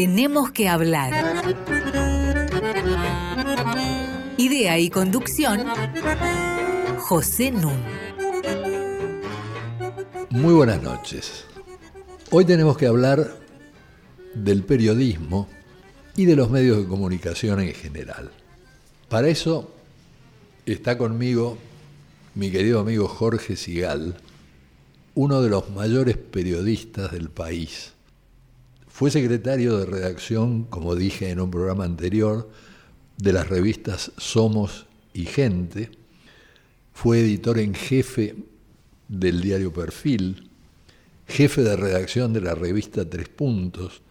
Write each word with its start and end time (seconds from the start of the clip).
Tenemos 0.00 0.50
que 0.52 0.66
hablar. 0.66 1.12
Idea 4.38 4.78
y 4.78 4.88
conducción, 4.88 5.66
José 7.00 7.50
Nun. 7.50 7.76
Muy 10.30 10.54
buenas 10.54 10.82
noches. 10.82 11.44
Hoy 12.30 12.46
tenemos 12.46 12.78
que 12.78 12.86
hablar 12.86 13.36
del 14.32 14.62
periodismo 14.62 15.46
y 16.16 16.24
de 16.24 16.34
los 16.34 16.48
medios 16.48 16.78
de 16.78 16.86
comunicación 16.86 17.60
en 17.60 17.74
general. 17.74 18.30
Para 19.10 19.28
eso 19.28 19.70
está 20.64 20.96
conmigo 20.96 21.58
mi 22.34 22.50
querido 22.50 22.80
amigo 22.80 23.06
Jorge 23.06 23.54
Sigal, 23.54 24.16
uno 25.14 25.42
de 25.42 25.50
los 25.50 25.68
mayores 25.68 26.16
periodistas 26.16 27.12
del 27.12 27.28
país. 27.28 27.92
Fue 29.00 29.10
secretario 29.10 29.78
de 29.78 29.86
redacción, 29.86 30.64
como 30.64 30.94
dije 30.94 31.30
en 31.30 31.40
un 31.40 31.50
programa 31.50 31.86
anterior, 31.86 32.50
de 33.16 33.32
las 33.32 33.48
revistas 33.48 34.12
Somos 34.18 34.88
y 35.14 35.24
Gente. 35.24 35.90
Fue 36.92 37.20
editor 37.20 37.58
en 37.58 37.72
jefe 37.72 38.36
del 39.08 39.40
diario 39.40 39.72
Perfil, 39.72 40.50
jefe 41.26 41.62
de 41.62 41.76
redacción 41.76 42.34
de 42.34 42.42
la 42.42 42.54
revista 42.54 43.08
Tres 43.08 43.30
Puntos, 43.30 44.02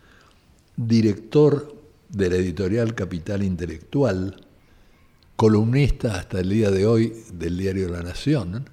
director 0.75 1.79
de 2.09 2.31
la 2.31 2.37
editorial 2.37 2.95
Capital 2.95 3.43
Intelectual, 3.43 4.43
columnista 5.35 6.15
hasta 6.15 6.39
el 6.39 6.49
día 6.49 6.71
de 6.71 6.87
hoy 6.87 7.13
del 7.31 7.59
diario 7.59 7.89
La 7.89 8.01
Nación, 8.01 8.67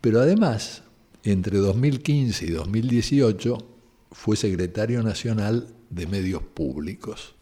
pero 0.00 0.22
además, 0.22 0.84
entre 1.22 1.58
2015 1.58 2.46
y 2.46 2.50
2018, 2.52 3.75
fue 4.16 4.36
secretario 4.36 5.02
nacional 5.02 5.68
de 5.90 6.06
Medios 6.06 6.42
Públicos 6.42 7.34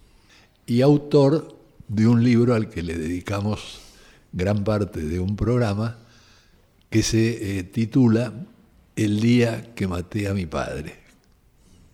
y 0.67 0.83
autor 0.83 1.56
de 1.86 2.08
un 2.08 2.25
libro 2.25 2.55
al 2.55 2.69
que 2.69 2.83
le 2.83 2.98
dedicamos 2.98 3.80
gran 4.33 4.64
parte 4.64 5.00
de 5.00 5.20
un 5.20 5.36
programa 5.36 5.98
que 6.91 7.02
se 7.02 7.58
eh, 7.58 7.62
titula 7.62 8.34
El 8.97 9.20
día 9.20 9.72
que 9.75 9.86
maté 9.86 10.27
a 10.28 10.34
mi 10.34 10.47
padre, 10.47 10.97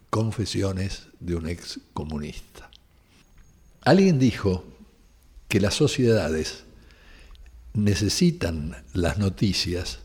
Confesiones 0.08 1.08
de 1.20 1.36
un 1.36 1.46
ex 1.46 1.78
comunista. 1.92 2.70
Alguien 3.82 4.18
dijo 4.18 4.64
que 5.46 5.60
las 5.60 5.74
sociedades 5.74 6.64
necesitan 7.74 8.82
las 8.94 9.18
noticias 9.18 10.00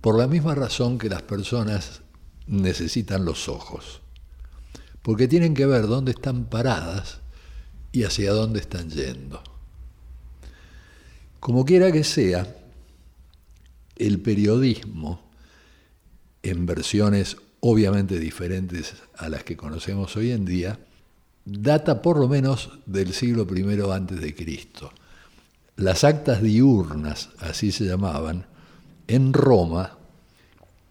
por 0.00 0.16
la 0.18 0.28
misma 0.28 0.54
razón 0.54 0.98
que 0.98 1.08
las 1.08 1.22
personas 1.22 2.02
necesitan 2.46 3.24
los 3.24 3.48
ojos, 3.48 3.99
porque 5.02 5.28
tienen 5.28 5.54
que 5.54 5.66
ver 5.66 5.86
dónde 5.86 6.12
están 6.12 6.44
paradas 6.44 7.20
y 7.92 8.04
hacia 8.04 8.32
dónde 8.32 8.60
están 8.60 8.90
yendo. 8.90 9.42
Como 11.40 11.64
quiera 11.64 11.90
que 11.90 12.04
sea, 12.04 12.56
el 13.96 14.20
periodismo, 14.20 15.22
en 16.42 16.66
versiones 16.66 17.36
obviamente 17.60 18.18
diferentes 18.18 18.94
a 19.16 19.28
las 19.28 19.44
que 19.44 19.56
conocemos 19.56 20.16
hoy 20.16 20.32
en 20.32 20.44
día, 20.44 20.78
data 21.44 22.02
por 22.02 22.18
lo 22.18 22.28
menos 22.28 22.70
del 22.86 23.12
siglo 23.12 23.46
I 23.54 23.80
antes 23.92 24.20
de 24.20 24.34
Cristo. 24.34 24.92
Las 25.76 26.04
actas 26.04 26.42
diurnas, 26.42 27.30
así 27.38 27.72
se 27.72 27.84
llamaban, 27.84 28.46
en 29.06 29.32
Roma 29.32 29.98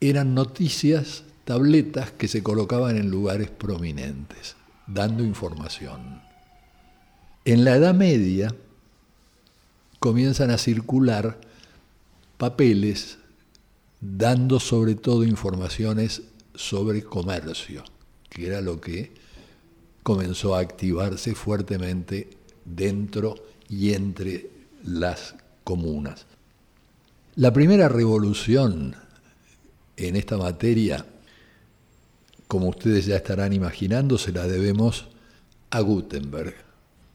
eran 0.01 0.33
noticias, 0.33 1.23
tabletas 1.49 2.11
que 2.11 2.27
se 2.27 2.43
colocaban 2.43 2.95
en 2.95 3.09
lugares 3.09 3.49
prominentes, 3.49 4.55
dando 4.85 5.23
información. 5.23 6.21
En 7.43 7.65
la 7.65 7.75
Edad 7.75 7.95
Media 7.95 8.53
comienzan 9.97 10.51
a 10.51 10.59
circular 10.59 11.41
papeles 12.37 13.17
dando 13.99 14.59
sobre 14.59 14.93
todo 14.93 15.23
informaciones 15.23 16.21
sobre 16.53 17.01
comercio, 17.01 17.83
que 18.29 18.45
era 18.45 18.61
lo 18.61 18.79
que 18.79 19.11
comenzó 20.03 20.53
a 20.53 20.59
activarse 20.59 21.33
fuertemente 21.33 22.29
dentro 22.63 23.33
y 23.67 23.93
entre 23.95 24.51
las 24.83 25.33
comunas. 25.63 26.27
La 27.37 27.51
primera 27.51 27.89
revolución 27.89 28.95
en 29.97 30.15
esta 30.15 30.37
materia, 30.37 31.07
como 32.49 32.67
ustedes 32.69 33.05
ya 33.05 33.15
estarán 33.15 33.53
imaginando, 33.53 34.17
se 34.17 34.31
la 34.31 34.47
debemos 34.47 35.05
a 35.69 35.81
Gutenberg 35.81 36.55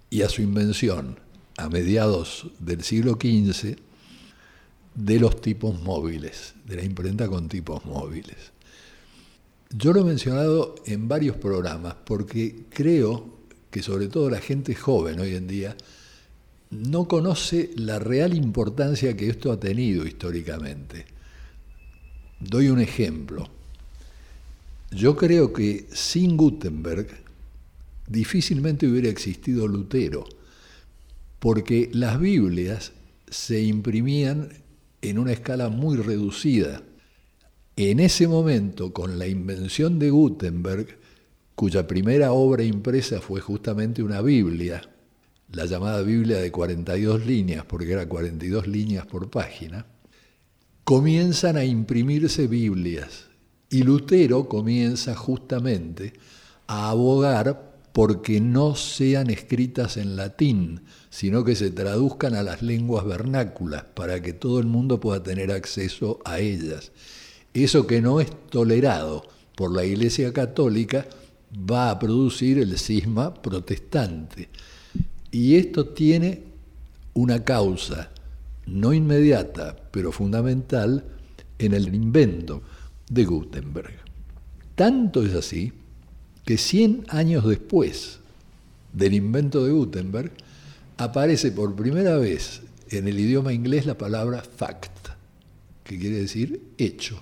y 0.09 0.23
a 0.23 0.29
su 0.29 0.43
invención 0.43 1.19
a 1.57 1.69
mediados 1.69 2.47
del 2.61 2.85
siglo 2.85 3.19
XV 3.21 3.77
de 4.95 5.19
los 5.19 5.41
tipos 5.41 5.83
móviles, 5.83 6.55
de 6.67 6.77
la 6.77 6.85
imprenta 6.85 7.27
con 7.27 7.49
tipos 7.49 7.85
móviles. 7.85 8.53
Yo 9.71 9.93
lo 9.93 10.03
he 10.03 10.05
mencionado 10.05 10.77
en 10.87 11.09
varios 11.09 11.37
programas 11.37 11.97
porque 12.05 12.67
creo 12.71 13.27
que 13.73 13.83
sobre 13.83 14.07
todo 14.07 14.31
la 14.31 14.41
gente 14.41 14.77
joven 14.77 15.19
hoy 15.19 15.35
en 15.35 15.49
día 15.49 15.77
no 16.71 17.09
conoce 17.09 17.73
la 17.75 17.99
real 17.99 18.35
importancia 18.35 19.17
que 19.17 19.31
esto 19.31 19.51
ha 19.51 19.59
tenido 19.59 20.07
históricamente. 20.07 21.07
Doy 22.39 22.69
un 22.69 22.79
ejemplo. 22.79 23.49
Yo 24.95 25.17
creo 25.17 25.53
que 25.53 25.89
sin 25.91 26.37
Gutenberg 26.37 27.09
difícilmente 28.07 28.87
hubiera 28.87 29.09
existido 29.09 29.67
Lutero, 29.67 30.25
porque 31.41 31.91
las 31.93 32.21
Biblias 32.21 32.93
se 33.29 33.61
imprimían 33.63 34.51
en 35.03 35.19
una 35.19 35.33
escala 35.33 35.69
muy 35.69 35.97
reducida. 35.97 36.83
En 37.75 37.99
ese 37.99 38.29
momento, 38.29 38.93
con 38.93 39.19
la 39.19 39.27
invención 39.27 39.99
de 39.99 40.11
Gutenberg, 40.11 40.97
cuya 41.57 41.89
primera 41.89 42.31
obra 42.33 42.63
impresa 42.63 43.21
fue 43.21 43.41
justamente 43.41 44.01
una 44.01 44.23
Biblia, 44.23 44.89
la 45.51 45.65
llamada 45.67 46.03
Biblia 46.03 46.39
de 46.39 46.53
42 46.53 47.27
líneas, 47.27 47.65
porque 47.65 47.91
era 47.93 48.09
42 48.09 48.69
líneas 48.69 49.07
por 49.07 49.29
página, 49.29 49.87
comienzan 50.85 51.57
a 51.57 51.65
imprimirse 51.65 52.47
Biblias 52.47 53.34
y 53.75 53.83
Lutero 53.83 54.49
comienza 54.49 55.15
justamente 55.15 56.13
a 56.67 56.91
abogar 56.91 57.75
porque 57.93 58.41
no 58.41 58.75
sean 58.75 59.31
escritas 59.31 59.97
en 59.97 60.17
latín, 60.17 60.83
sino 61.11 61.45
que 61.45 61.55
se 61.55 61.71
traduzcan 61.71 62.35
a 62.35 62.43
las 62.43 62.63
lenguas 62.63 63.05
vernáculas 63.05 63.85
para 63.95 64.21
que 64.21 64.33
todo 64.33 64.59
el 64.59 64.67
mundo 64.67 64.99
pueda 64.99 65.23
tener 65.23 65.53
acceso 65.53 66.21
a 66.25 66.41
ellas 66.41 66.91
eso 67.55 67.87
que 67.87 68.03
no 68.03 68.21
es 68.21 68.29
tolerado 68.51 69.25
por 69.55 69.73
la 69.75 69.85
Iglesia 69.85 70.33
Católica 70.33 71.07
va 71.71 71.91
a 71.91 71.99
producir 72.01 72.59
el 72.59 72.77
cisma 72.77 73.33
protestante. 73.33 74.49
Y 75.31 75.55
esto 75.55 75.87
tiene 75.87 76.43
una 77.15 77.45
causa 77.45 78.11
no 78.67 78.93
inmediata, 78.93 79.77
pero 79.93 80.11
fundamental, 80.11 81.05
en 81.59 81.75
el 81.75 81.95
invento 81.95 82.63
de 83.09 83.25
Gutenberg. 83.25 83.95
Tanto 84.75 85.25
es 85.25 85.35
así 85.35 85.73
que 86.45 86.59
100 86.59 87.07
años 87.09 87.47
después 87.47 88.19
del 88.95 89.15
invento 89.15 89.65
de 89.65 89.73
Gutenberg, 89.73 90.33
aparece 90.97 91.51
por 91.51 91.75
primera 91.75 92.17
vez 92.17 92.63
en 92.91 93.09
el 93.09 93.19
idioma 93.19 93.53
inglés 93.53 93.87
la 93.87 93.99
palabra 93.99 94.43
fact, 94.43 95.09
que 95.83 95.99
quiere 95.99 96.17
decir 96.17 96.63
hecho. 96.79 97.21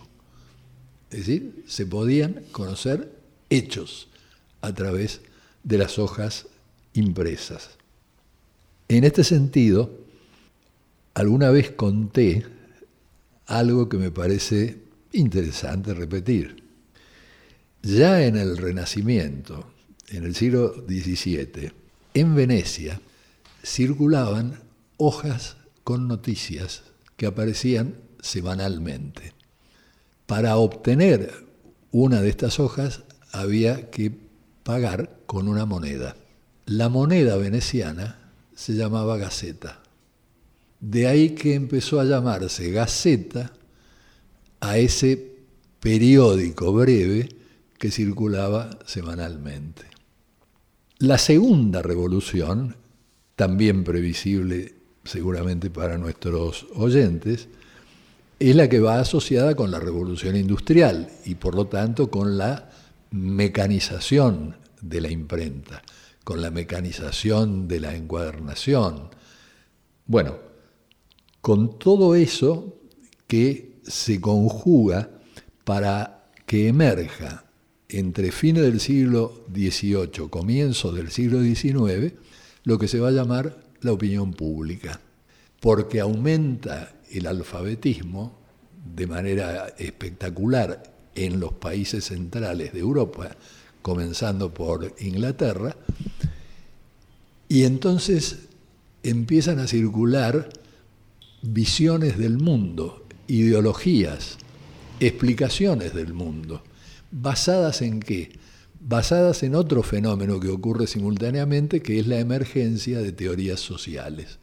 Es 1.11 1.21
decir, 1.21 1.65
se 1.67 1.87
podían 1.87 2.43
conocer 2.53 3.13
hechos 3.51 4.09
a 4.61 4.73
través 4.73 5.23
de 5.65 5.79
las 5.79 5.99
hojas 5.99 6.47
impresas. 6.95 7.71
En 8.89 9.05
este 9.05 9.25
sentido, 9.25 9.91
alguna 11.15 11.51
vez 11.51 11.71
conté 11.71 12.45
algo 13.47 13.89
que 13.89 13.97
me 13.97 14.11
parece 14.11 14.79
interesante 15.13 15.95
repetir. 15.95 16.63
Ya 17.83 18.25
en 18.25 18.37
el 18.37 18.57
Renacimiento, 18.57 19.73
en 20.09 20.25
el 20.25 20.35
siglo 20.35 20.85
XVII, 20.87 21.73
en 22.15 22.35
Venecia 22.35 23.01
circulaban 23.65 24.61
hojas 24.97 25.57
con 25.85 26.09
noticias 26.09 26.83
que 27.17 27.27
aparecían 27.27 27.97
semanalmente. 28.21 29.33
Para 30.27 30.57
obtener 30.57 31.33
una 31.91 32.21
de 32.21 32.29
estas 32.29 32.61
hojas 32.61 33.03
había 33.33 33.91
que 33.91 34.13
pagar 34.63 35.19
con 35.27 35.49
una 35.49 35.67
moneda. 35.67 36.17
La 36.67 36.89
moneda 36.89 37.37
veneciana 37.37 38.19
se 38.55 38.75
llamaba 38.75 39.17
Gaceta. 39.17 39.83
De 40.81 41.07
ahí 41.07 41.31
que 41.31 41.55
empezó 41.55 42.01
a 42.01 42.05
llamarse 42.05 42.71
Gaceta 42.71 43.53
a 44.63 44.79
ese 44.79 45.35
periódico 45.81 46.73
breve 46.73 47.29
que 47.79 47.91
circulaba 47.91 48.71
semanalmente. 48.87 49.83
La 50.99 51.19
segunda 51.19 51.83
revolución, 51.83 52.77
también 53.35 53.83
previsible 53.83 54.77
seguramente 55.03 55.69
para 55.69 55.99
nuestros 55.99 56.69
oyentes, 56.77 57.49
es 58.39 58.55
la 58.55 58.69
que 58.69 58.79
va 58.79 59.01
asociada 59.01 59.57
con 59.57 59.73
la 59.73 59.81
revolución 59.81 60.37
industrial 60.37 61.11
y 61.25 61.35
por 61.35 61.57
lo 61.57 61.67
tanto 61.67 62.09
con 62.09 62.39
la 62.39 62.71
mecanización 63.11 64.57
de 64.81 65.01
la 65.01 65.11
imprenta, 65.11 65.83
con 66.23 66.41
la 66.41 66.53
mecanización 66.53 67.67
de 67.67 67.81
la 67.81 67.97
encuadernación. 67.97 69.11
Bueno, 70.07 70.37
con 71.41 71.81
todo 71.81 72.15
eso 72.15 72.77
que 73.27 73.72
se 73.83 74.21
conjuga 74.21 75.11
para 75.65 76.29
que 76.47 76.69
emerja 76.69 77.45
entre 77.89 78.33
fines 78.33 78.63
del 78.63 78.81
siglo 78.81 79.45
XVIII, 79.53 80.29
comienzos 80.31 80.95
del 80.95 81.11
siglo 81.11 81.43
XIX, 81.43 82.15
lo 82.65 82.79
que 82.79 82.89
se 82.89 83.01
va 83.01 83.09
a 83.09 83.13
llamar 83.13 83.59
la 83.81 83.93
opinión 83.93 84.33
pública, 84.33 85.01
porque 85.61 86.01
aumenta 86.01 86.95
el 87.11 87.27
alfabetismo 87.27 88.39
de 88.95 89.07
manera 89.07 89.75
espectacular 89.79 90.83
en 91.15 91.39
los 91.39 91.53
países 91.53 92.05
centrales 92.05 92.73
de 92.73 92.81
Europa, 92.81 93.37
comenzando 93.83 94.53
por 94.55 94.95
Inglaterra, 95.01 95.77
y 97.49 97.65
entonces 97.65 98.49
empiezan 99.03 99.59
a 99.59 99.67
circular 99.67 100.49
visiones 101.43 102.17
del 102.17 102.39
mundo, 102.39 103.02
ideologías, 103.27 104.39
explicaciones 105.01 105.95
del 105.95 106.15
mundo, 106.15 106.63
basadas 107.11 107.83
en 107.83 108.01
qué? 108.01 108.33
Basadas 108.81 109.43
en 109.43 109.55
otro 109.55 109.83
fenómeno 109.83 110.41
que 110.41 110.49
ocurre 110.49 110.87
simultáneamente, 110.87 111.83
que 111.83 112.01
es 112.01 112.07
la 112.07 112.19
emergencia 112.19 112.99
de 112.99 113.13
teorías 113.13 113.61
sociales. 113.61 114.39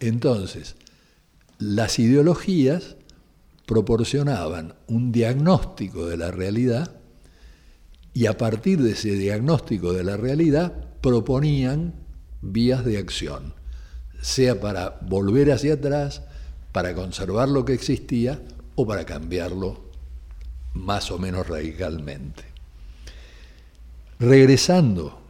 Entonces, 0.00 0.76
las 1.58 1.98
ideologías 1.98 2.96
proporcionaban 3.66 4.74
un 4.86 5.12
diagnóstico 5.12 6.06
de 6.06 6.16
la 6.16 6.30
realidad 6.30 6.96
y 8.12 8.26
a 8.26 8.36
partir 8.36 8.80
de 8.82 8.92
ese 8.92 9.12
diagnóstico 9.12 9.92
de 9.92 10.04
la 10.04 10.16
realidad 10.16 10.72
proponían 11.00 11.94
vías 12.42 12.84
de 12.84 12.98
acción, 12.98 13.54
sea 14.20 14.60
para 14.60 15.00
volver 15.08 15.50
hacia 15.50 15.74
atrás, 15.74 16.22
para 16.74 16.92
conservar 16.92 17.48
lo 17.48 17.64
que 17.64 17.72
existía 17.72 18.42
o 18.74 18.84
para 18.84 19.06
cambiarlo 19.06 19.84
más 20.72 21.12
o 21.12 21.20
menos 21.20 21.46
radicalmente. 21.46 22.42
Regresando 24.18 25.20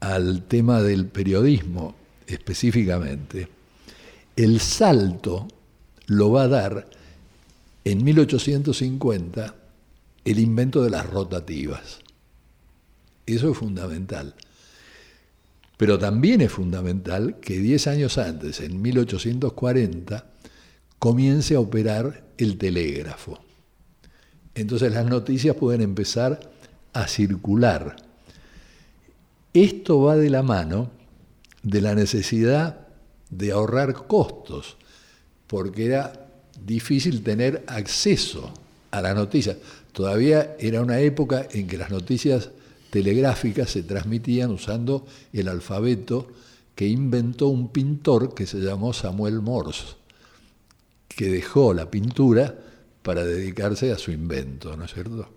al 0.00 0.44
tema 0.44 0.80
del 0.80 1.04
periodismo 1.08 1.94
específicamente, 2.26 3.48
el 4.34 4.60
salto 4.60 5.46
lo 6.06 6.32
va 6.32 6.44
a 6.44 6.48
dar 6.48 6.88
en 7.84 8.02
1850 8.02 9.54
el 10.24 10.38
invento 10.38 10.82
de 10.82 10.88
las 10.88 11.04
rotativas. 11.04 11.98
Eso 13.26 13.50
es 13.50 13.58
fundamental. 13.58 14.34
Pero 15.76 15.98
también 15.98 16.40
es 16.40 16.52
fundamental 16.52 17.40
que 17.40 17.58
10 17.58 17.88
años 17.88 18.16
antes, 18.16 18.60
en 18.60 18.80
1840, 18.80 20.33
comience 20.98 21.54
a 21.54 21.60
operar 21.60 22.24
el 22.38 22.58
telégrafo. 22.58 23.38
Entonces 24.54 24.92
las 24.92 25.06
noticias 25.06 25.56
pueden 25.56 25.80
empezar 25.80 26.40
a 26.92 27.08
circular. 27.08 27.96
Esto 29.52 30.02
va 30.02 30.16
de 30.16 30.30
la 30.30 30.42
mano 30.42 30.90
de 31.62 31.80
la 31.80 31.94
necesidad 31.94 32.86
de 33.30 33.52
ahorrar 33.52 34.06
costos, 34.06 34.76
porque 35.46 35.86
era 35.86 36.28
difícil 36.64 37.22
tener 37.22 37.64
acceso 37.66 38.52
a 38.90 39.00
la 39.00 39.14
noticia. 39.14 39.56
Todavía 39.92 40.56
era 40.58 40.80
una 40.80 41.00
época 41.00 41.48
en 41.50 41.66
que 41.66 41.78
las 41.78 41.90
noticias 41.90 42.50
telegráficas 42.90 43.70
se 43.70 43.82
transmitían 43.82 44.50
usando 44.50 45.06
el 45.32 45.48
alfabeto 45.48 46.28
que 46.74 46.86
inventó 46.86 47.48
un 47.48 47.68
pintor 47.68 48.34
que 48.34 48.46
se 48.46 48.58
llamó 48.58 48.92
Samuel 48.92 49.40
Morse, 49.40 49.96
que 51.16 51.28
dejó 51.28 51.74
la 51.74 51.90
pintura 51.90 52.58
para 53.02 53.24
dedicarse 53.24 53.92
a 53.92 53.98
su 53.98 54.10
invento, 54.10 54.76
¿no 54.76 54.84
es 54.84 54.92
cierto? 54.92 55.28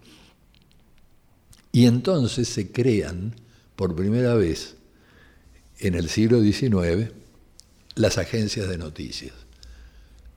Y 1.71 1.85
entonces 1.85 2.47
se 2.47 2.71
crean 2.71 3.35
por 3.75 3.95
primera 3.95 4.33
vez 4.35 4.75
en 5.79 5.95
el 5.95 6.09
siglo 6.09 6.41
XIX 6.41 7.11
las 7.95 8.17
agencias 8.17 8.67
de 8.69 8.77
noticias. 8.77 9.33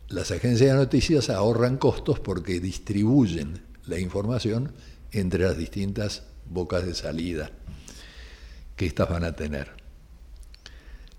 Las 0.08 0.30
agencias 0.32 0.72
de 0.72 0.76
noticias 0.76 1.30
ahorran 1.30 1.76
costos 1.76 2.18
porque 2.18 2.60
distribuyen 2.60 3.60
la 3.86 3.98
información 3.98 4.72
entre 5.12 5.44
las 5.44 5.56
distintas 5.56 6.24
bocas 6.48 6.84
de 6.84 6.94
salida 6.94 7.50
que 8.76 8.86
éstas 8.86 9.08
van 9.08 9.24
a 9.24 9.36
tener. 9.36 9.68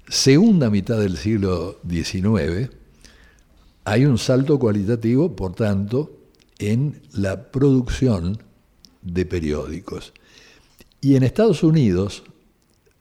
Segunda 0.10 0.70
mitad 0.70 1.00
del 1.00 1.16
siglo 1.16 1.80
XIX, 1.88 2.70
hay 3.92 4.06
un 4.06 4.18
salto 4.18 4.58
cualitativo, 4.58 5.36
por 5.36 5.54
tanto, 5.54 6.22
en 6.60 7.02
la 7.12 7.52
producción 7.52 8.42
de 9.02 9.26
periódicos. 9.26 10.14
Y 11.02 11.18
en 11.18 11.24
Estados 11.24 11.62
Unidos 11.62 12.24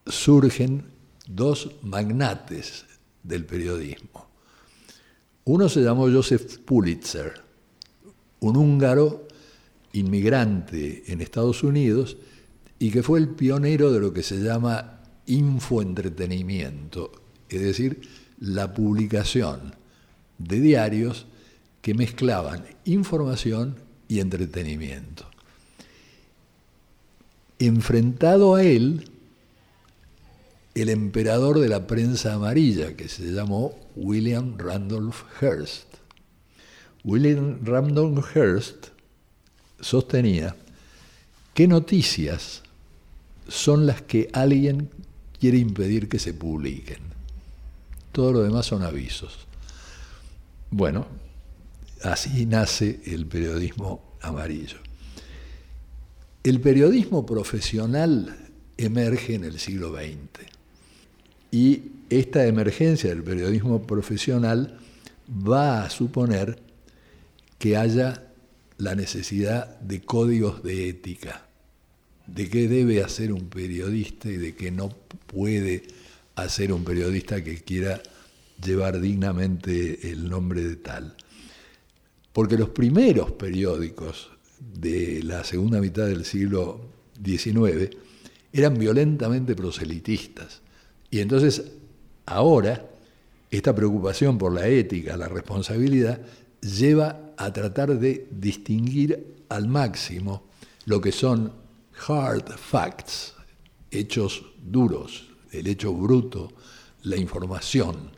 surgen 0.04 0.86
dos 1.28 1.70
magnates 1.84 2.86
del 3.22 3.46
periodismo. 3.46 4.26
Uno 5.44 5.68
se 5.68 5.80
llamó 5.80 6.10
Joseph 6.10 6.58
Pulitzer, 6.64 7.34
un 8.40 8.56
húngaro 8.56 9.28
inmigrante 9.92 11.04
en 11.06 11.20
Estados 11.20 11.62
Unidos 11.62 12.16
y 12.80 12.90
que 12.90 13.04
fue 13.04 13.20
el 13.20 13.28
pionero 13.28 13.92
de 13.92 14.00
lo 14.00 14.12
que 14.12 14.24
se 14.24 14.42
llama 14.42 15.02
infoentretenimiento, 15.26 17.12
es 17.48 17.60
decir, 17.60 18.00
la 18.40 18.74
publicación 18.74 19.78
de 20.40 20.60
diarios 20.60 21.26
que 21.82 21.94
mezclaban 21.94 22.64
información 22.84 23.76
y 24.08 24.20
entretenimiento. 24.20 25.26
Enfrentado 27.58 28.54
a 28.54 28.64
él, 28.64 29.10
el 30.74 30.88
emperador 30.88 31.60
de 31.60 31.68
la 31.68 31.86
prensa 31.86 32.34
amarilla, 32.34 32.96
que 32.96 33.08
se 33.08 33.32
llamó 33.32 33.74
William 33.96 34.56
Randolph 34.56 35.22
Hearst. 35.40 35.86
William 37.04 37.58
Randolph 37.62 38.24
Hearst 38.34 38.88
sostenía 39.80 40.56
qué 41.54 41.66
noticias 41.66 42.62
son 43.48 43.86
las 43.86 44.02
que 44.02 44.30
alguien 44.32 44.90
quiere 45.38 45.58
impedir 45.58 46.08
que 46.08 46.18
se 46.18 46.32
publiquen. 46.32 46.98
Todo 48.12 48.32
lo 48.32 48.42
demás 48.42 48.66
son 48.66 48.82
avisos. 48.82 49.49
Bueno, 50.70 51.06
así 52.02 52.46
nace 52.46 53.00
el 53.06 53.26
periodismo 53.26 54.16
amarillo. 54.20 54.78
El 56.44 56.60
periodismo 56.60 57.26
profesional 57.26 58.36
emerge 58.76 59.34
en 59.34 59.44
el 59.44 59.58
siglo 59.58 59.92
XX 59.92 60.46
y 61.50 61.82
esta 62.08 62.46
emergencia 62.46 63.10
del 63.10 63.24
periodismo 63.24 63.82
profesional 63.82 64.78
va 65.28 65.84
a 65.84 65.90
suponer 65.90 66.58
que 67.58 67.76
haya 67.76 68.30
la 68.78 68.94
necesidad 68.94 69.78
de 69.80 70.00
códigos 70.00 70.62
de 70.62 70.88
ética, 70.88 71.46
de 72.26 72.48
qué 72.48 72.68
debe 72.68 73.02
hacer 73.02 73.32
un 73.32 73.48
periodista 73.48 74.28
y 74.30 74.36
de 74.36 74.54
qué 74.54 74.70
no 74.70 74.88
puede 75.26 75.82
hacer 76.36 76.72
un 76.72 76.84
periodista 76.84 77.42
que 77.42 77.56
quiera 77.56 78.00
llevar 78.64 79.00
dignamente 79.00 80.10
el 80.10 80.28
nombre 80.28 80.62
de 80.62 80.76
tal. 80.76 81.16
Porque 82.32 82.56
los 82.56 82.70
primeros 82.70 83.32
periódicos 83.32 84.30
de 84.58 85.22
la 85.22 85.44
segunda 85.44 85.80
mitad 85.80 86.06
del 86.06 86.24
siglo 86.24 86.80
XIX 87.24 87.96
eran 88.52 88.78
violentamente 88.78 89.54
proselitistas. 89.54 90.62
Y 91.10 91.20
entonces 91.20 91.72
ahora 92.26 92.90
esta 93.50 93.74
preocupación 93.74 94.38
por 94.38 94.52
la 94.52 94.68
ética, 94.68 95.16
la 95.16 95.28
responsabilidad, 95.28 96.20
lleva 96.60 97.32
a 97.36 97.52
tratar 97.52 97.98
de 97.98 98.28
distinguir 98.30 99.44
al 99.48 99.66
máximo 99.66 100.44
lo 100.84 101.00
que 101.00 101.10
son 101.10 101.52
hard 102.06 102.52
facts, 102.56 103.34
hechos 103.90 104.44
duros, 104.62 105.28
el 105.50 105.66
hecho 105.66 105.92
bruto, 105.92 106.52
la 107.02 107.16
información, 107.16 108.10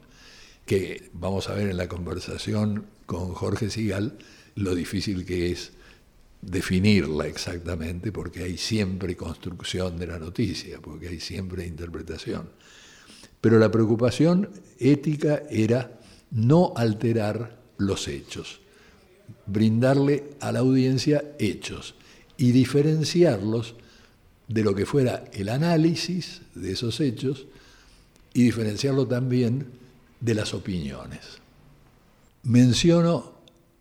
que 0.67 1.11
vamos 1.13 1.49
a 1.49 1.55
ver 1.55 1.71
en 1.71 1.77
la 1.77 1.89
conversación 1.89 2.87
con 3.07 3.35
Jorge 3.35 3.71
Sigal 3.71 4.19
lo 4.55 4.75
difícil 4.75 5.25
que 5.25 5.51
es 5.51 5.73
definirla 6.41 7.27
exactamente 7.27 8.13
porque 8.13 8.43
hay 8.43 8.59
siempre 8.59 9.17
construcción 9.17 9.99
de 9.99 10.09
la 10.09 10.19
noticia, 10.19 10.81
porque 10.81 11.09
hay 11.09 11.21
siempre 11.21 11.67
interpretación. 11.67 12.49
Pero 13.41 13.59
la 13.59 13.71
preocupación 13.71 14.51
ética 14.79 15.43
era 15.51 16.01
no 16.31 16.73
alterar 16.77 17.59
los 17.79 18.09
hechos, 18.09 18.61
brindarle 19.47 20.25
a 20.41 20.53
la 20.53 20.61
audiencia 20.61 21.33
hechos 21.39 21.95
y 22.37 22.53
diferenciarlos 22.53 23.75
de 24.49 24.63
lo 24.65 24.75
que 24.75 24.87
fuera 24.87 25.25
el 25.33 25.49
análisis 25.49 26.43
de 26.55 26.73
esos 26.73 27.01
hechos 27.01 27.47
y 28.35 28.43
diferenciarlo 28.43 29.07
también 29.07 29.82
de 30.23 30.35
las 30.35 30.55
opiniones. 30.55 31.21
Menciono 32.45 33.33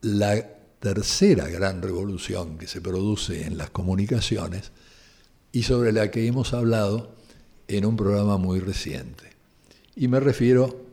la 0.02 0.44
tercera 0.80 1.48
gran 1.48 1.82
revolución 1.82 2.58
que 2.58 2.68
se 2.68 2.82
produce 2.82 3.46
en 3.46 3.58
las 3.58 3.70
comunicaciones 3.70 4.72
y 5.52 5.64
sobre 5.64 5.92
la 5.92 6.10
que 6.10 6.26
hemos 6.26 6.54
hablado 6.54 7.14
en 7.68 7.86
un 7.86 7.96
programa 7.96 8.38
muy 8.38 8.60
reciente. 8.60 9.26
Y 9.96 10.08
me 10.08 10.20
refiero 10.20 10.86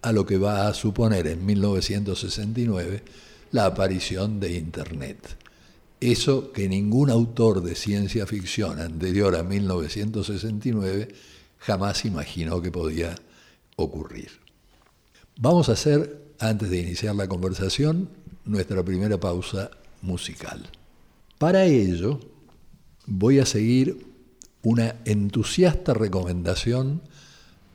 a 0.00 0.12
lo 0.12 0.24
que 0.24 0.38
va 0.38 0.68
a 0.68 0.74
suponer 0.74 1.26
en 1.26 1.44
1969 1.44 3.02
la 3.52 3.66
aparición 3.66 4.40
de 4.40 4.54
Internet. 4.54 5.36
Eso 6.00 6.50
que 6.50 6.68
ningún 6.68 7.10
autor 7.10 7.62
de 7.62 7.74
ciencia 7.74 8.26
ficción 8.26 8.80
anterior 8.80 9.36
a 9.36 9.42
1969 9.42 11.08
jamás 11.58 12.04
imaginó 12.04 12.62
que 12.62 12.70
podía 12.70 13.14
ocurrir. 13.76 14.43
Vamos 15.36 15.68
a 15.68 15.72
hacer, 15.72 16.32
antes 16.38 16.70
de 16.70 16.78
iniciar 16.78 17.16
la 17.16 17.26
conversación, 17.26 18.08
nuestra 18.44 18.84
primera 18.84 19.18
pausa 19.18 19.68
musical. 20.00 20.70
Para 21.38 21.64
ello, 21.64 22.20
voy 23.06 23.40
a 23.40 23.46
seguir 23.46 24.06
una 24.62 24.94
entusiasta 25.04 25.92
recomendación 25.92 27.02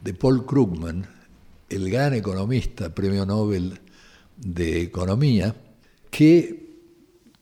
de 0.01 0.13
Paul 0.13 0.45
Krugman, 0.45 1.05
el 1.69 1.91
gran 1.91 2.13
economista, 2.13 2.95
premio 2.95 3.25
Nobel 3.25 3.81
de 4.37 4.81
Economía, 4.81 5.53
que 6.09 6.77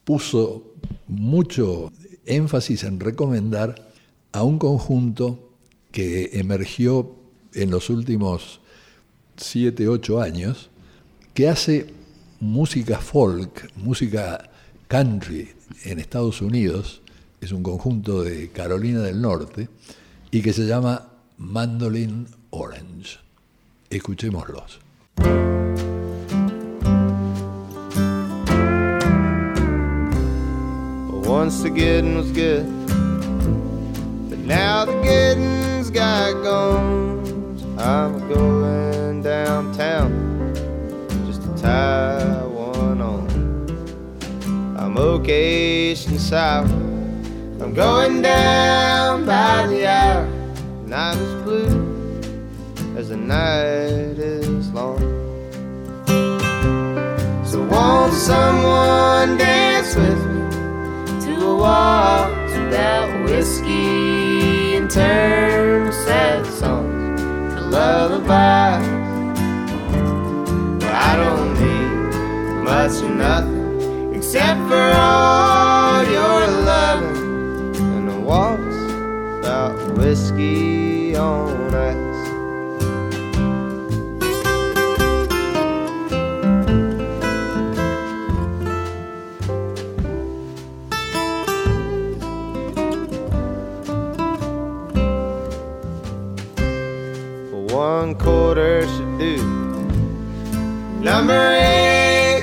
puso 0.04 0.74
mucho 1.06 1.92
énfasis 2.26 2.82
en 2.82 2.98
recomendar 2.98 3.92
a 4.32 4.42
un 4.42 4.58
conjunto 4.58 5.52
que 5.92 6.30
emergió 6.32 7.14
en 7.54 7.70
los 7.70 7.88
últimos 7.88 8.60
siete, 9.38 9.88
ocho 9.88 10.20
años, 10.20 10.70
que 11.34 11.48
hace 11.48 11.86
música 12.40 12.98
folk, 12.98 13.70
música 13.76 14.50
country 14.88 15.50
en 15.84 15.98
Estados 15.98 16.42
Unidos, 16.42 17.02
es 17.40 17.52
un 17.52 17.62
conjunto 17.62 18.22
de 18.22 18.50
Carolina 18.50 19.00
del 19.00 19.20
Norte, 19.20 19.68
y 20.30 20.42
que 20.42 20.52
se 20.52 20.66
llama 20.66 21.08
Mandolin 21.38 22.26
Orange. 22.50 23.18
Escuchémoslos. 23.90 24.80
Once 31.26 31.62
the 31.62 31.70
getting 31.70 32.16
was 32.16 32.32
good, 32.32 32.64
but 34.30 34.38
now 34.38 34.86
the 34.86 34.98
getting's 35.02 35.90
got 35.90 36.32
gone. 36.42 37.18
I'm 37.78 38.18
going 38.28 38.97
downtown 39.58 40.54
just 41.26 41.42
to 41.42 41.48
tie 41.60 42.44
one 42.46 43.00
on. 43.00 44.76
I'm 44.78 44.96
occasion 44.96 46.16
sour. 46.16 46.64
I'm 47.60 47.74
going 47.74 48.22
down 48.22 49.26
by 49.26 49.66
the 49.66 49.84
hour. 49.84 50.26
Night 50.86 51.16
is 51.16 51.42
blue 51.42 52.20
as 52.96 53.08
the 53.08 53.16
night 53.16 54.18
is 54.18 54.70
long. 54.70 55.00
So 57.44 57.60
won't 57.64 58.12
someone 58.12 59.38
dance 59.38 59.96
with 59.96 60.24
me? 60.24 60.38
to 61.24 61.46
a 61.46 61.56
waltz 61.56 62.54
without 62.54 63.24
whiskey 63.24 64.76
and 64.76 64.88
turn 64.88 65.92
sad 65.92 66.46
songs 66.46 67.20
to 67.54 67.60
lullabies. 67.60 68.97
I 71.10 71.16
don't 71.16 71.54
need 71.54 72.64
much 72.64 73.02
or 73.02 73.08
nothing 73.08 74.14
except 74.14 74.60
for 74.68 74.86
all 74.92 76.04
your 76.04 76.40
loving 76.70 77.76
and 77.76 78.10
a 78.10 78.20
waltz 78.20 78.76
without 79.36 79.76
whiskey 79.96 81.16
on 81.16 81.74
ice. 81.74 82.07
Number 101.08 101.56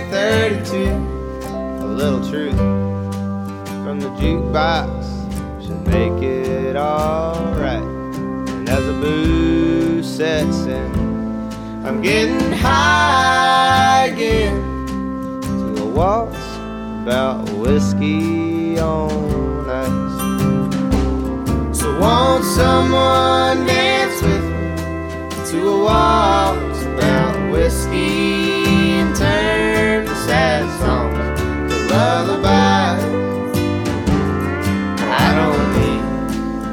832, 0.10 1.86
a 1.86 1.86
little 1.86 2.20
truth 2.28 2.58
from 3.86 4.00
the 4.00 4.10
jukebox 4.18 4.90
should 5.64 5.86
make 5.86 6.24
it 6.24 6.76
alright. 6.76 7.84
And 7.84 8.68
as 8.68 8.84
the 8.88 8.94
booze 8.94 10.08
sets 10.18 10.66
in, 10.66 10.92
I'm 11.86 12.02
getting 12.02 12.54
high 12.54 14.08
again 14.12 14.60
to 15.44 15.84
a 15.84 15.86
waltz 15.86 16.44
about 17.04 17.48
whiskey 17.52 18.80
on 18.80 19.70
ice. 19.70 20.18
So 21.78 22.00
won't 22.00 22.44
someone 22.44 23.68
dance 23.68 24.20
with 24.24 24.44
me? 24.44 24.56
to 25.52 25.70
a 25.70 25.84
waltz 25.84 26.75
lullabies. 32.46 33.04
I 35.02 35.28
don't 35.40 35.66
need 35.78 36.04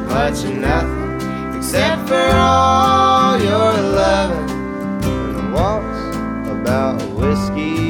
much 0.08 0.38
or 0.44 0.54
nothing 0.68 1.56
except 1.58 2.08
for 2.08 2.28
all 2.48 3.38
your 3.38 3.72
loving 4.00 4.50
and 5.04 5.36
a 5.36 5.44
waltz 5.54 6.00
about 6.54 7.00
whiskey 7.18 7.81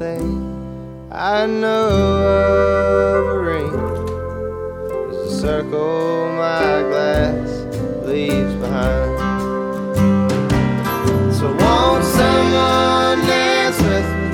thing 0.00 0.32
I 1.12 1.44
know 1.44 1.90
of 3.18 3.26
a 3.36 3.38
ring 3.38 3.74
is 5.10 5.16
the 5.24 5.30
circle 5.42 6.32
my 6.38 6.80
glass 6.88 7.50
leaves 8.06 8.54
behind. 8.54 9.18
So 11.36 11.48
won't 11.52 12.04
someone 12.18 13.18
dance 13.28 13.78
with 13.90 14.08
me 14.20 14.30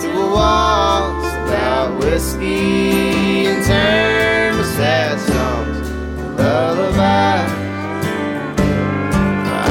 to 0.00 0.08
a 0.18 0.28
waltz 0.34 1.28
about 1.44 1.98
whiskey 2.00 3.48
and 3.50 3.62
turn 3.66 4.56
to 4.56 4.64
sad 4.64 5.20
songs 5.20 5.88
to 5.90 6.24
lullaby? 6.38 7.44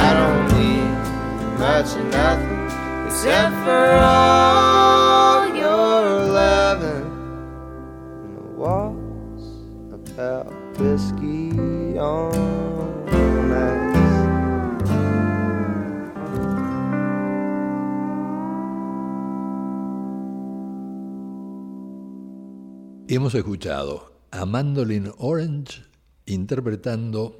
I 0.03 0.09
don't 0.19 0.45
need 0.55 1.57
much 1.57 1.95
of 1.95 2.05
nothing 2.13 3.07
except 3.07 3.55
for 3.65 3.87
all 4.05 4.84
Hemos 23.15 23.33
escuchado 23.33 24.11
a 24.29 24.45
Mandolin 24.45 25.09
Orange 25.19 25.85
interpretando 26.25 27.37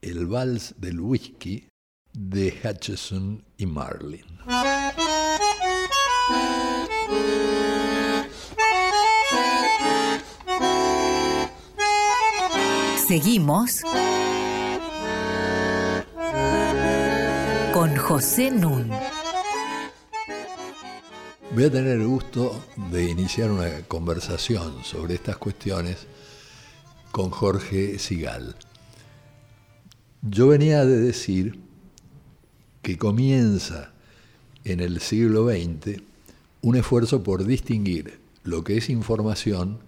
el 0.00 0.28
vals 0.28 0.76
del 0.78 1.00
whisky 1.00 1.66
de 2.12 2.56
Hutchison 2.62 3.42
y 3.56 3.66
Marlin. 3.66 4.24
Seguimos 13.08 13.82
con 17.72 17.96
José 17.96 18.52
Nun. 18.52 18.88
Voy 21.58 21.64
a 21.64 21.72
tener 21.72 21.98
el 21.98 22.06
gusto 22.06 22.64
de 22.92 23.10
iniciar 23.10 23.50
una 23.50 23.82
conversación 23.88 24.84
sobre 24.84 25.14
estas 25.14 25.38
cuestiones 25.38 26.06
con 27.10 27.30
Jorge 27.30 27.98
Sigal. 27.98 28.54
Yo 30.22 30.46
venía 30.46 30.84
de 30.84 31.00
decir 31.00 31.58
que 32.80 32.96
comienza 32.96 33.90
en 34.64 34.78
el 34.78 35.00
siglo 35.00 35.48
XX 35.48 36.00
un 36.62 36.76
esfuerzo 36.76 37.24
por 37.24 37.44
distinguir 37.44 38.20
lo 38.44 38.62
que 38.62 38.76
es 38.76 38.88
información 38.88 39.80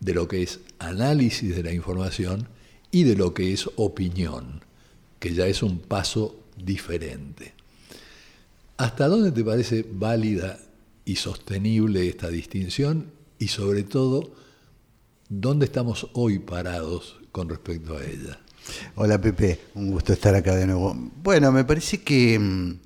de 0.00 0.14
lo 0.14 0.26
que 0.26 0.42
es 0.42 0.58
análisis 0.80 1.54
de 1.54 1.62
la 1.62 1.72
información 1.72 2.48
y 2.90 3.04
de 3.04 3.14
lo 3.14 3.34
que 3.34 3.52
es 3.52 3.70
opinión, 3.76 4.64
que 5.20 5.32
ya 5.32 5.46
es 5.46 5.62
un 5.62 5.78
paso 5.78 6.34
diferente. 6.56 7.54
¿Hasta 8.78 9.06
dónde 9.06 9.30
te 9.30 9.44
parece 9.44 9.86
válida 9.88 10.58
y 11.04 11.16
sostenible 11.16 12.08
esta 12.08 12.28
distinción? 12.28 13.12
Y 13.38 13.48
sobre 13.48 13.82
todo, 13.82 14.32
¿dónde 15.28 15.66
estamos 15.66 16.08
hoy 16.12 16.38
parados 16.38 17.20
con 17.32 17.48
respecto 17.48 17.96
a 17.96 18.04
ella? 18.04 18.40
Hola 18.94 19.20
Pepe, 19.20 19.60
un 19.74 19.90
gusto 19.90 20.12
estar 20.12 20.34
acá 20.34 20.54
de 20.54 20.66
nuevo. 20.66 20.94
Bueno, 21.22 21.52
me 21.52 21.64
parece 21.64 22.02
que 22.02 22.38
mm, 22.38 22.78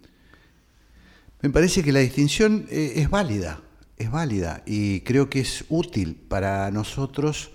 me 1.42 1.50
parece 1.50 1.84
que 1.84 1.92
la 1.92 2.00
distinción 2.00 2.66
eh, 2.70 2.94
es 2.96 3.10
válida, 3.10 3.60
es 3.96 4.10
válida 4.10 4.62
y 4.66 5.00
creo 5.00 5.30
que 5.30 5.40
es 5.40 5.64
útil 5.68 6.16
para 6.16 6.70
nosotros 6.72 7.52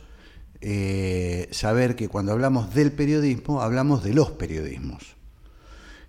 eh, 0.62 1.50
saber 1.52 1.98
que 1.98 2.08
cuando 2.08 2.32
hablamos 2.32 2.74
del 2.74 2.94
periodismo 2.94 3.62
hablamos 3.62 4.04
de 4.04 4.14
los 4.14 4.32
periodismos. 4.32 5.18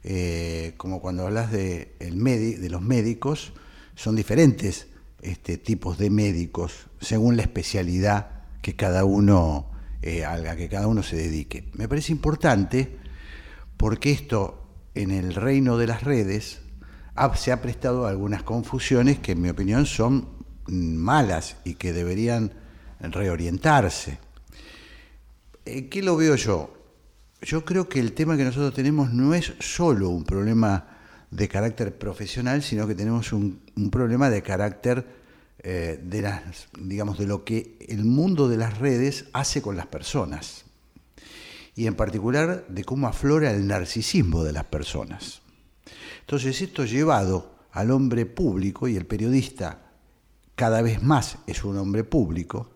Eh, 0.04 0.74
como 0.76 1.00
cuando 1.00 1.26
hablas 1.26 1.50
de, 1.50 1.96
el 1.98 2.22
de 2.22 2.68
los 2.68 2.82
médicos, 2.82 3.54
son 3.94 4.16
diferentes 4.16 4.88
este, 5.22 5.56
tipos 5.56 5.98
de 5.98 6.10
médicos 6.10 6.86
según 7.00 7.36
la 7.36 7.42
especialidad 7.42 8.44
que 8.60 8.76
cada 8.76 9.04
uno 9.04 9.70
eh, 10.02 10.24
a 10.24 10.36
la 10.36 10.56
que 10.56 10.68
cada 10.68 10.86
uno 10.86 11.02
se 11.02 11.16
dedique. 11.16 11.70
Me 11.72 11.88
parece 11.88 12.12
importante 12.12 12.98
porque 13.76 14.10
esto 14.10 14.68
en 14.94 15.10
el 15.10 15.34
reino 15.34 15.76
de 15.78 15.86
las 15.86 16.02
redes 16.02 16.60
se 17.36 17.52
ha 17.52 17.62
prestado 17.62 18.06
a 18.06 18.10
algunas 18.10 18.42
confusiones 18.42 19.18
que 19.18 19.32
en 19.32 19.40
mi 19.40 19.48
opinión 19.48 19.86
son 19.86 20.28
malas 20.66 21.56
y 21.64 21.74
que 21.74 21.92
deberían 21.92 22.52
reorientarse. 23.00 24.18
Eh, 25.64 25.88
¿Qué 25.88 26.02
lo 26.02 26.16
veo 26.16 26.36
yo? 26.36 26.74
Yo 27.42 27.64
creo 27.64 27.88
que 27.88 28.00
el 28.00 28.12
tema 28.12 28.36
que 28.36 28.44
nosotros 28.44 28.74
tenemos 28.74 29.12
no 29.12 29.34
es 29.34 29.52
solo 29.60 30.08
un 30.08 30.24
problema 30.24 30.88
de 31.30 31.48
carácter 31.48 31.96
profesional, 31.98 32.62
sino 32.62 32.86
que 32.86 32.94
tenemos 32.94 33.32
un, 33.32 33.63
problema 33.90 34.30
de 34.30 34.42
carácter 34.42 35.06
eh, 35.58 35.98
de 36.02 36.22
las, 36.22 36.68
digamos, 36.78 37.18
de 37.18 37.26
lo 37.26 37.44
que 37.44 37.76
el 37.88 38.04
mundo 38.04 38.48
de 38.48 38.56
las 38.56 38.78
redes 38.78 39.26
hace 39.32 39.62
con 39.62 39.76
las 39.76 39.86
personas. 39.86 40.64
Y 41.74 41.86
en 41.86 41.94
particular 41.94 42.66
de 42.68 42.84
cómo 42.84 43.08
aflora 43.08 43.50
el 43.50 43.66
narcisismo 43.66 44.44
de 44.44 44.52
las 44.52 44.64
personas. 44.64 45.40
Entonces, 46.20 46.60
esto 46.60 46.84
llevado 46.84 47.54
al 47.72 47.90
hombre 47.90 48.26
público 48.26 48.88
y 48.88 48.96
el 48.96 49.06
periodista 49.06 49.84
cada 50.54 50.82
vez 50.82 51.02
más 51.02 51.38
es 51.46 51.64
un 51.64 51.76
hombre 51.78 52.04
público. 52.04 52.70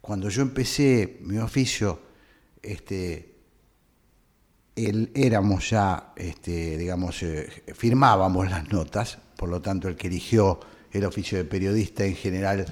Cuando 0.00 0.28
yo 0.28 0.42
empecé 0.42 1.18
mi 1.22 1.38
oficio, 1.38 2.00
este, 2.62 3.34
él, 4.76 5.10
éramos 5.14 5.70
ya, 5.70 6.12
este, 6.16 6.76
digamos, 6.76 7.22
eh, 7.22 7.64
firmábamos 7.74 8.50
las 8.50 8.70
notas, 8.70 9.18
por 9.36 9.48
lo 9.48 9.60
tanto 9.60 9.88
el 9.88 9.96
que 9.96 10.08
eligió 10.08 10.60
el 10.92 11.04
oficio 11.04 11.38
de 11.38 11.44
periodista 11.44 12.04
en 12.04 12.14
general 12.14 12.66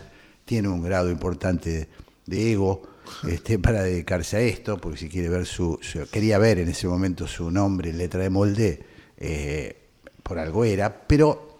tiene 0.44 0.68
un 0.68 0.82
grado 0.82 1.10
importante 1.10 1.88
de, 2.26 2.52
ego 2.52 2.82
este, 3.28 3.58
para 3.58 3.82
dedicarse 3.82 4.36
a 4.36 4.40
esto, 4.40 4.78
porque 4.78 4.98
si 4.98 5.08
quiere 5.08 5.28
ver 5.28 5.46
su, 5.46 5.78
quería 6.10 6.38
ver 6.38 6.58
en 6.58 6.68
ese 6.68 6.86
momento 6.86 7.26
su 7.26 7.50
nombre 7.50 7.90
en 7.90 7.98
letra 7.98 8.22
de 8.22 8.30
molde, 8.30 8.84
eh, 9.18 9.76
por 10.22 10.38
algo 10.38 10.64
era, 10.64 11.06
pero 11.06 11.58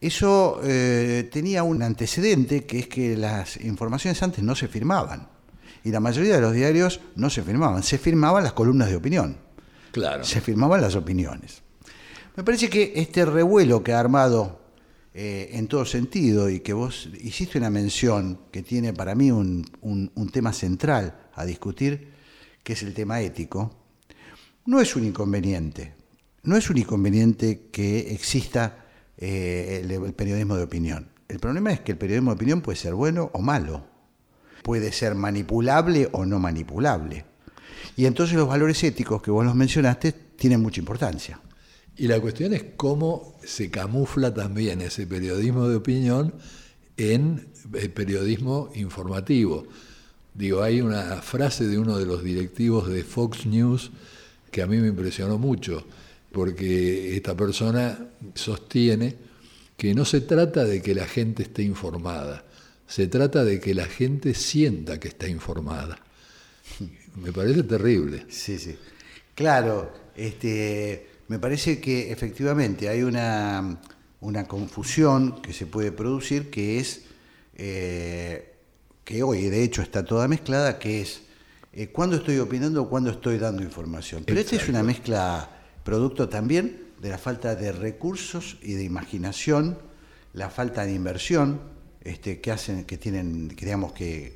eso 0.00 0.60
eh, 0.64 1.28
tenía 1.32 1.62
un 1.62 1.82
antecedente 1.82 2.64
que 2.64 2.80
es 2.80 2.88
que 2.88 3.16
las 3.16 3.56
informaciones 3.58 4.22
antes 4.22 4.42
no 4.42 4.54
se 4.54 4.68
firmaban. 4.68 5.28
Y 5.84 5.90
la 5.90 6.00
mayoría 6.00 6.34
de 6.34 6.40
los 6.40 6.52
diarios 6.52 7.00
no 7.16 7.30
se 7.30 7.42
firmaban, 7.42 7.82
se 7.82 7.98
firmaban 7.98 8.44
las 8.44 8.52
columnas 8.52 8.88
de 8.88 8.96
opinión. 8.96 9.38
Claro. 9.90 10.24
Se 10.24 10.40
firmaban 10.40 10.80
las 10.80 10.96
opiniones. 10.96 11.61
Me 12.34 12.44
parece 12.44 12.70
que 12.70 12.94
este 12.96 13.26
revuelo 13.26 13.82
que 13.82 13.92
ha 13.92 14.00
armado 14.00 14.62
eh, 15.12 15.50
en 15.52 15.66
todo 15.68 15.84
sentido 15.84 16.48
y 16.48 16.60
que 16.60 16.72
vos 16.72 17.10
hiciste 17.20 17.58
una 17.58 17.68
mención 17.68 18.38
que 18.50 18.62
tiene 18.62 18.94
para 18.94 19.14
mí 19.14 19.30
un, 19.30 19.66
tema 20.32 20.54
central 20.54 21.28
a 21.34 21.44
discutir, 21.44 22.08
que 22.62 22.72
es 22.72 22.82
el 22.82 22.94
tema 22.94 23.20
ético, 23.20 23.76
no 24.64 24.80
es 24.80 24.96
un 24.96 25.04
inconveniente. 25.04 25.94
No 26.44 26.56
es 26.56 26.70
un 26.70 26.78
inconveniente 26.78 27.68
que 27.70 28.14
exista 28.14 28.86
eh, 29.18 29.82
el, 29.84 30.14
periodismo 30.14 30.56
de 30.56 30.62
opinión. 30.62 31.08
El 31.28 31.38
problema 31.38 31.70
es 31.70 31.80
que 31.80 31.92
el 31.92 31.98
periodismo 31.98 32.30
de 32.30 32.36
opinión 32.36 32.62
puede 32.62 32.78
ser 32.78 32.94
bueno 32.94 33.30
o 33.34 33.42
malo. 33.42 33.84
Puede 34.62 34.90
ser 34.92 35.14
manipulable 35.14 36.08
o 36.12 36.24
no 36.24 36.38
manipulable. 36.38 37.26
Y 37.94 38.06
entonces 38.06 38.36
los 38.36 38.48
valores 38.48 38.82
éticos 38.84 39.20
que 39.20 39.30
vos 39.30 39.44
los 39.44 39.54
mencionaste 39.54 40.12
tienen 40.12 40.62
mucha 40.62 40.80
importancia. 40.80 41.38
Y 41.96 42.08
la 42.08 42.20
cuestión 42.20 42.54
es 42.54 42.64
cómo 42.76 43.38
se 43.44 43.70
camufla 43.70 44.32
también 44.32 44.80
ese 44.80 45.06
periodismo 45.06 45.68
de 45.68 45.76
opinión 45.76 46.34
en 46.96 47.48
el 47.74 47.90
periodismo 47.90 48.70
informativo. 48.74 49.66
Digo, 50.34 50.62
hay 50.62 50.80
una 50.80 51.20
frase 51.20 51.66
de 51.66 51.78
uno 51.78 51.98
de 51.98 52.06
los 52.06 52.24
directivos 52.24 52.88
de 52.88 53.04
Fox 53.04 53.44
News 53.44 53.90
que 54.50 54.62
a 54.62 54.66
mí 54.66 54.78
me 54.78 54.88
impresionó 54.88 55.38
mucho, 55.38 55.84
porque 56.30 57.14
esta 57.16 57.36
persona 57.36 58.08
sostiene 58.34 59.14
que 59.76 59.94
no 59.94 60.04
se 60.04 60.22
trata 60.22 60.64
de 60.64 60.80
que 60.80 60.94
la 60.94 61.06
gente 61.06 61.42
esté 61.42 61.62
informada, 61.62 62.44
se 62.86 63.06
trata 63.06 63.44
de 63.44 63.60
que 63.60 63.74
la 63.74 63.86
gente 63.86 64.34
sienta 64.34 64.98
que 65.00 65.08
está 65.08 65.28
informada. 65.28 65.98
Me 67.16 67.32
parece 67.32 67.62
terrible. 67.62 68.26
Sí, 68.28 68.58
sí. 68.58 68.76
Claro, 69.34 69.92
este 70.14 71.11
me 71.32 71.38
parece 71.38 71.80
que 71.80 72.12
efectivamente 72.12 72.90
hay 72.90 73.02
una, 73.02 73.78
confusión 74.46 75.40
que 75.40 75.54
se 75.54 75.64
puede 75.64 75.90
producir 75.90 76.50
que 76.50 76.78
es, 76.78 77.04
eh, 77.56 78.52
que 79.02 79.22
hoy 79.22 79.48
de 79.48 79.62
hecho 79.62 79.80
está 79.80 80.04
toda 80.04 80.28
mezclada, 80.28 80.78
que 80.78 81.00
es 81.00 81.22
eh, 81.72 81.88
cuándo 81.88 82.16
estoy 82.16 82.38
opinando 82.38 82.82
o 82.82 82.88
cuándo 82.90 83.10
estoy 83.10 83.38
dando 83.38 83.62
información. 83.62 84.24
Pero 84.26 84.40
esta 84.40 84.56
es 84.56 84.68
una 84.68 84.82
mezcla 84.82 85.48
producto 85.84 86.28
también 86.28 86.88
de 87.00 87.08
la 87.08 87.16
falta 87.16 87.54
de 87.54 87.72
recursos 87.72 88.58
y 88.60 88.74
de 88.74 88.84
imaginación, 88.84 89.78
la 90.34 90.50
falta 90.50 90.84
de 90.84 90.92
inversión 90.92 91.62
este, 92.02 92.42
que 92.42 92.50
hacen, 92.52 92.84
que 92.84 92.98
tienen, 92.98 93.48
que, 93.48 94.34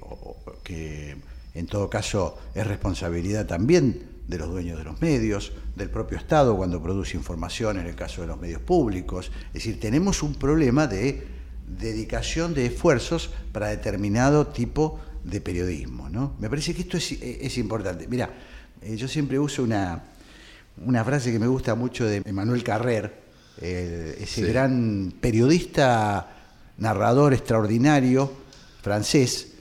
que 0.63 1.17
en 1.53 1.67
todo 1.67 1.91
caso 1.91 2.39
es 2.55 2.67
responsabilidad 2.67 3.45
también 3.45 4.16
de 4.29 4.39
los 4.39 4.49
dueños 4.49 4.79
de 4.79 4.85
los 4.85 5.01
medios, 5.01 5.53
del 5.77 5.89
propio 5.91 6.19
Estado 6.19 6.57
cuando 6.57 6.83
produce 6.83 7.17
información 7.17 7.79
en 7.79 7.87
el 7.87 7.95
caso 7.95 8.23
de 8.23 8.27
los 8.27 8.41
medios 8.41 8.61
públicos. 8.61 9.31
Es 9.49 9.53
decir, 9.55 9.79
tenemos 9.79 10.23
un 10.23 10.35
problema 10.35 10.87
de 10.87 11.27
dedicación 11.69 12.55
de 12.55 12.67
esfuerzos 12.67 13.31
para 13.53 13.69
determinado 13.69 14.47
tipo 14.49 15.01
de 15.25 15.41
periodismo. 15.41 16.09
¿no? 16.09 16.35
Me 16.41 16.49
parece 16.51 16.75
que 16.75 16.83
esto 16.83 16.97
es, 16.97 17.59
importante. 17.59 18.07
Mira, 18.09 18.31
eh, 18.83 18.97
yo 18.97 19.07
siempre 19.09 19.39
uso 19.39 19.63
una, 19.63 20.03
una 20.85 21.05
frase 21.05 21.31
que 21.33 21.39
me 21.39 21.47
gusta 21.47 21.75
mucho 21.75 22.05
de 22.07 22.23
Emanuel 22.25 22.63
Carrer, 22.63 23.27
ese 23.59 24.27
Sí. 24.27 24.43
gran 24.43 25.13
periodista, 25.21 26.31
narrador 26.79 27.33
extraordinario, 27.33 28.31
francés, 28.83 29.53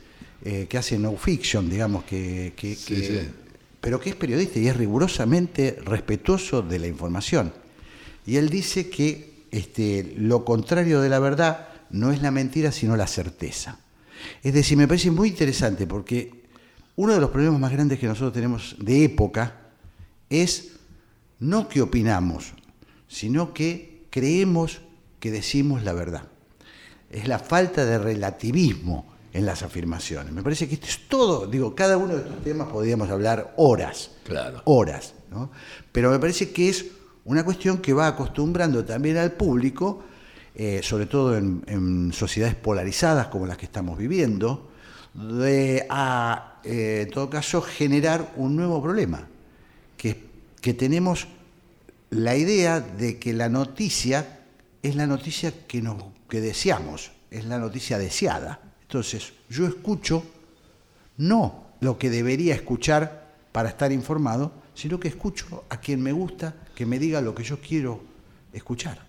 eh, 0.43 0.67
que 0.69 0.77
hace 0.77 0.99
no 0.99 1.15
fiction, 1.15 1.69
digamos, 1.69 2.03
que, 2.03 2.53
que- 2.55 2.75
Sí, 2.75 2.95
que- 2.95 3.01
sí. 3.21 3.29
Pero 3.85 3.99
que 3.99 4.09
es 4.09 4.15
periodista 4.15 4.57
y 4.57 4.67
es 4.67 4.75
rigurosamente 4.75 5.77
respetuoso 5.85 6.63
de 6.63 6.79
la 6.79 6.87
información. 6.87 7.53
Y 8.25 8.37
él 8.37 8.49
dice 8.49 8.89
que 8.89 9.43
este, 9.51 10.15
lo 10.17 10.43
contrario 10.43 11.01
de 11.01 11.09
la 11.09 11.19
verdad 11.19 11.67
no 11.91 12.11
es 12.11 12.19
la 12.23 12.31
mentira, 12.31 12.71
sino 12.71 12.97
la 12.97 13.05
certeza. 13.05 13.77
Es 14.41 14.55
decir, 14.55 14.75
me 14.75 14.87
parece 14.87 15.11
muy 15.11 15.29
interesante 15.29 15.85
porque 15.85 16.45
uno 16.95 17.13
de 17.13 17.19
los 17.19 17.29
problemas 17.29 17.59
más 17.59 17.71
grandes 17.73 17.99
que 17.99 18.07
nosotros 18.07 18.33
tenemos 18.33 18.75
de 18.79 19.03
época 19.03 19.55
es 20.31 20.71
no 21.39 21.69
que 21.69 21.83
opinamos, 21.83 22.53
sino 23.07 23.53
que 23.53 24.07
creemos 24.09 24.81
que 25.19 25.29
decimos 25.29 25.83
la 25.83 25.93
verdad. 25.93 26.23
Es 27.11 27.27
la 27.27 27.37
falta 27.37 27.85
de 27.85 27.99
relativismo 27.99 29.14
en 29.35 29.45
las 29.45 29.63
afirmaciones. 29.63 30.31
Me 30.31 30.41
parece 30.41 30.67
que 30.67 30.75
esto 30.75 30.87
es 30.87 31.07
todo, 31.09 31.45
digo, 31.45 31.75
cada 31.75 31.97
uno 31.97 32.15
de 32.15 32.21
estos 32.21 32.41
temas 32.41 32.69
podríamos 32.69 33.09
hablar 33.09 33.53
horas, 33.57 34.11
Claro. 34.23 34.61
horas, 34.63 35.13
¿no? 35.29 35.51
Pero 35.91 36.09
me 36.09 36.19
parece 36.19 36.51
que 36.51 36.69
es 36.69 36.85
una 37.25 37.43
cuestión 37.43 37.79
que 37.79 37.91
va 37.91 38.07
acostumbrando 38.07 38.85
también 38.85 39.17
al 39.17 39.33
público, 39.33 40.03
eh, 40.55 40.79
sobre 40.81 41.05
todo 41.05 41.35
en, 41.35 41.63
en 41.67 42.13
sociedades 42.13 42.55
polarizadas 42.55 43.27
como 43.27 43.45
las 43.45 43.57
que 43.57 43.65
estamos 43.65 43.97
viviendo, 43.97 44.71
de 45.13 45.85
a, 45.89 46.61
eh, 46.63 47.03
en 47.05 47.11
todo 47.11 47.29
caso, 47.29 47.61
generar 47.61 48.31
un 48.37 48.55
nuevo 48.55 48.81
problema, 48.81 49.27
que, 49.97 50.23
que 50.61 50.73
tenemos 50.73 51.27
la 52.09 52.37
idea 52.37 52.79
de 52.79 53.19
que 53.19 53.33
la 53.33 53.49
noticia 53.49 54.39
es 54.81 54.95
la 54.95 55.07
noticia 55.07 55.51
que, 55.67 55.81
nos, 55.81 56.01
que 56.29 56.39
deseamos, 56.39 57.11
es 57.31 57.43
la 57.43 57.57
noticia 57.59 57.97
deseada. 57.97 58.61
Entonces, 58.95 59.33
yo 59.49 59.67
escucho 59.67 60.23
no 61.17 61.65
lo 61.81 61.97
que 61.97 62.09
debería 62.09 62.55
escuchar 62.55 63.35
para 63.51 63.67
estar 63.67 63.91
informado, 63.91 64.53
sino 64.73 65.01
que 65.01 65.09
escucho 65.09 65.65
a 65.67 65.81
quien 65.81 66.01
me 66.01 66.13
gusta 66.13 66.55
que 66.73 66.85
me 66.85 66.97
diga 66.97 67.19
lo 67.19 67.35
que 67.35 67.43
yo 67.43 67.59
quiero 67.59 67.99
escuchar. 68.53 69.05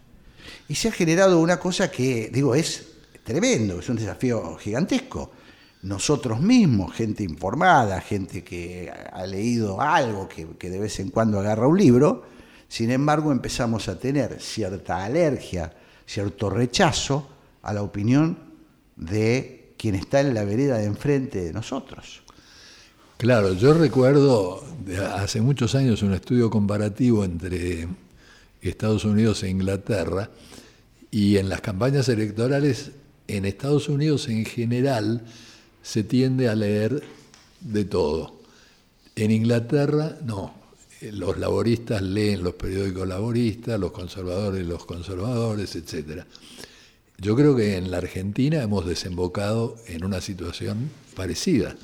Y 0.66 0.74
se 0.74 0.88
ha 0.88 0.92
generado 0.92 1.38
una 1.38 1.60
cosa 1.60 1.88
que, 1.88 2.30
digo, 2.32 2.56
es 2.56 2.94
tremendo, 3.22 3.78
es 3.78 3.88
un 3.88 3.94
desafío 3.94 4.56
gigantesco. 4.56 5.30
Nosotros 5.82 6.40
mismos, 6.40 6.92
gente 6.92 7.22
informada, 7.22 8.00
gente 8.00 8.42
que 8.42 8.90
ha 8.90 9.24
leído 9.24 9.80
algo, 9.80 10.28
que, 10.28 10.48
que 10.58 10.68
de 10.68 10.80
vez 10.80 10.98
en 10.98 11.10
cuando 11.10 11.38
agarra 11.38 11.68
un 11.68 11.78
libro, 11.78 12.24
sin 12.66 12.90
embargo 12.90 13.30
empezamos 13.30 13.86
a 13.86 14.00
tener 14.00 14.40
cierta 14.40 15.04
alergia, 15.04 15.72
cierto 16.04 16.50
rechazo 16.50 17.28
a 17.62 17.72
la 17.72 17.84
opinión 17.84 18.46
de 18.96 19.65
quien 19.76 19.94
está 19.94 20.20
en 20.20 20.34
la 20.34 20.44
vereda 20.44 20.78
de 20.78 20.86
enfrente 20.86 21.44
de 21.44 21.52
nosotros. 21.52 22.22
Claro, 23.18 23.54
yo 23.54 23.72
recuerdo 23.72 24.62
hace 25.14 25.40
muchos 25.40 25.74
años 25.74 26.02
un 26.02 26.12
estudio 26.12 26.50
comparativo 26.50 27.24
entre 27.24 27.88
Estados 28.60 29.04
Unidos 29.04 29.42
e 29.42 29.48
Inglaterra 29.48 30.30
y 31.10 31.38
en 31.38 31.48
las 31.48 31.62
campañas 31.62 32.08
electorales 32.08 32.90
en 33.28 33.44
Estados 33.44 33.88
Unidos 33.88 34.28
en 34.28 34.44
general 34.44 35.22
se 35.82 36.04
tiende 36.04 36.48
a 36.48 36.54
leer 36.54 37.02
de 37.60 37.84
todo. 37.84 38.36
En 39.14 39.30
Inglaterra 39.30 40.18
no. 40.24 40.54
Los 41.00 41.38
laboristas 41.38 42.02
leen 42.02 42.42
los 42.42 42.54
periódicos 42.54 43.06
laboristas, 43.06 43.78
los 43.78 43.92
conservadores 43.92 44.66
los 44.66 44.84
conservadores, 44.84 45.74
etcétera. 45.76 46.26
Yo 47.18 47.34
creo 47.34 47.56
que 47.56 47.78
en 47.78 47.90
la 47.90 47.96
Argentina 47.96 48.62
hemos 48.62 48.84
desembocado 48.84 49.76
en 49.86 50.04
una 50.04 50.20
situación 50.20 50.90
parecida. 51.14 51.74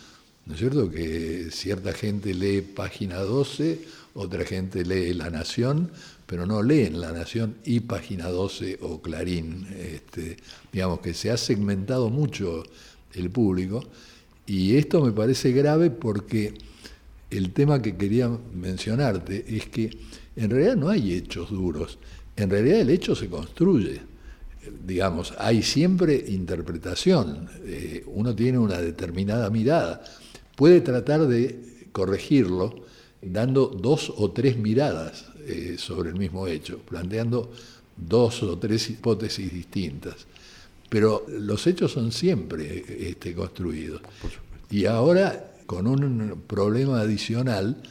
¿No 0.45 0.53
es 0.53 0.61
cierto? 0.61 0.91
Que 0.91 1.49
cierta 1.51 1.95
gente 1.95 2.35
lee 2.35 2.61
página 2.61 3.19
12, 3.21 3.81
otra 4.13 4.45
gente 4.45 4.85
lee 4.85 5.15
La 5.15 5.31
Nación, 5.31 5.91
pero 6.27 6.45
no 6.45 6.63
leen 6.63 7.01
La 7.01 7.13
Nación 7.13 7.55
y 7.65 7.81
página 7.81 8.29
12 8.29 8.81
o 8.83 9.01
Clarín. 9.01 9.67
Este, 9.75 10.37
digamos 10.71 11.01
que 11.01 11.15
se 11.15 11.31
ha 11.31 11.39
segmentado 11.39 12.11
mucho 12.11 12.65
el 13.15 13.31
público 13.31 13.83
y 14.47 14.77
esto 14.77 15.03
me 15.03 15.13
parece 15.13 15.53
grave 15.53 15.89
porque 15.89 16.53
el 17.31 17.53
tema 17.53 17.81
que 17.81 17.97
quería 17.97 18.29
mencionarte 18.55 19.47
es 19.49 19.67
que 19.67 19.97
en 20.37 20.51
realidad 20.51 20.77
no 20.77 20.91
hay 20.91 21.15
hechos 21.15 21.51
duros, 21.51 21.99
en 22.37 22.51
realidad 22.51 22.81
el 22.81 22.91
hecho 22.91 23.15
se 23.15 23.29
construye 23.29 24.12
digamos, 24.85 25.35
hay 25.39 25.63
siempre 25.63 26.25
interpretación, 26.29 27.49
eh, 27.65 28.05
uno 28.07 28.35
tiene 28.35 28.59
una 28.59 28.79
determinada 28.79 29.51
mirada, 29.51 30.03
puede 30.57 30.81
tratar 30.81 31.27
de 31.27 31.89
corregirlo 31.93 32.85
dando 33.21 33.67
dos 33.67 34.13
o 34.17 34.31
tres 34.31 34.57
miradas 34.57 35.27
eh, 35.47 35.77
sobre 35.79 36.11
el 36.11 36.17
mismo 36.17 36.47
hecho, 36.47 36.79
planteando 36.79 37.53
dos 37.97 38.43
o 38.43 38.59
tres 38.59 38.91
hipótesis 38.91 39.53
distintas, 39.53 40.27
pero 40.89 41.25
los 41.29 41.67
hechos 41.67 41.93
son 41.93 42.13
siempre 42.13 42.85
este, 43.09 43.35
construidos. 43.35 44.03
Y 44.71 44.87
ahora 44.87 45.53
con 45.67 45.87
un 45.87 46.43
problema 46.47 47.01
adicional, 47.01 47.83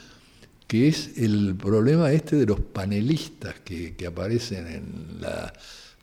que 0.67 0.88
es 0.88 1.17
el 1.17 1.55
problema 1.55 2.12
este 2.12 2.36
de 2.36 2.45
los 2.45 2.60
panelistas 2.60 3.55
que, 3.62 3.95
que 3.95 4.07
aparecen 4.07 4.67
en 4.67 5.21
la 5.21 5.51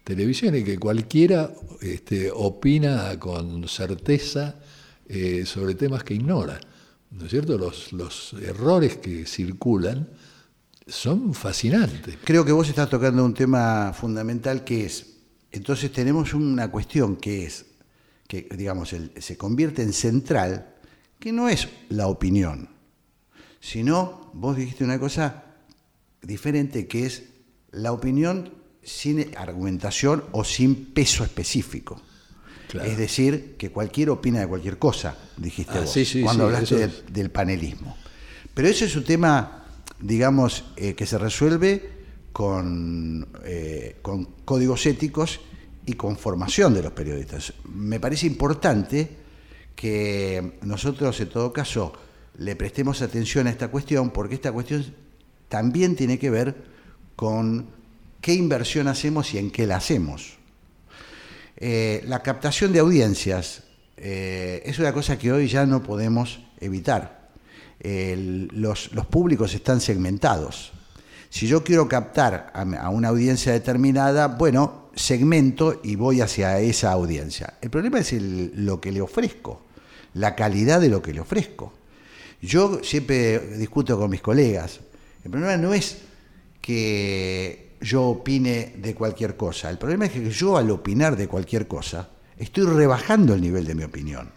televisión 0.08 0.56
y 0.56 0.64
que 0.64 0.78
cualquiera 0.78 1.52
este, 1.82 2.30
opina 2.32 3.18
con 3.18 3.68
certeza 3.68 4.54
eh, 5.06 5.44
sobre 5.44 5.74
temas 5.74 6.02
que 6.02 6.14
ignora. 6.14 6.58
¿No 7.10 7.26
es 7.26 7.30
cierto? 7.30 7.58
Los, 7.58 7.92
los 7.92 8.32
errores 8.40 8.96
que 8.96 9.26
circulan 9.26 10.08
son 10.86 11.34
fascinantes. 11.34 12.16
Creo 12.24 12.42
que 12.42 12.52
vos 12.52 12.66
estás 12.70 12.88
tocando 12.88 13.22
un 13.22 13.34
tema 13.34 13.92
fundamental 13.92 14.64
que 14.64 14.86
es, 14.86 15.06
entonces 15.52 15.92
tenemos 15.92 16.32
una 16.32 16.70
cuestión 16.70 17.16
que 17.16 17.44
es, 17.44 17.66
que 18.26 18.48
digamos, 18.56 18.94
el- 18.94 19.12
se 19.18 19.36
convierte 19.36 19.82
en 19.82 19.92
central, 19.92 20.74
que 21.20 21.32
no 21.32 21.50
es 21.50 21.68
la 21.90 22.06
opinión, 22.08 22.70
sino, 23.60 24.30
vos 24.32 24.56
dijiste 24.56 24.84
una 24.84 24.98
cosa 24.98 25.44
diferente, 26.22 26.86
que 26.86 27.04
es 27.04 27.24
la 27.72 27.92
opinión 27.92 28.52
sin 28.88 29.36
argumentación 29.36 30.24
o 30.32 30.44
sin 30.44 30.86
peso 30.86 31.22
específico. 31.22 32.00
Claro. 32.68 32.90
Es 32.90 32.96
decir, 32.98 33.56
que 33.58 33.70
cualquiera 33.70 34.12
opina 34.12 34.40
de 34.40 34.46
cualquier 34.46 34.78
cosa, 34.78 35.16
dijiste 35.36 35.72
Ah, 35.74 35.80
vos, 35.80 35.92
sí, 35.92 36.04
sí, 36.04 36.22
cuando 36.22 36.48
sí, 36.48 36.54
hablaste 36.54 37.02
del, 37.10 37.30
panelismo. 37.30 37.96
Pero 38.52 38.68
eso 38.68 38.84
es 38.84 38.96
un 38.96 39.04
tema, 39.04 39.64
digamos, 40.00 40.64
eh, 40.76 40.94
que 40.94 41.06
se 41.06 41.18
resuelve 41.18 41.90
con, 42.32 43.28
eh, 43.44 43.98
con 44.02 44.24
códigos 44.44 44.84
éticos 44.86 45.40
y 45.86 45.94
con 45.94 46.16
formación 46.16 46.74
de 46.74 46.82
los 46.82 46.92
periodistas. 46.92 47.54
Me 47.64 48.00
parece 48.00 48.26
importante 48.26 49.08
que 49.74 50.58
nosotros, 50.62 51.18
en 51.20 51.28
todo 51.28 51.52
caso, 51.52 51.92
le 52.38 52.56
prestemos 52.56 53.00
atención 53.00 53.46
a 53.46 53.50
esta 53.50 53.68
cuestión, 53.68 54.10
porque 54.10 54.34
esta 54.34 54.52
cuestión 54.52 54.84
también 55.48 55.96
tiene 55.96 56.18
que 56.18 56.30
ver 56.30 56.54
con 57.16 57.77
qué 58.20 58.34
inversión 58.34 58.88
hacemos 58.88 59.32
y 59.34 59.38
en 59.38 59.50
qué 59.50 59.66
la 59.66 59.76
hacemos. 59.76 60.38
Eh, 61.56 62.04
la 62.06 62.22
captación 62.22 62.72
de 62.72 62.78
audiencias 62.78 63.64
eh, 63.96 64.62
es 64.64 64.78
una 64.78 64.92
cosa 64.92 65.18
que 65.18 65.32
hoy 65.32 65.48
ya 65.48 65.66
no 65.66 65.82
podemos 65.82 66.40
evitar. 66.60 67.18
Los, 67.80 68.92
los 68.92 69.06
públicos 69.06 69.54
están 69.54 69.80
segmentados. 69.80 70.72
Si 71.30 71.46
yo 71.46 71.62
quiero 71.62 71.88
captar 71.88 72.50
a, 72.54 72.90
una 72.90 73.08
audiencia 73.08 73.52
determinada, 73.52 74.28
bueno, 74.28 74.90
segmento 74.94 75.80
y 75.84 75.96
voy 75.96 76.20
hacia 76.20 76.58
esa 76.60 76.90
audiencia. 76.92 77.54
El 77.60 77.70
problema 77.70 77.98
es 77.98 78.12
lo 78.12 78.80
que 78.80 78.92
le 78.92 79.00
ofrezco, 79.00 79.62
la 80.14 80.34
calidad 80.34 80.80
de 80.80 80.88
lo 80.88 81.02
que 81.02 81.12
le 81.12 81.20
ofrezco. 81.20 81.72
Yo 82.40 82.82
siempre 82.82 83.56
discuto 83.58 83.98
con 83.98 84.10
mis 84.10 84.22
colegas. 84.22 84.80
El 85.24 85.30
problema 85.30 85.56
no 85.56 85.74
es 85.74 85.98
que 86.62 87.67
yo 87.80 88.04
opine 88.04 88.74
de 88.76 88.94
cualquier 88.94 89.36
cosa. 89.36 89.70
El 89.70 89.78
problema 89.78 90.06
es 90.06 90.12
que 90.12 90.30
yo 90.30 90.56
al 90.56 90.70
opinar 90.70 91.16
de 91.16 91.28
cualquier 91.28 91.66
cosa 91.66 92.08
estoy 92.36 92.64
rebajando 92.66 93.34
el 93.34 93.40
nivel 93.40 93.64
de 93.64 93.74
mi 93.74 93.84
opinión. 93.84 94.30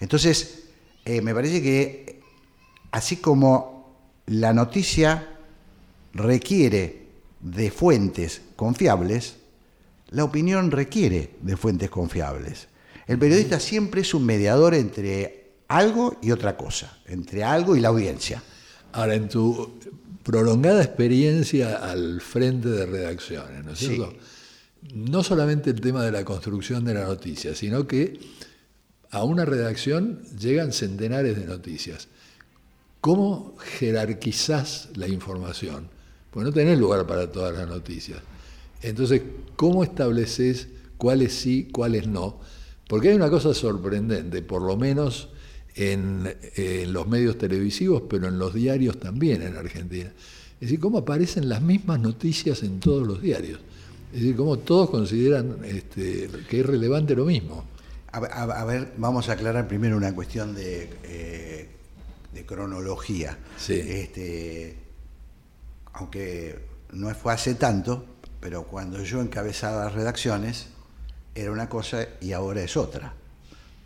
Entonces, 0.00 0.64
eh, 1.04 1.20
me 1.20 1.34
parece 1.34 1.62
que 1.62 2.20
así 2.90 3.16
como 3.16 3.96
la 4.26 4.52
noticia 4.52 5.28
requiere 6.12 7.06
de 7.40 7.70
fuentes 7.70 8.42
confiables, 8.56 9.36
la 10.08 10.24
opinión 10.24 10.70
requiere 10.70 11.30
de 11.40 11.56
fuentes 11.56 11.90
confiables. 11.90 12.68
El 13.06 13.18
periodista 13.18 13.60
siempre 13.60 14.00
es 14.00 14.14
un 14.14 14.24
mediador 14.24 14.74
entre 14.74 15.52
algo 15.68 16.16
y 16.22 16.30
otra 16.30 16.56
cosa, 16.56 16.98
entre 17.06 17.44
algo 17.44 17.76
y 17.76 17.80
la 17.80 17.88
audiencia. 17.88 18.42
Ahora, 18.92 19.14
en 19.14 19.28
tu 19.28 19.78
prolongada 20.26 20.82
experiencia 20.82 21.76
al 21.76 22.20
frente 22.20 22.68
de 22.68 22.84
redacciones, 22.84 23.64
¿no 23.64 23.72
es 23.72 23.78
Sí. 23.78 23.86
cierto? 23.94 24.12
No 24.92 25.22
solamente 25.22 25.70
el 25.70 25.80
tema 25.80 26.04
de 26.04 26.10
la 26.10 26.24
construcción 26.24 26.84
de 26.84 26.94
la 26.94 27.04
noticia, 27.04 27.54
sino 27.54 27.86
que 27.86 28.18
a 29.12 29.22
una 29.22 29.44
redacción 29.44 30.20
llegan 30.36 30.72
centenares 30.72 31.38
de 31.38 31.46
noticias. 31.46 32.08
¿Cómo 33.00 33.56
jerarquizás 33.78 34.88
la 34.96 35.06
información? 35.06 35.88
Pues 36.32 36.44
no 36.44 36.52
tenés 36.52 36.76
lugar 36.76 37.06
para 37.06 37.30
todas 37.30 37.56
las 37.56 37.68
noticias. 37.68 38.18
Entonces, 38.82 39.22
¿cómo 39.54 39.84
estableces 39.84 40.66
cuáles 40.98 41.34
sí, 41.34 41.68
cuáles 41.72 42.08
no? 42.08 42.40
Porque 42.88 43.10
hay 43.10 43.14
una 43.14 43.30
cosa 43.30 43.54
sorprendente, 43.54 44.42
por 44.42 44.62
lo 44.62 44.76
menos 44.76 45.28
en, 45.76 46.34
en 46.56 46.92
los 46.92 47.06
medios 47.06 47.38
televisivos, 47.38 48.02
pero 48.08 48.28
en 48.28 48.38
los 48.38 48.54
diarios 48.54 48.98
también 48.98 49.42
en 49.42 49.56
Argentina. 49.56 50.10
Es 50.54 50.60
decir, 50.60 50.80
cómo 50.80 50.98
aparecen 50.98 51.48
las 51.48 51.60
mismas 51.62 52.00
noticias 52.00 52.62
en 52.62 52.80
todos 52.80 53.06
los 53.06 53.20
diarios. 53.22 53.60
Es 54.12 54.20
decir, 54.20 54.36
cómo 54.36 54.58
todos 54.58 54.88
consideran 54.90 55.58
este, 55.64 56.28
que 56.48 56.60
es 56.60 56.66
relevante 56.66 57.14
lo 57.14 57.26
mismo. 57.26 57.64
A, 58.12 58.18
a- 58.18 58.60
a 58.62 58.64
ver, 58.64 58.92
vamos 58.96 59.28
a 59.28 59.32
aclarar 59.32 59.68
primero 59.68 59.96
una 59.96 60.14
cuestión 60.14 60.54
de, 60.54 60.88
eh, 61.04 61.68
de 62.32 62.46
cronología. 62.46 63.36
Sí. 63.58 63.74
Este, 63.74 64.78
aunque 65.92 66.58
no 66.92 67.14
fue 67.14 67.32
hace 67.34 67.54
tanto, 67.54 68.04
pero 68.40 68.64
cuando 68.64 69.02
yo 69.02 69.20
encabezaba 69.20 69.84
las 69.84 69.94
redacciones 69.94 70.68
era 71.34 71.50
una 71.52 71.68
cosa 71.68 72.06
y 72.20 72.32
ahora 72.32 72.62
es 72.62 72.76
otra. 72.76 73.14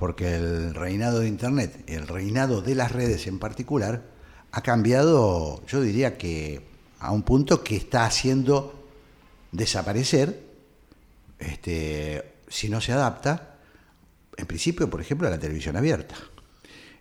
Porque 0.00 0.34
el 0.34 0.74
reinado 0.74 1.18
de 1.18 1.28
Internet, 1.28 1.84
el 1.86 2.08
reinado 2.08 2.62
de 2.62 2.74
las 2.74 2.90
redes 2.90 3.26
en 3.26 3.38
particular, 3.38 4.02
ha 4.50 4.62
cambiado, 4.62 5.62
yo 5.66 5.82
diría 5.82 6.16
que 6.16 6.62
a 7.00 7.12
un 7.12 7.22
punto 7.22 7.62
que 7.62 7.76
está 7.76 8.06
haciendo 8.06 8.88
desaparecer, 9.52 10.42
este, 11.38 12.32
si 12.48 12.70
no 12.70 12.80
se 12.80 12.92
adapta, 12.92 13.58
en 14.38 14.46
principio, 14.46 14.88
por 14.88 15.02
ejemplo, 15.02 15.28
a 15.28 15.32
la 15.32 15.38
televisión 15.38 15.76
abierta. 15.76 16.14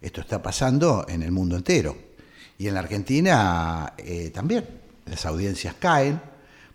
Esto 0.01 0.19
está 0.19 0.41
pasando 0.41 1.05
en 1.07 1.23
el 1.23 1.31
mundo 1.31 1.55
entero. 1.55 1.95
Y 2.57 2.67
en 2.67 2.73
la 2.73 2.81
Argentina 2.81 3.93
eh, 3.97 4.29
también. 4.31 4.67
Las 5.05 5.25
audiencias 5.25 5.73
caen 5.79 6.19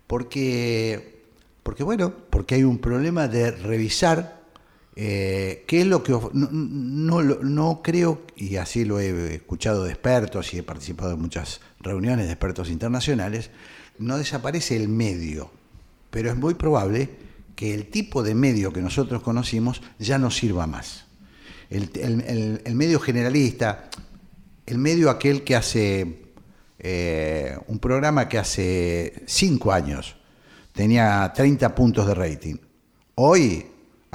porque, 0.07 1.23
porque, 1.63 1.85
bueno, 1.85 2.15
porque 2.31 2.55
hay 2.55 2.65
un 2.65 2.79
problema 2.79 3.29
de 3.29 3.51
revisar 3.51 4.44
eh, 4.97 5.65
qué 5.67 5.81
es 5.83 5.87
lo 5.87 6.03
que... 6.03 6.13
No, 6.33 7.23
no, 7.23 7.81
creo, 7.83 8.23
y 8.37 8.57
así 8.57 8.85
lo 8.85 9.01
he 9.01 9.35
escuchado 9.35 9.85
de 9.85 9.91
expertos 9.91 10.55
y 10.55 10.59
he 10.59 10.63
participado 10.63 11.15
en 11.15 11.21
muchas 11.21 11.61
reuniones 11.81 12.27
de 12.27 12.33
expertos 12.33 12.71
internacionales, 12.71 13.51
no 13.99 14.19
desaparece 14.19 14.77
el 14.77 14.89
medio, 14.89 15.51
pero 16.11 16.31
es 16.31 16.37
muy 16.37 16.55
probable 16.55 17.11
que 17.57 17.75
el 17.75 17.87
tipo 17.87 18.23
de 18.23 18.35
medio 18.35 18.73
que 18.73 18.81
nosotros 18.83 19.23
conocimos 19.23 19.83
ya 19.99 20.19
no 20.19 20.31
sirva 20.31 20.67
más. 20.67 21.07
El- 21.71 22.61
el 22.65 22.75
medio 22.75 23.01
generalista, 23.01 23.89
el 24.67 24.79
medio 24.79 25.11
aquel 25.11 25.43
que 25.43 25.57
hace 25.57 26.25
eh, 26.79 27.57
un 27.69 27.79
programa 27.79 28.29
que 28.29 28.39
hace 28.39 29.23
cinco 29.27 29.73
años 29.73 30.17
tenía 30.73 31.33
30 31.35 31.75
puntos 31.75 32.07
de 32.07 32.15
rating. 32.15 32.57
Hoy 33.15 33.65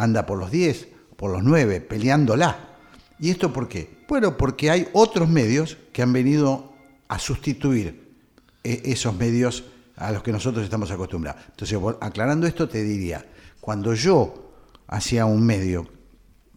anda 0.01 0.25
por 0.25 0.37
los 0.39 0.49
10, 0.51 0.87
por 1.15 1.31
los 1.31 1.43
9, 1.43 1.81
peleándola. 1.81 2.77
¿Y 3.19 3.29
esto 3.29 3.51
por 3.51 3.67
qué? 3.67 3.99
Bueno, 4.07 4.37
porque 4.37 4.69
hay 4.71 4.87
otros 4.93 5.27
medios 5.29 5.77
que 5.93 6.01
han 6.01 6.13
venido 6.13 6.71
a 7.07 7.19
sustituir 7.19 8.13
e- 8.63 8.81
esos 8.85 9.13
medios 9.15 9.65
a 9.97 10.11
los 10.11 10.23
que 10.23 10.31
nosotros 10.31 10.63
estamos 10.63 10.89
acostumbrados. 10.91 11.41
Entonces, 11.49 11.77
aclarando 11.99 12.47
esto, 12.47 12.69
te 12.69 12.81
diría, 12.83 13.25
cuando 13.59 13.93
yo 13.93 14.51
hacía 14.87 15.25
un 15.25 15.45
medio, 15.45 15.87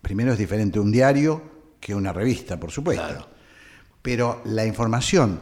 primero 0.00 0.32
es 0.32 0.38
diferente 0.38 0.78
un 0.78 0.92
diario 0.92 1.42
que 1.80 1.94
una 1.94 2.12
revista, 2.12 2.58
por 2.60 2.70
supuesto, 2.70 3.04
Claro. 3.04 3.26
pero 4.00 4.40
la 4.44 4.64
información 4.64 5.40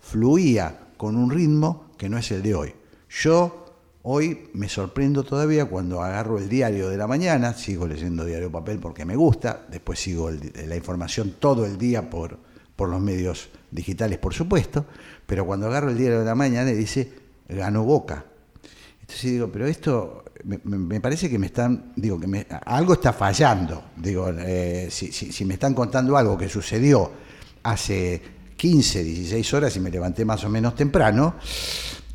fluía 0.00 0.78
con 0.96 1.16
un 1.16 1.30
ritmo 1.30 1.92
que 1.98 2.08
no 2.08 2.16
es 2.16 2.30
el 2.32 2.42
de 2.42 2.54
hoy. 2.54 2.74
Yo 3.10 3.61
hoy 4.04 4.48
me 4.54 4.68
sorprendo 4.68 5.22
todavía 5.22 5.66
cuando 5.66 6.02
agarro 6.02 6.38
el 6.38 6.48
diario 6.48 6.88
de 6.88 6.96
la 6.96 7.06
mañana, 7.06 7.54
sigo 7.54 7.86
leyendo 7.86 8.24
diario 8.24 8.50
papel 8.50 8.78
porque 8.78 9.04
me 9.04 9.16
gusta, 9.16 9.64
después 9.70 9.98
sigo 10.00 10.30
la 10.30 10.76
información 10.76 11.34
todo 11.38 11.64
el 11.66 11.78
día 11.78 12.08
por, 12.10 12.38
por 12.74 12.88
los 12.88 13.00
medios 13.00 13.48
digitales, 13.70 14.18
por 14.18 14.34
supuesto, 14.34 14.86
pero 15.26 15.46
cuando 15.46 15.66
agarro 15.66 15.90
el 15.90 15.96
diario 15.98 16.20
de 16.20 16.24
la 16.26 16.34
mañana 16.34 16.70
dice, 16.70 17.12
ganó 17.48 17.84
Boca. 17.84 18.24
Entonces 19.00 19.30
digo, 19.32 19.48
pero 19.52 19.66
esto 19.66 20.24
me, 20.64 21.00
parece 21.00 21.30
que 21.30 21.38
me 21.38 21.46
están, 21.46 21.92
digo, 21.96 22.18
que 22.18 22.26
me- 22.26 22.46
algo 22.66 22.94
está 22.94 23.12
fallando. 23.12 23.90
Digo, 23.96 24.30
eh, 24.38 24.88
si, 24.90 25.12
si- 25.12 25.30
si 25.32 25.44
me 25.44 25.54
están 25.54 25.74
contando 25.74 26.16
algo 26.16 26.36
que 26.36 26.48
sucedió 26.48 27.10
hace 27.62 28.20
15, 28.56 29.04
16 29.04 29.54
horas 29.54 29.76
y 29.76 29.80
me 29.80 29.90
levanté 29.90 30.24
más 30.24 30.42
o 30.44 30.48
menos 30.48 30.74
temprano, 30.74 31.36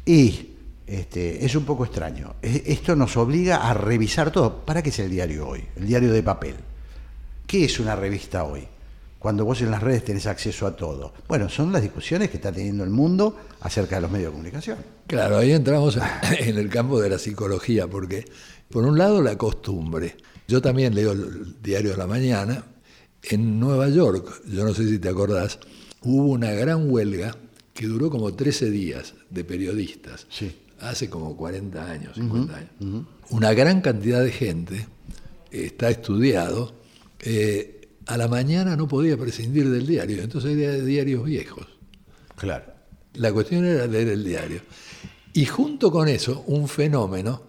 y 0.05 0.56
este, 0.87 1.45
es 1.45 1.53
un 1.55 1.65
poco 1.65 1.83
extraño. 1.83 2.35
Esto 2.41 2.95
nos 2.95 3.17
obliga 3.17 3.69
a 3.69 3.73
revisar 3.73 4.31
todo. 4.31 4.65
¿Para 4.65 4.81
qué 4.81 4.89
es 4.89 4.99
el 4.99 5.11
diario 5.11 5.47
hoy? 5.47 5.63
El 5.75 5.85
diario 5.85 6.11
de 6.11 6.23
papel. 6.23 6.55
¿Qué 7.45 7.65
es 7.65 7.79
una 7.79 7.95
revista 7.95 8.45
hoy? 8.45 8.65
Cuando 9.19 9.43
vos 9.43 9.61
en 9.61 9.71
las 9.71 9.83
redes 9.83 10.05
tenés 10.05 10.27
acceso 10.27 10.65
a 10.65 10.75
todo. 10.75 11.13
Bueno, 11.27 11.49
son 11.49 11.73
las 11.73 11.81
discusiones 11.81 12.29
que 12.29 12.37
está 12.37 12.51
teniendo 12.51 12.83
el 12.85 12.89
mundo 12.89 13.35
acerca 13.61 13.97
de 13.97 14.03
los 14.03 14.11
medios 14.11 14.27
de 14.27 14.31
comunicación. 14.31 14.77
Claro, 15.07 15.37
ahí 15.37 15.51
entramos 15.51 15.97
en 16.39 16.57
el 16.57 16.69
campo 16.69 17.01
de 17.01 17.09
la 17.09 17.19
psicología, 17.19 17.87
porque 17.87 18.25
por 18.69 18.85
un 18.85 18.97
lado 18.97 19.21
la 19.21 19.37
costumbre. 19.37 20.15
Yo 20.47 20.61
también 20.61 20.95
leo 20.95 21.11
el 21.11 21.61
diario 21.61 21.91
de 21.91 21.97
la 21.97 22.07
mañana. 22.07 22.63
En 23.23 23.59
Nueva 23.59 23.89
York, 23.89 24.43
yo 24.47 24.63
no 24.63 24.73
sé 24.73 24.87
si 24.87 24.99
te 24.99 25.09
acordás, 25.09 25.59
hubo 26.03 26.27
una 26.27 26.51
gran 26.51 26.89
huelga 26.89 27.35
que 27.73 27.87
duró 27.87 28.09
como 28.09 28.33
13 28.33 28.69
días 28.69 29.15
de 29.29 29.43
periodistas. 29.43 30.27
Sí. 30.29 30.55
Hace 30.79 31.09
como 31.09 31.35
40 31.35 31.91
años, 31.91 32.15
50 32.15 32.55
años. 32.55 33.05
Una 33.29 33.53
gran 33.53 33.81
cantidad 33.81 34.23
de 34.23 34.31
gente, 34.31 34.87
está 35.51 35.89
estudiado, 35.89 36.73
eh, 37.19 37.89
a 38.05 38.17
la 38.17 38.27
mañana 38.27 38.75
no 38.75 38.87
podía 38.87 39.17
prescindir 39.17 39.69
del 39.69 39.85
diario, 39.85 40.21
entonces 40.21 40.51
había 40.51 40.73
diarios 40.73 41.23
viejos. 41.23 41.67
Claro. 42.35 42.65
La 43.15 43.33
cuestión 43.33 43.65
era 43.65 43.87
leer 43.87 44.09
el 44.09 44.23
diario. 44.23 44.61
Y 45.33 45.45
junto 45.45 45.91
con 45.91 46.07
eso, 46.07 46.43
un 46.47 46.67
fenómeno 46.67 47.43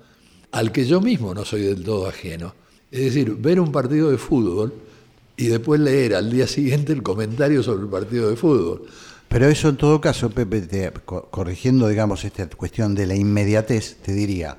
al 0.51 0.73
que 0.73 0.85
yo 0.85 1.01
mismo 1.01 1.35
no 1.35 1.45
soy 1.45 1.63
del 1.63 1.85
todo 1.85 2.09
ajeno. 2.09 2.55
Es 2.91 3.01
decir, 3.01 3.37
ver 3.37 3.61
un 3.61 3.71
partido 3.71 4.11
de 4.11 4.19
fútbol 4.19 4.73
y 5.37 5.47
después 5.47 5.81
leer 5.81 6.15
al 6.15 6.31
día 6.31 6.47
siguiente 6.47 6.93
el 6.93 7.03
comentario 7.03 7.63
sobre 7.63 7.83
el 7.83 7.89
partido 7.89 8.29
de 8.31 8.37
fútbol. 8.37 8.87
Pero 9.29 9.47
eso 9.49 9.69
en 9.69 9.77
todo 9.77 10.01
caso, 10.01 10.31
Pepe, 10.31 10.63
te- 10.63 10.91
co- 11.05 11.29
corrigiendo, 11.31 11.89
digamos, 11.89 12.25
esta 12.25 12.47
cuestión 12.49 12.95
de 12.95 13.07
la 13.07 13.15
inmediatez, 13.15 13.97
te 14.03 14.13
diría, 14.13 14.57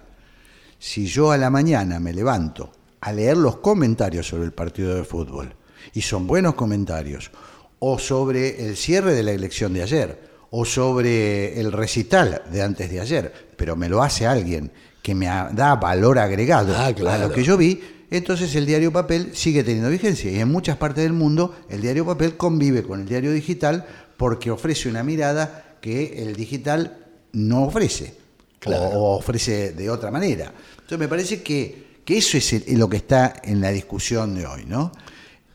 si 0.78 1.08
yo 1.08 1.32
a 1.32 1.38
la 1.38 1.50
mañana 1.50 2.00
me 2.00 2.14
levanto 2.14 2.72
a 3.02 3.12
leer 3.12 3.38
los 3.38 3.58
comentarios 3.58 4.28
sobre 4.28 4.44
el 4.46 4.52
partido 4.52 4.94
de 4.96 5.04
fútbol, 5.04 5.54
y 5.94 6.02
son 6.02 6.28
buenos 6.28 6.54
comentarios, 6.56 7.32
o 7.80 7.98
sobre 7.98 8.68
el 8.68 8.76
cierre 8.78 9.14
de 9.16 9.24
la 9.24 9.32
elección 9.32 9.74
de 9.74 9.82
ayer, 9.84 10.30
o 10.52 10.66
sobre 10.66 11.60
el 11.60 11.72
recital 11.72 12.42
de 12.52 12.62
antes 12.62 12.90
de 12.92 13.00
ayer, 13.00 13.34
pero 13.56 13.76
me 13.76 13.90
lo 13.90 14.04
hace 14.04 14.28
alguien 14.28 14.72
que 15.02 15.16
me 15.16 15.26
da 15.28 15.76
valor 15.82 16.20
agregado 16.20 16.76
Ah, 16.78 16.88
a 16.88 17.18
lo 17.18 17.32
que 17.32 17.44
yo 17.44 17.58
vi, 17.58 17.82
entonces 18.12 18.54
el 18.56 18.66
diario 18.66 18.92
papel 18.92 19.32
sigue 19.34 19.64
teniendo 19.64 19.90
vigencia. 19.90 20.30
Y 20.32 20.40
en 20.40 20.52
muchas 20.52 20.78
partes 20.78 21.04
del 21.04 21.14
mundo 21.14 21.56
el 21.70 21.82
diario 21.82 22.06
papel 22.06 22.36
convive 22.36 22.84
con 22.84 23.02
el 23.02 23.08
diario 23.08 23.32
digital 23.32 23.86
porque 24.20 24.52
ofrece 24.52 24.90
una 24.90 25.02
mirada 25.02 25.78
que 25.80 26.22
el 26.22 26.36
digital 26.36 27.08
no 27.32 27.64
ofrece. 27.64 28.14
Claro. 28.60 28.84
O, 28.90 29.16
ofrece 29.18 29.72
de 29.72 29.90
otra 29.90 30.12
manera. 30.12 30.54
Entonces 30.74 31.00
me 31.00 31.08
parece 31.08 31.42
que, 31.42 32.02
que 32.04 32.18
eso 32.18 32.36
es 32.38 32.52
el- 32.52 32.78
lo 32.78 32.90
que 32.90 32.98
está 32.98 33.42
en 33.46 33.62
la 33.62 33.72
discusión 33.72 34.36
de 34.36 34.46
hoy, 34.46 34.66
¿no? 34.66 34.92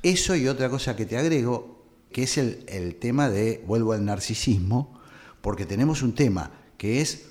Eso 0.03 0.35
y 0.35 0.49
otra 0.49 0.71
cosa 0.71 0.97
que 0.97 1.05
te 1.05 1.19
agrego, 1.19 1.85
que 2.11 2.23
es 2.23 2.39
el, 2.39 2.65
el 2.67 2.95
tema 2.95 3.29
de, 3.29 3.63
vuelvo 3.67 3.93
al 3.93 4.03
narcisismo, 4.03 4.99
porque 5.43 5.67
tenemos 5.67 6.01
un 6.01 6.15
tema 6.15 6.51
que 6.79 7.03
es, 7.03 7.27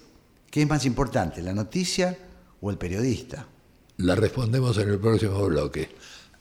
¿qué 0.51 0.61
es 0.61 0.69
más 0.69 0.85
importante, 0.85 1.41
la 1.41 1.53
noticia 1.53 2.15
o 2.61 2.69
el 2.69 2.77
periodista? 2.77 3.47
La 3.97 4.13
respondemos 4.13 4.77
en 4.77 4.87
el 4.89 4.99
próximo 4.99 5.43
bloque. 5.47 5.89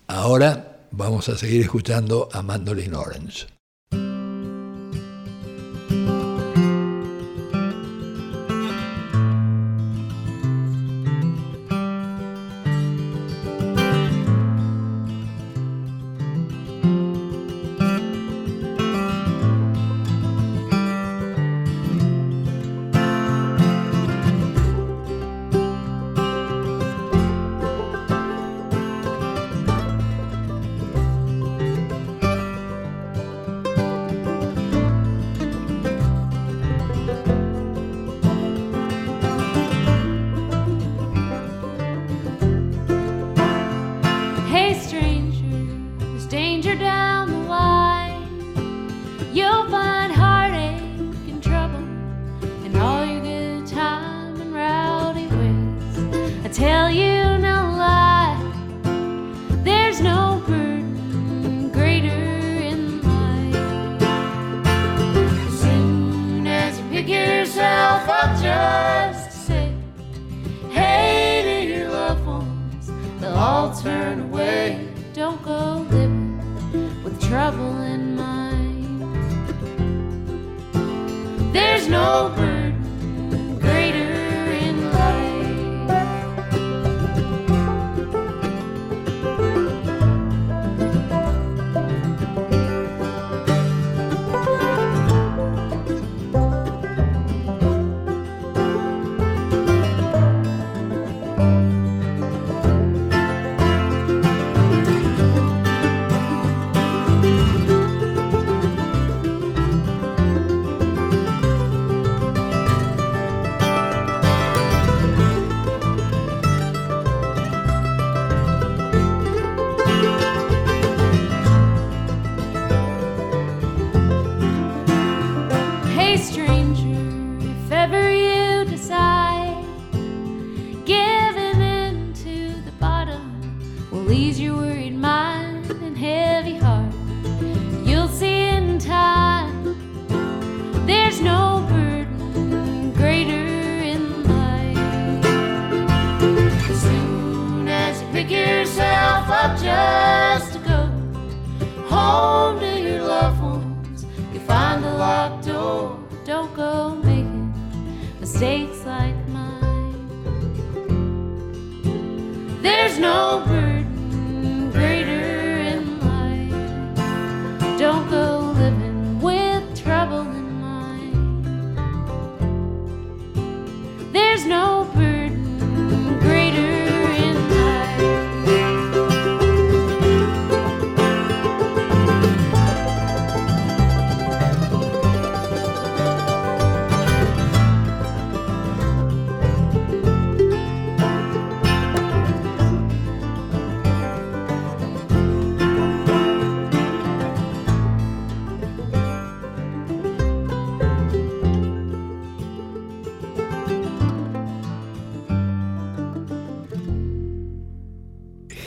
Ahora 0.06 0.86
vamos 0.90 1.30
a 1.30 1.38
seguir 1.38 1.62
escuchando 1.62 2.28
a 2.30 2.42
Mandolin 2.42 2.94
Orange. 2.94 3.46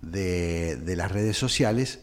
de, 0.00 0.76
de 0.76 0.96
las 0.96 1.10
redes 1.10 1.36
sociales 1.36 2.00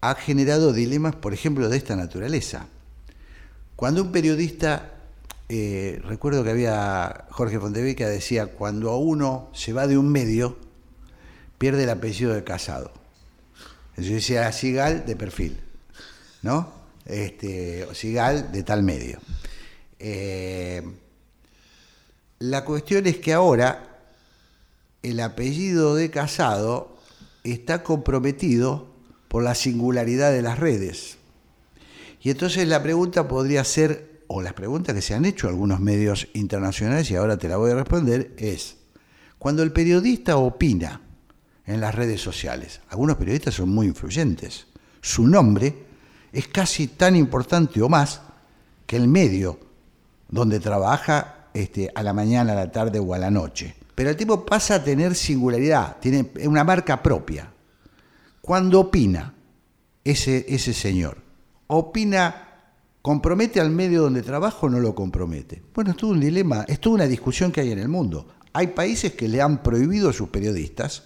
ha 0.00 0.14
generado 0.14 0.72
dilemas, 0.72 1.16
por 1.16 1.32
ejemplo, 1.32 1.68
de 1.68 1.76
esta 1.76 1.96
naturaleza. 1.96 2.68
Cuando 3.76 4.02
un 4.02 4.12
periodista, 4.12 4.92
eh, 5.48 6.00
recuerdo 6.04 6.44
que 6.44 6.50
había 6.50 7.26
Jorge 7.30 7.58
Fontevica 7.58 8.08
decía, 8.08 8.46
cuando 8.46 8.96
uno 8.96 9.50
se 9.52 9.72
va 9.72 9.86
de 9.86 9.98
un 9.98 10.10
medio, 10.10 10.56
pierde 11.58 11.84
el 11.84 11.90
apellido 11.90 12.34
de 12.34 12.44
casado. 12.44 12.92
Yo 13.96 14.14
decía 14.14 14.50
Sigal 14.52 15.06
de 15.06 15.16
perfil, 15.16 15.60
¿no? 16.42 16.72
Este, 17.04 17.86
Sigal 17.94 18.52
de 18.52 18.62
tal 18.62 18.82
medio. 18.82 19.18
Eh, 19.98 20.82
la 22.38 22.64
cuestión 22.64 23.06
es 23.06 23.18
que 23.18 23.32
ahora 23.32 24.02
el 25.02 25.20
apellido 25.20 25.94
de 25.94 26.10
casado 26.10 26.96
está 27.42 27.82
comprometido 27.82 28.88
por 29.28 29.42
la 29.42 29.54
singularidad 29.54 30.32
de 30.32 30.42
las 30.42 30.58
redes. 30.58 31.18
Y 32.24 32.30
entonces 32.30 32.66
la 32.66 32.82
pregunta 32.82 33.28
podría 33.28 33.62
ser, 33.64 34.22
o 34.28 34.40
las 34.40 34.54
preguntas 34.54 34.94
que 34.94 35.02
se 35.02 35.12
han 35.12 35.26
hecho 35.26 35.46
algunos 35.46 35.78
medios 35.78 36.26
internacionales, 36.32 37.10
y 37.10 37.16
ahora 37.16 37.36
te 37.36 37.50
la 37.50 37.58
voy 37.58 37.70
a 37.70 37.74
responder, 37.74 38.32
es, 38.38 38.78
cuando 39.38 39.62
el 39.62 39.72
periodista 39.72 40.38
opina 40.38 41.02
en 41.66 41.82
las 41.82 41.94
redes 41.94 42.22
sociales, 42.22 42.80
algunos 42.88 43.18
periodistas 43.18 43.52
son 43.52 43.68
muy 43.68 43.88
influyentes, 43.88 44.68
su 45.02 45.26
nombre 45.26 45.74
es 46.32 46.48
casi 46.48 46.86
tan 46.86 47.14
importante 47.14 47.82
o 47.82 47.90
más 47.90 48.22
que 48.86 48.96
el 48.96 49.06
medio 49.06 49.60
donde 50.26 50.60
trabaja 50.60 51.48
este, 51.52 51.90
a 51.94 52.02
la 52.02 52.14
mañana, 52.14 52.52
a 52.52 52.56
la 52.56 52.72
tarde 52.72 53.00
o 53.00 53.12
a 53.12 53.18
la 53.18 53.30
noche. 53.30 53.74
Pero 53.94 54.08
el 54.08 54.16
tipo 54.16 54.46
pasa 54.46 54.76
a 54.76 54.82
tener 54.82 55.14
singularidad, 55.14 55.98
tiene 56.00 56.30
una 56.46 56.64
marca 56.64 57.02
propia. 57.02 57.52
Cuando 58.40 58.80
opina 58.80 59.34
ese, 60.02 60.46
ese 60.48 60.72
señor, 60.72 61.23
opina, 61.66 62.48
compromete 63.02 63.60
al 63.60 63.70
medio 63.70 64.02
donde 64.02 64.22
trabaja 64.22 64.58
o 64.62 64.68
no 64.68 64.80
lo 64.80 64.94
compromete. 64.94 65.62
Bueno, 65.74 65.90
es 65.90 65.96
todo 65.96 66.10
un 66.10 66.20
dilema, 66.20 66.64
es 66.68 66.80
toda 66.80 66.96
una 66.96 67.06
discusión 67.06 67.52
que 67.52 67.60
hay 67.60 67.72
en 67.72 67.78
el 67.78 67.88
mundo. 67.88 68.28
Hay 68.52 68.68
países 68.68 69.12
que 69.12 69.28
le 69.28 69.42
han 69.42 69.62
prohibido 69.62 70.10
a 70.10 70.12
sus 70.12 70.28
periodistas 70.28 71.04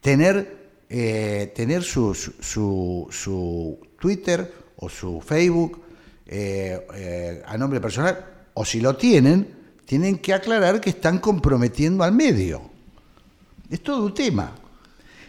tener, 0.00 0.70
eh, 0.88 1.52
tener 1.54 1.82
su, 1.82 2.14
su, 2.14 3.06
su 3.10 3.78
Twitter 3.98 4.52
o 4.76 4.88
su 4.88 5.20
Facebook 5.20 5.80
eh, 6.26 6.86
eh, 6.94 7.42
a 7.46 7.56
nombre 7.58 7.80
personal, 7.80 8.24
o 8.54 8.64
si 8.64 8.80
lo 8.80 8.96
tienen, 8.96 9.46
tienen 9.84 10.18
que 10.18 10.32
aclarar 10.32 10.80
que 10.80 10.90
están 10.90 11.18
comprometiendo 11.18 12.04
al 12.04 12.12
medio. 12.12 12.62
Es 13.70 13.82
todo 13.82 14.06
un 14.06 14.14
tema. 14.14 14.54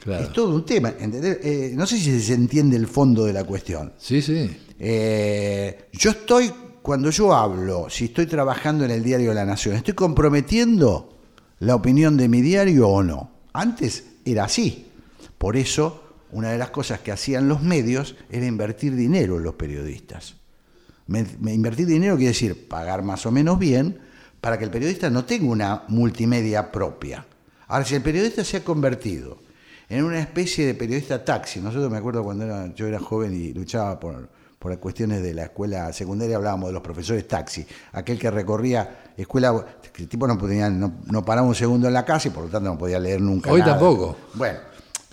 Claro. 0.04 0.24
Es 0.26 0.34
todo 0.34 0.54
un 0.54 0.66
tema. 0.66 0.94
Eh, 1.00 1.72
no 1.76 1.86
sé 1.88 1.98
si 1.98 2.20
se 2.22 2.34
entiende 2.34 2.76
el 2.76 2.88
fondo 2.88 3.24
de 3.26 3.32
la 3.34 3.46
cuestión. 3.46 3.94
Sí, 3.98 4.22
sí. 4.22 4.50
Eh, 4.78 5.86
yo 5.94 6.10
estoy, 6.12 6.52
cuando 6.82 7.10
yo 7.10 7.34
hablo, 7.34 7.88
si 7.90 8.06
estoy 8.06 8.26
trabajando 8.26 8.84
en 8.84 8.92
el 8.92 9.02
diario 9.02 9.30
de 9.30 9.36
la 9.36 9.46
Nación, 9.46 9.76
¿estoy 9.78 9.94
comprometiendo 9.94 11.18
la 11.60 11.76
opinión 11.76 12.18
de 12.18 12.28
mi 12.28 12.42
diario 12.42 12.90
o 12.90 13.02
no? 13.02 13.32
Antes 13.54 14.04
era 14.26 14.44
así. 14.44 14.88
Por 15.38 15.56
eso, 15.56 16.04
una 16.32 16.50
de 16.52 16.58
las 16.58 16.72
cosas 16.72 17.00
que 17.00 17.12
hacían 17.14 17.48
los 17.48 17.62
medios 17.62 18.16
era 18.30 18.46
invertir 18.46 18.96
dinero 18.96 19.38
en 19.38 19.44
los 19.44 19.54
periodistas. 19.56 20.36
Me- 21.08 21.26
me- 21.40 21.54
invertir 21.54 21.86
dinero 21.88 22.16
quiere 22.16 22.30
decir 22.34 22.68
pagar 22.68 23.04
más 23.04 23.26
o 23.26 23.32
menos 23.32 23.58
bien 23.60 24.00
para 24.42 24.58
que 24.58 24.66
el 24.66 24.72
periodista 24.72 25.10
no 25.10 25.24
tenga 25.24 25.48
una 25.50 25.84
multimedia 25.88 26.72
propia. 26.74 27.26
Ahora, 27.68 27.86
si 27.86 27.96
el 27.96 28.02
periodista 28.02 28.44
se 28.44 28.58
ha 28.58 28.64
convertido 28.66 29.38
en 29.98 30.04
una 30.04 30.20
especie 30.20 30.66
de 30.66 30.74
periodista 30.74 31.24
taxi, 31.24 31.60
nosotros 31.60 31.90
me 31.92 31.98
acuerdo 31.98 32.24
cuando 32.24 32.46
era- 32.46 32.74
yo 32.74 32.88
era 32.88 33.00
joven 33.00 33.34
y 33.34 33.54
luchaba 33.54 34.00
por, 34.00 34.30
por 34.60 34.78
cuestiones 34.80 35.22
de 35.22 35.34
la 35.34 35.44
escuela 35.44 35.92
secundaria, 35.94 36.36
hablábamos 36.38 36.70
de 36.70 36.74
los 36.74 36.82
profesores 36.82 37.28
taxi, 37.28 37.66
aquel 37.92 38.18
que 38.18 38.32
recorría 38.32 39.12
escuela, 39.18 39.54
el 39.98 40.08
tipo 40.08 40.26
no, 40.28 40.38
podía, 40.38 40.70
no, 40.70 40.94
no 41.06 41.24
paraba 41.24 41.48
un 41.48 41.56
segundo 41.56 41.88
en 41.88 41.94
la 41.94 42.04
casa 42.06 42.28
y 42.30 42.32
por 42.32 42.46
lo 42.46 42.50
tanto 42.50 42.70
no 42.70 42.78
podía 42.78 43.00
leer 43.00 43.22
nunca. 43.22 43.52
Hoy 43.52 43.60
nada. 43.60 43.74
tampoco. 43.74 44.16
Bueno, 44.34 44.60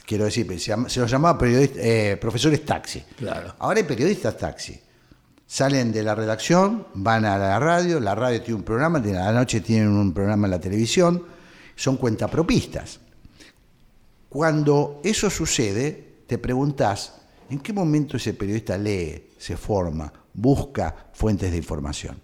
quiero 0.06 0.24
decir, 0.24 0.46
se, 0.60 0.74
los 1.00 1.10
llamaba 1.10 1.38
periodista- 1.38 1.80
eh, 1.80 2.16
profesores 2.20 2.64
taxi. 2.64 3.02
Claro. 3.16 3.54
Ahora 3.58 3.78
hay 3.78 3.84
periodistas 3.84 4.36
taxi. 4.36 4.80
Salen 5.46 5.90
de 5.90 6.04
la 6.04 6.14
redacción, 6.14 6.86
van 6.94 7.24
a 7.24 7.36
la 7.36 7.58
radio, 7.58 7.98
la 7.98 8.14
radio 8.14 8.40
tiene 8.40 8.54
un 8.58 8.62
programa, 8.62 8.98
a 8.98 9.02
la 9.02 9.32
noche 9.32 9.60
tienen 9.60 9.88
un 9.88 10.12
programa 10.14 10.46
en 10.46 10.52
la 10.52 10.60
televisión, 10.60 11.24
son 11.74 11.96
cuentapropistas. 11.96 13.00
Cuando 14.30 15.00
eso 15.02 15.28
sucede, 15.28 16.22
te 16.28 16.38
preguntás, 16.38 17.14
¿en 17.50 17.58
qué 17.58 17.72
momento 17.72 18.16
ese 18.16 18.32
periodista 18.32 18.78
lee, 18.78 19.26
se 19.36 19.56
forma, 19.56 20.10
busca 20.32 21.10
fuentes 21.12 21.50
de 21.50 21.56
información? 21.56 22.16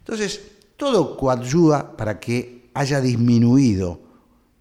Entonces, 0.00 0.38
todo 0.76 1.16
coadyuva 1.16 1.96
para 1.96 2.20
que 2.20 2.68
haya 2.74 3.00
disminuido 3.00 4.00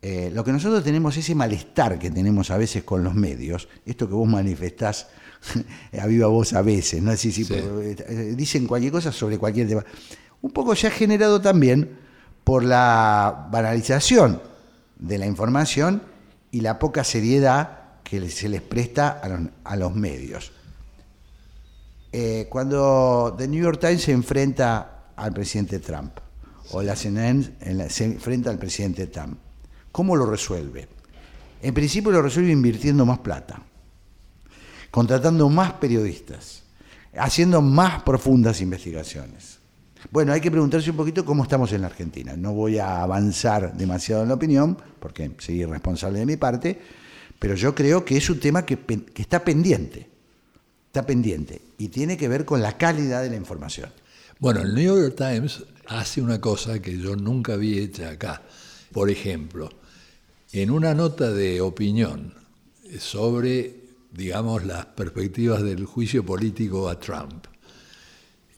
eh, 0.01 0.31
lo 0.33 0.45
que 0.45 0.53
nosotros 0.53 0.81
tenemos, 0.81 1.17
ese 1.17 1.35
malestar 1.35 1.99
que 1.99 2.09
tenemos 2.09 2.49
a 2.49 2.57
veces 2.57 2.85
con 2.85 3.03
los 3.03 3.13
medios, 3.13 3.67
esto 3.85 4.07
que 4.07 4.13
vos 4.13 4.29
manifestás 4.29 5.07
a 6.01 6.07
viva 6.07 6.27
voz 6.27 6.53
a 6.53 6.61
veces, 6.61 7.01
¿no? 7.03 7.13
Sí, 7.17 7.33
Sí. 7.33 7.43
pero, 7.45 7.81
eh, 7.81 7.97
eh, 8.07 8.33
dicen 8.37 8.65
cualquier 8.67 8.93
cosa 8.93 9.11
sobre 9.11 9.37
cualquier 9.37 9.67
tema. 9.67 9.83
Un 10.41 10.51
poco 10.51 10.73
se 10.77 10.87
ha 10.87 10.91
generado 10.91 11.41
también 11.41 11.97
por 12.45 12.63
la 12.63 13.49
banalización 13.51 14.41
de 14.97 15.17
la 15.17 15.25
información 15.25 16.01
y 16.51 16.61
la 16.61 16.79
poca 16.79 17.03
seriedad 17.03 18.01
que 18.03 18.29
se 18.29 18.49
les 18.49 18.61
presta 18.61 19.09
a 19.09 19.27
los, 19.27 19.41
a 19.63 19.75
los 19.75 19.95
medios. 19.95 20.51
Eh, 22.11 22.47
cuando 22.49 23.35
The 23.37 23.47
New 23.47 23.61
York 23.61 23.79
Times 23.79 24.01
se 24.01 24.11
enfrenta 24.11 25.11
al 25.15 25.31
presidente 25.31 25.79
Trump, 25.79 26.17
o 26.71 26.81
la 26.81 26.95
CNN 26.95 27.89
se 27.89 28.05
enfrenta 28.05 28.49
al 28.49 28.57
presidente 28.57 29.07
Trump, 29.07 29.37
¿cómo 29.91 30.15
lo 30.15 30.25
resuelve? 30.25 30.87
En 31.61 31.73
principio 31.73 32.11
lo 32.11 32.21
resuelve 32.21 32.51
invirtiendo 32.51 33.05
más 33.05 33.19
plata, 33.19 33.61
contratando 34.89 35.49
más 35.49 35.73
periodistas, 35.73 36.63
haciendo 37.17 37.61
más 37.61 38.01
profundas 38.03 38.61
investigaciones. 38.61 39.58
Bueno, 40.11 40.33
hay 40.33 40.41
que 40.41 40.49
preguntarse 40.49 40.89
un 40.89 40.97
poquito 40.97 41.25
cómo 41.25 41.43
estamos 41.43 41.71
en 41.73 41.81
la 41.81 41.87
Argentina. 41.87 42.35
No 42.35 42.53
voy 42.53 42.77
a 42.79 43.01
avanzar 43.01 43.75
demasiado 43.77 44.23
en 44.23 44.29
la 44.29 44.35
opinión, 44.35 44.77
porque 44.99 45.31
soy 45.37 45.61
irresponsable 45.61 46.19
de 46.19 46.25
mi 46.25 46.37
parte, 46.37 46.79
pero 47.37 47.55
yo 47.55 47.75
creo 47.75 48.03
que 48.05 48.17
es 48.17 48.29
un 48.29 48.39
tema 48.39 48.65
que, 48.65 48.77
que 48.77 49.21
está 49.21 49.43
pendiente. 49.43 50.09
Está 50.87 51.05
pendiente 51.05 51.61
y 51.77 51.89
tiene 51.89 52.17
que 52.17 52.27
ver 52.27 52.45
con 52.45 52.61
la 52.61 52.77
calidad 52.77 53.21
de 53.21 53.29
la 53.29 53.35
información. 53.35 53.91
Bueno, 54.39 54.61
el 54.61 54.73
New 54.73 55.01
York 55.01 55.15
Times 55.15 55.63
hace 55.87 56.21
una 56.21 56.41
cosa 56.41 56.81
que 56.81 56.97
yo 56.97 57.15
nunca 57.15 57.55
vi 57.57 57.77
hecha 57.77 58.09
acá. 58.09 58.41
Por 58.91 59.09
ejemplo, 59.09 59.69
en 60.51 60.71
una 60.71 60.95
nota 60.95 61.31
de 61.31 61.61
opinión 61.61 62.33
sobre, 62.97 63.75
digamos, 64.11 64.65
las 64.65 64.87
perspectivas 64.87 65.61
del 65.61 65.85
juicio 65.85 66.25
político 66.25 66.89
a 66.89 66.99
Trump, 66.99 67.45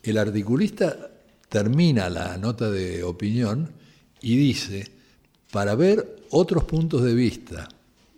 el 0.03 0.17
articulista 0.17 1.10
termina 1.51 2.09
la 2.09 2.37
nota 2.37 2.71
de 2.71 3.03
opinión 3.03 3.73
y 4.21 4.37
dice, 4.37 4.87
para 5.51 5.75
ver 5.75 6.23
otros 6.29 6.63
puntos 6.63 7.03
de 7.03 7.13
vista 7.13 7.67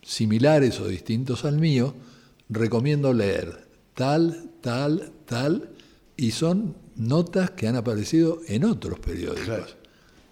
similares 0.03 0.79
o 0.79 0.87
distintos 0.87 1.43
al 1.43 1.57
mío, 1.57 1.95
recomiendo 2.47 3.11
leer 3.11 3.67
tal, 3.95 4.51
tal, 4.61 5.11
tal, 5.25 5.71
y 6.15 6.29
son 6.29 6.75
notas 6.95 7.49
que 7.51 7.67
han 7.67 7.75
aparecido 7.75 8.41
en 8.47 8.65
otros 8.65 8.99
periódicos. 8.99 9.45
Claro. 9.45 9.65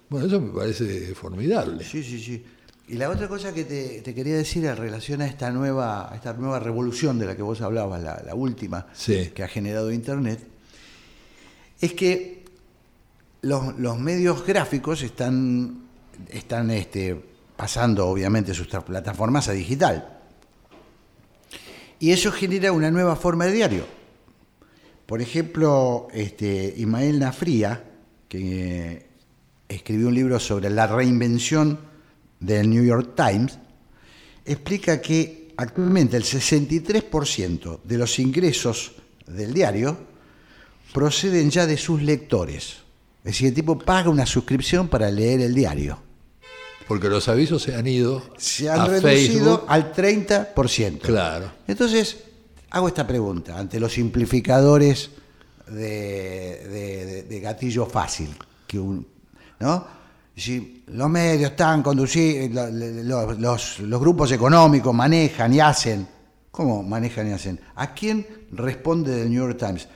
Bueno, 0.08 0.26
eso 0.28 0.40
me 0.40 0.52
parece 0.52 1.12
formidable. 1.16 1.82
Sí, 1.84 2.04
sí, 2.04 2.22
sí. 2.22 2.44
Y 2.86 2.94
la 2.94 3.10
otra 3.10 3.26
cosa 3.26 3.52
que 3.52 3.64
te, 3.64 4.00
te 4.02 4.14
quería 4.14 4.36
decir 4.36 4.64
en 4.64 4.76
relación 4.76 5.22
a 5.22 5.26
esta 5.26 5.50
nueva, 5.50 6.12
a 6.12 6.14
esta 6.14 6.34
nueva 6.34 6.60
revolución 6.60 7.18
de 7.18 7.26
la 7.26 7.34
que 7.34 7.42
vos 7.42 7.60
hablabas, 7.62 8.00
la, 8.00 8.22
la 8.24 8.34
última, 8.36 8.86
Sí. 8.94 9.30
que 9.34 9.42
ha 9.42 9.48
generado 9.48 9.90
Internet, 9.90 10.38
es 11.80 11.94
que 11.94 12.41
los, 13.42 13.98
medios 13.98 14.46
gráficos 14.46 15.02
están, 15.02 15.82
están 16.30 16.70
este, 16.70 17.20
pasando, 17.56 18.06
obviamente, 18.08 18.54
sus 18.54 18.68
plataformas 18.68 19.48
a 19.48 19.52
digital. 19.52 20.20
Y 21.98 22.12
eso 22.12 22.32
genera 22.32 22.72
una 22.72 22.90
nueva 22.90 23.16
forma 23.16 23.46
de 23.46 23.52
diario. 23.52 23.86
Por 25.06 25.20
ejemplo, 25.20 26.08
este, 26.12 26.74
Ismael 26.76 27.18
Nafría, 27.18 27.84
que 28.28 28.92
eh, 28.92 29.06
escribió 29.68 30.08
un 30.08 30.14
libro 30.14 30.40
sobre 30.40 30.70
la 30.70 30.86
reinvención 30.86 31.78
del 32.40 32.70
New 32.70 32.84
York 32.84 33.14
Times, 33.14 33.58
explica 34.44 35.00
que 35.00 35.52
actualmente 35.56 36.16
el 36.16 36.24
63% 36.24 37.82
de 37.82 37.98
los 37.98 38.18
ingresos 38.18 38.92
del 39.26 39.52
diario 39.52 39.96
proceden 40.92 41.50
ya 41.50 41.66
de 41.66 41.76
sus 41.76 42.02
lectores. 42.02 42.81
Es 43.24 43.32
decir, 43.32 43.48
el 43.48 43.54
tipo 43.54 43.78
paga 43.78 44.10
una 44.10 44.26
suscripción 44.26 44.88
para 44.88 45.10
leer 45.10 45.40
el 45.40 45.54
diario. 45.54 45.98
Porque 46.88 47.08
los 47.08 47.28
avisos 47.28 47.62
se 47.62 47.74
han 47.74 47.86
ido 47.86 48.22
Se 48.36 48.68
han 48.68 48.80
a 48.80 48.86
reducido 48.86 49.58
Facebook. 49.58 49.64
al 49.68 49.92
30%. 49.92 50.98
Claro. 51.00 51.50
Entonces, 51.68 52.16
hago 52.70 52.88
esta 52.88 53.06
pregunta 53.06 53.56
ante 53.58 53.78
los 53.78 53.92
simplificadores 53.92 55.10
de, 55.68 55.72
de- 56.68 57.06
de- 57.06 57.22
de 57.22 57.40
gatillo 57.40 57.86
fácil. 57.86 58.28
Que 58.66 58.78
un- 58.78 59.06
¿no? 59.60 59.86
Si 60.36 60.82
los 60.88 61.08
medios 61.08 61.50
están 61.52 61.82
conducidos, 61.82 62.50
los, 62.74 63.38
los- 63.38 63.78
los 63.80 64.00
grupos 64.00 64.32
económicos 64.32 64.92
manejan 64.94 65.52
y 65.54 65.60
hacen. 65.60 66.06
¿Cómo 66.50 66.82
manejan 66.82 67.28
y 67.28 67.32
hacen? 67.32 67.60
¿A 67.76 67.94
quién 67.94 68.26
responde 68.52 69.12
del 69.14 69.30
New 69.30 69.46
York 69.46 69.58
Times? 69.58 69.88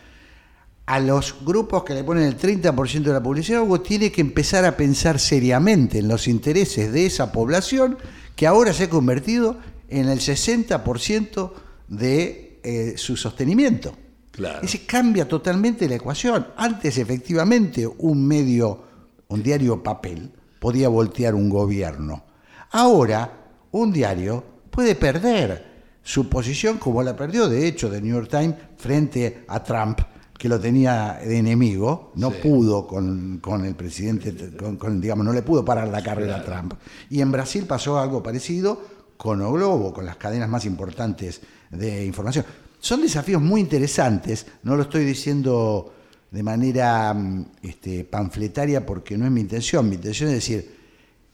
A 0.87 1.01
los 1.01 1.35
grupos 1.45 1.83
que 1.83 1.95
le 1.95 2.05
ponen 2.05 2.25
el 2.25 2.39
30% 2.39 3.03
de 3.03 3.13
la 3.13 3.23
publicidad, 3.23 3.61
algo 3.61 3.81
tiene 3.81 4.13
que 4.13 4.21
empezar 4.21 4.65
a 4.65 4.77
pensar 4.77 5.19
seriamente 5.19 5.99
en 5.99 6.09
los 6.09 6.29
intereses 6.29 6.93
de 6.93 7.07
esa 7.07 7.33
población 7.33 7.99
que 8.37 8.47
ahora 8.47 8.73
se 8.73 8.85
ha 8.85 8.91
convertido 8.91 9.59
en 9.89 10.09
el 10.09 10.21
60% 10.21 11.53
de 11.89 12.61
eh, 12.63 12.95
su 12.97 13.17
sostenimiento. 13.17 13.95
Claro. 14.31 14.61
Ese 14.63 14.85
cambia 14.85 15.27
totalmente 15.27 15.89
la 15.89 15.97
ecuación. 15.97 16.49
Antes, 16.57 16.99
efectivamente, 16.99 17.87
un 17.87 18.27
medio, 18.27 18.83
un 19.29 19.43
diario 19.43 19.83
papel, 19.83 20.31
podía 20.61 20.89
voltear 20.89 21.35
un 21.35 21.49
gobierno. 21.49 22.25
Ahora, 22.71 23.33
un 23.73 23.93
diario 23.93 24.45
puede 24.71 24.95
perder 24.95 25.75
su 26.03 26.29
posición 26.29 26.79
como 26.79 27.03
la 27.03 27.17
perdió, 27.17 27.49
de 27.49 27.67
hecho, 27.67 27.89
de 27.91 28.01
New 28.01 28.15
York 28.15 28.31
Times 28.31 28.55
frente 28.77 29.45
a 29.49 29.65
Trump, 29.65 30.01
que 30.39 30.49
lo 30.49 30.61
tenía 30.61 31.19
de 31.25 31.39
enemigo, 31.39 32.13
no 32.17 32.31
Sí. 32.31 32.37
pudo 32.43 32.87
con, 32.87 33.39
con 33.41 33.65
el 33.65 33.75
presidente, 33.75 34.57
con, 34.57 34.77
con, 34.77 35.01
digamos, 35.01 35.25
no 35.25 35.33
le 35.33 35.43
pudo 35.43 35.65
parar 35.65 35.89
la 35.89 36.03
carrera 36.03 36.37
a 36.37 36.45
Trump. 36.45 36.75
Y 37.11 37.21
en 37.21 37.33
Brasil 37.33 37.65
pasó 37.67 37.99
algo 37.99 38.23
parecido 38.23 38.81
con 39.17 39.41
O 39.41 39.53
Globo, 39.53 39.93
con 39.93 40.05
las 40.05 40.17
cadenas 40.17 40.49
más 40.49 40.67
importantes 40.67 41.41
de 41.71 42.05
información. 42.05 42.45
Son 42.81 43.01
desafíos 43.01 43.41
muy 43.41 43.61
interesantes, 43.61 44.47
no 44.63 44.77
lo 44.77 44.83
estoy 44.83 45.05
diciendo 45.05 45.93
de 46.31 46.43
manera 46.43 47.15
mm, 47.15 47.47
este, 47.63 48.05
panfletaria 48.05 48.85
porque 48.85 49.17
no 49.17 49.25
es 49.25 49.31
mi 49.31 49.41
intención, 49.41 49.89
mi 49.89 49.95
intención 49.97 50.29
es 50.29 50.37
decir, 50.37 50.77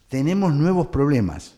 tenemos 0.09 0.55
nuevos 0.55 0.87
problemas, 0.89 1.55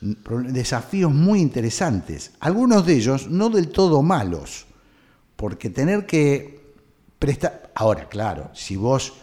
desafíos 0.00 1.12
muy 1.12 1.40
interesantes, 1.40 2.32
algunos 2.40 2.84
de 2.84 2.94
ellos 2.94 3.30
no 3.30 3.48
del 3.48 3.68
todo 3.68 4.02
malos, 4.02 4.66
porque 5.36 5.70
tener 5.70 6.04
que 6.04 6.53
prestar, 7.18 7.70
Ahora, 7.74 8.08
claro, 8.08 8.50
si 8.54 8.76
vos 8.76 9.14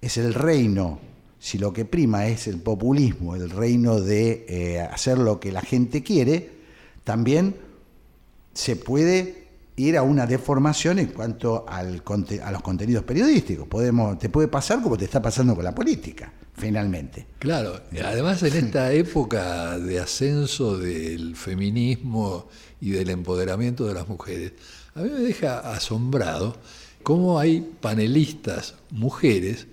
es 0.00 0.16
el 0.18 0.34
reino, 0.34 0.98
si 1.38 1.58
lo 1.58 1.72
que 1.72 1.84
prima 1.84 2.26
es 2.26 2.46
el 2.48 2.58
populismo, 2.60 3.34
el 3.34 3.48
reino 3.50 4.00
de 4.00 4.44
eh, 4.48 4.80
hacer 4.80 5.18
lo 5.18 5.40
que 5.40 5.52
la 5.52 5.62
gente 5.62 6.02
quiere, 6.02 6.50
también 7.04 7.56
se 8.52 8.76
puede 8.76 9.44
ir 9.76 9.96
a 9.96 10.02
una 10.02 10.26
deformación 10.26 10.98
en 10.98 11.06
cuanto 11.08 11.64
al, 11.68 12.04
conte- 12.04 12.40
a 12.40 12.52
los 12.52 12.62
contenidos 12.62 13.04
periodísticos. 13.04 13.66
Podemos, 13.66 14.18
te 14.18 14.28
puede 14.28 14.48
pasar 14.48 14.82
como 14.82 14.96
te 14.96 15.06
está 15.06 15.20
pasando 15.20 15.54
con 15.54 15.64
la 15.64 15.74
política, 15.74 16.32
finalmente. 16.54 17.26
Claro, 17.38 17.80
además 18.04 18.42
en 18.42 18.66
esta 18.66 18.92
época 18.92 19.78
de 19.78 19.98
ascenso 19.98 20.78
del 20.78 21.34
feminismo 21.36 22.48
y 22.80 22.90
del 22.90 23.10
empoderamiento 23.10 23.86
de 23.86 23.94
las 23.94 24.08
mujeres, 24.08 24.52
a 24.94 25.00
mí 25.00 25.10
me 25.10 25.20
deja 25.20 25.58
asombrado 25.74 26.56
cómo 27.04 27.38
hay 27.38 27.60
panelistas, 27.80 28.74
mujeres, 28.90 29.68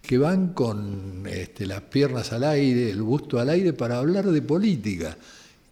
que 0.00 0.18
van 0.18 0.54
con 0.54 1.24
este, 1.26 1.66
las 1.66 1.82
piernas 1.82 2.32
al 2.32 2.44
aire, 2.44 2.90
el 2.90 3.02
busto 3.02 3.40
al 3.40 3.50
aire 3.50 3.72
para 3.72 3.98
hablar 3.98 4.30
de 4.30 4.40
política. 4.40 5.18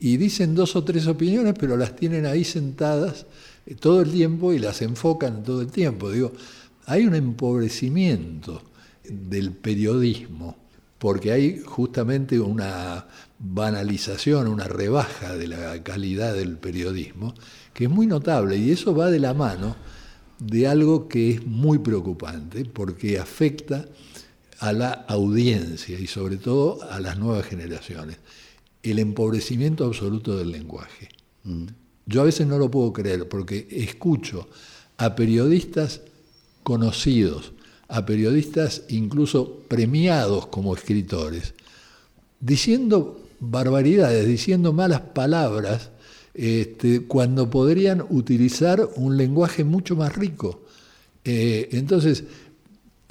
Y 0.00 0.16
dicen 0.16 0.54
dos 0.54 0.74
o 0.76 0.82
tres 0.82 1.06
opiniones, 1.06 1.54
pero 1.58 1.76
las 1.76 1.94
tienen 1.96 2.26
ahí 2.26 2.44
sentadas 2.44 3.26
eh, 3.64 3.76
todo 3.76 4.02
el 4.02 4.10
tiempo 4.10 4.52
y 4.52 4.58
las 4.58 4.82
enfocan 4.82 5.44
todo 5.44 5.62
el 5.62 5.68
tiempo. 5.68 6.10
Digo, 6.10 6.32
hay 6.86 7.06
un 7.06 7.14
empobrecimiento 7.14 8.60
del 9.08 9.52
periodismo, 9.52 10.56
porque 10.98 11.30
hay 11.30 11.60
justamente 11.64 12.40
una 12.40 13.06
banalización, 13.38 14.48
una 14.48 14.64
rebaja 14.64 15.36
de 15.36 15.46
la 15.46 15.82
calidad 15.84 16.34
del 16.34 16.56
periodismo, 16.56 17.34
que 17.72 17.84
es 17.84 17.90
muy 17.90 18.08
notable, 18.08 18.56
y 18.56 18.72
eso 18.72 18.94
va 18.96 19.10
de 19.10 19.20
la 19.20 19.32
mano 19.32 19.76
de 20.44 20.66
algo 20.66 21.08
que 21.08 21.30
es 21.30 21.46
muy 21.46 21.78
preocupante, 21.78 22.64
porque 22.64 23.18
afecta 23.18 23.86
a 24.58 24.72
la 24.72 24.92
audiencia 25.08 25.98
y 25.98 26.06
sobre 26.06 26.36
todo 26.36 26.82
a 26.90 27.00
las 27.00 27.18
nuevas 27.18 27.46
generaciones, 27.46 28.18
el 28.82 28.98
empobrecimiento 28.98 29.86
absoluto 29.86 30.36
del 30.36 30.50
lenguaje. 30.50 31.08
Yo 32.06 32.20
a 32.20 32.24
veces 32.24 32.46
no 32.46 32.58
lo 32.58 32.70
puedo 32.70 32.92
creer 32.92 33.28
porque 33.28 33.66
escucho 33.70 34.48
a 34.98 35.16
periodistas 35.16 36.02
conocidos, 36.62 37.52
a 37.88 38.04
periodistas 38.04 38.82
incluso 38.88 39.60
premiados 39.68 40.46
como 40.48 40.74
escritores, 40.74 41.54
diciendo 42.40 43.22
barbaridades, 43.40 44.26
diciendo 44.26 44.74
malas 44.74 45.00
palabras, 45.00 45.90
este, 46.34 47.02
cuando 47.02 47.48
podrían 47.48 48.04
utilizar 48.10 48.88
un 48.96 49.16
lenguaje 49.16 49.64
mucho 49.64 49.94
más 49.94 50.14
rico. 50.14 50.62
Eh, 51.24 51.68
entonces, 51.72 52.24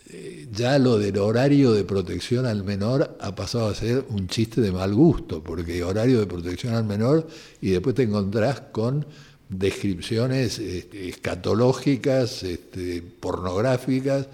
eh, 0.10 0.48
ya 0.52 0.78
lo 0.78 1.00
del 1.00 1.18
horario 1.18 1.74
de 1.74 1.86
protección 1.86 2.46
al 2.46 2.64
menor 2.64 3.18
ha 3.20 3.34
pasado 3.34 3.68
a 3.68 3.76
ser 3.76 4.06
un 4.10 4.28
chiste 4.28 4.62
de 4.62 4.72
mal 4.72 4.94
gusto, 4.94 5.42
porque 5.42 5.84
horario 5.84 6.20
de 6.20 6.28
protección 6.28 6.76
al 6.76 6.84
menor 6.84 7.28
y 7.62 7.72
después 7.72 7.96
te 7.96 8.04
encontrás 8.04 8.62
con 8.72 9.06
descripciones 9.50 10.60
este, 10.60 11.10
escatológicas, 11.10 12.44
este, 12.44 13.02
pornográficas, 13.02 14.28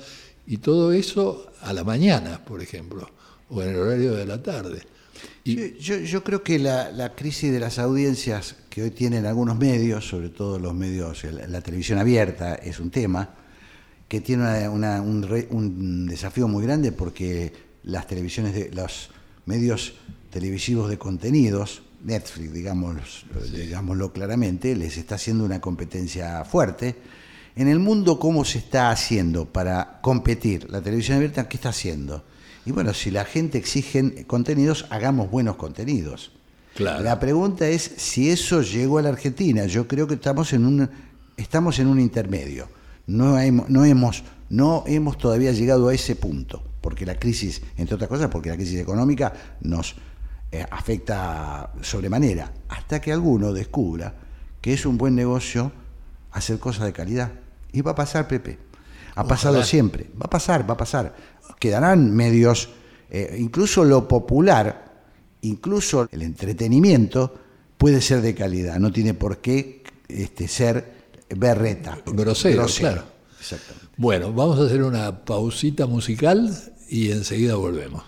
y 0.47 0.57
todo 0.57 0.91
eso 0.91 1.51
a 1.61 1.73
la 1.73 1.83
mañana, 1.83 2.43
por 2.43 2.61
ejemplo, 2.61 3.07
o 3.49 3.61
en 3.61 3.69
el 3.69 3.75
horario 3.77 4.13
de 4.13 4.25
la 4.25 4.41
tarde. 4.41 4.81
Y, 5.43 5.77
Yo, 5.79 5.97
yo 5.97 6.23
creo 6.23 6.43
que 6.43 6.59
la, 6.59 6.91
la 6.91 7.15
crisis 7.15 7.51
de 7.51 7.59
las 7.59 7.79
audiencias 7.79 8.55
que 8.69 8.83
hoy 8.83 8.91
tienen 8.91 9.25
algunos 9.25 9.57
medios, 9.57 10.07
sobre 10.07 10.29
todo 10.29 10.59
los 10.59 10.73
medios, 10.73 11.23
la 11.23 11.61
televisión 11.61 11.97
abierta, 11.99 12.55
es 12.55 12.79
un 12.79 12.91
tema 12.91 13.29
que 14.07 14.21
tiene 14.21 14.43
una- 14.43 14.69
una- 14.69 15.01
un, 15.01 15.23
re- 15.23 15.47
un 15.51 16.05
desafío 16.07 16.47
muy 16.47 16.63
grande 16.63 16.91
porque 16.91 17.53
las 17.83 18.07
televisiones, 18.07 18.53
de, 18.53 18.71
los 18.71 19.09
medios 19.45 19.93
televisivos 20.31 20.89
de 20.89 20.97
contenidos, 20.97 21.81
Netflix, 22.03 22.53
digamos, 22.53 23.25
digámoslo 23.51 24.13
claramente, 24.13 24.75
les 24.75 24.97
está 24.97 25.15
haciendo 25.15 25.43
una 25.43 25.59
competencia 25.59 26.45
fuerte. 26.45 26.95
En 27.55 27.67
el 27.67 27.79
mundo, 27.79 28.19
¿cómo 28.19 28.45
se 28.45 28.59
está 28.59 28.89
haciendo 28.89 29.45
para 29.45 29.99
competir? 30.01 30.69
La 30.69 30.81
televisión 30.81 31.17
abierta, 31.17 31.49
¿qué 31.49 31.57
está 31.57 31.69
haciendo? 31.69 32.23
Y 32.65 32.71
bueno, 32.71 32.93
si 32.93 33.11
la 33.11 33.25
gente 33.25 33.57
exige 33.57 34.25
contenidos, 34.25 34.85
hagamos 34.89 35.31
buenos 35.31 35.55
contenidos. 35.55 36.31
Claro. 36.75 37.03
La 37.03 37.19
pregunta 37.19 37.67
es 37.67 37.83
si 37.97 38.29
eso 38.29 38.61
llegó 38.61 38.99
a 38.99 39.01
la 39.01 39.09
Argentina. 39.09 39.65
Yo 39.65 39.87
creo 39.87 40.07
que 40.07 40.15
estamos 40.15 40.53
en 40.53 40.65
un, 40.65 40.89
estamos 41.37 41.79
en 41.79 41.87
un 41.87 41.99
intermedio. 41.99 42.67
No 43.07 43.39
hemos, 43.39 43.69
no, 43.69 43.85
hemos, 43.85 44.23
no 44.49 44.83
hemos 44.87 45.17
todavía 45.17 45.51
llegado 45.51 45.87
a 45.87 45.93
ese 45.93 46.15
punto, 46.15 46.63
porque 46.81 47.05
la 47.05 47.15
crisis, 47.15 47.61
entre 47.77 47.95
otras 47.95 48.09
cosas, 48.09 48.29
porque 48.29 48.49
la 48.49 48.55
crisis 48.55 48.79
económica 48.79 49.33
nos 49.61 49.95
eh, 50.51 50.65
afecta 50.69 51.71
sobremanera, 51.81 52.51
hasta 52.69 53.01
que 53.01 53.11
alguno 53.11 53.51
descubra 53.51 54.13
que 54.61 54.73
es 54.73 54.85
un 54.85 54.97
buen 54.97 55.15
negocio 55.15 55.71
hacer 56.31 56.59
cosas 56.59 56.85
de 56.85 56.93
calidad. 56.93 57.31
Y 57.71 57.81
va 57.81 57.91
a 57.91 57.95
pasar, 57.95 58.27
Pepe. 58.27 58.57
Ha 59.15 59.23
pasado 59.25 59.63
siempre. 59.63 60.09
Va 60.15 60.25
a 60.25 60.29
pasar, 60.29 60.69
va 60.69 60.73
a 60.73 60.77
pasar. 60.77 61.15
Quedarán 61.57 62.11
medios, 62.15 62.69
eh, 63.09 63.37
incluso 63.39 63.83
lo 63.83 64.07
popular, 64.07 65.03
incluso 65.41 66.07
el 66.11 66.21
entretenimiento 66.21 67.33
puede 67.77 68.01
ser 68.01 68.21
de 68.21 68.35
calidad. 68.35 68.79
No 68.79 68.91
tiene 68.91 69.13
por 69.13 69.39
qué 69.39 69.83
este, 70.07 70.47
ser 70.47 70.99
berreta. 71.29 71.99
Grosero, 72.05 72.65
claro. 72.77 73.03
Bueno, 73.97 74.33
vamos 74.33 74.59
a 74.59 74.65
hacer 74.65 74.83
una 74.83 75.23
pausita 75.25 75.85
musical 75.85 76.51
y 76.89 77.11
enseguida 77.11 77.55
volvemos. 77.55 78.03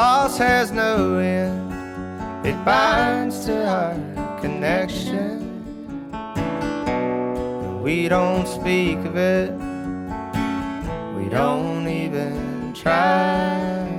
Loss 0.00 0.38
has 0.38 0.72
no 0.72 1.18
end, 1.18 2.46
it 2.46 2.56
binds 2.64 3.44
to 3.44 3.54
our 3.66 3.94
connection. 4.40 5.44
We 7.82 8.08
don't 8.08 8.48
speak 8.48 8.96
of 9.00 9.18
it, 9.18 9.52
we 11.18 11.28
don't 11.28 11.86
even 11.86 12.72
try. 12.72 13.90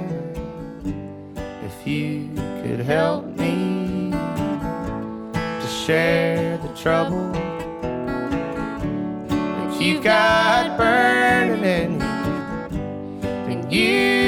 If 1.70 1.86
you 1.86 2.32
could 2.64 2.80
help 2.80 3.28
me 3.38 4.10
to 5.34 5.68
share 5.86 6.58
the 6.58 6.70
trouble 6.70 7.32
that 9.30 9.80
you've 9.80 10.04
got 10.04 10.80
burning 10.80 11.64
in 11.64 11.92
you, 11.94 12.80
then 13.46 13.70
you 13.70 14.21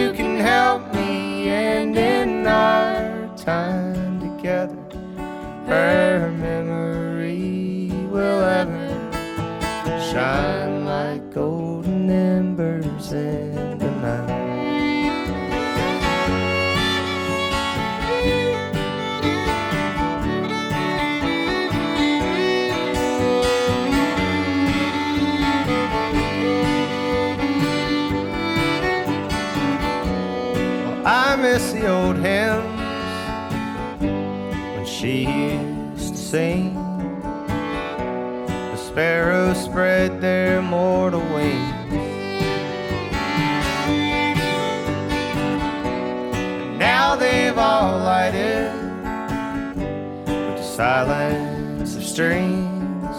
her 5.74 6.32
memory 6.32 7.90
will 8.14 8.44
ever 8.62 8.90
shine 10.12 10.86
like 10.86 11.24
golden 11.34 12.10
embers 12.10 13.12
The 36.34 36.74
sparrows 38.76 39.64
spread 39.64 40.20
their 40.20 40.64
mortal 40.64 41.20
wings. 41.20 41.94
Now 46.80 47.16
they've 47.16 47.56
all 47.56 48.00
lighted 48.00 48.74
with 50.26 50.58
the 50.58 50.64
silence 50.64 51.96
of 51.96 52.04
streams, 52.04 53.16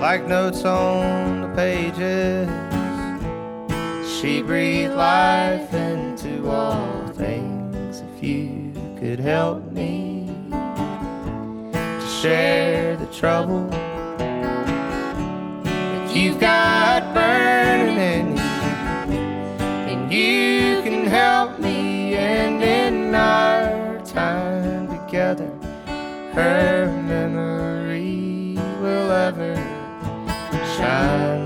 like 0.00 0.26
notes 0.26 0.64
on 0.64 1.42
the 1.42 1.48
pages. 1.54 2.48
She 4.08 4.40
breathed 4.40 4.94
life 4.94 5.74
into 5.74 6.48
all 6.48 7.08
things. 7.08 8.00
If 8.00 8.22
you 8.24 8.72
could 8.98 9.20
help 9.20 9.70
me 9.70 10.03
share 12.24 12.96
the 12.96 13.06
trouble 13.08 13.68
that 15.66 16.16
you've 16.16 16.40
got 16.40 17.12
burning 17.12 17.98
in 18.08 19.12
you, 19.12 19.18
and 19.92 20.10
you 20.10 20.80
can 20.80 21.06
help 21.06 21.58
me. 21.58 22.14
And 22.14 22.62
in 22.62 23.14
our 23.14 24.00
time 24.06 24.88
together, 24.88 25.50
her 26.32 26.86
memory 27.06 28.54
will 28.80 29.12
ever 29.12 29.54
shine 30.78 31.43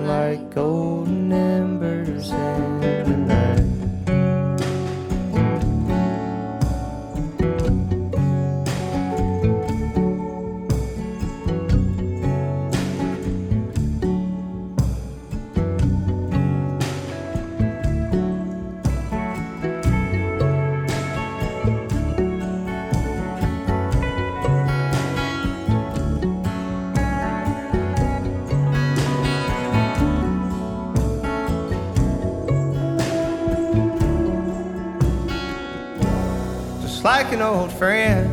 old 37.49 37.73
friend. 37.73 38.29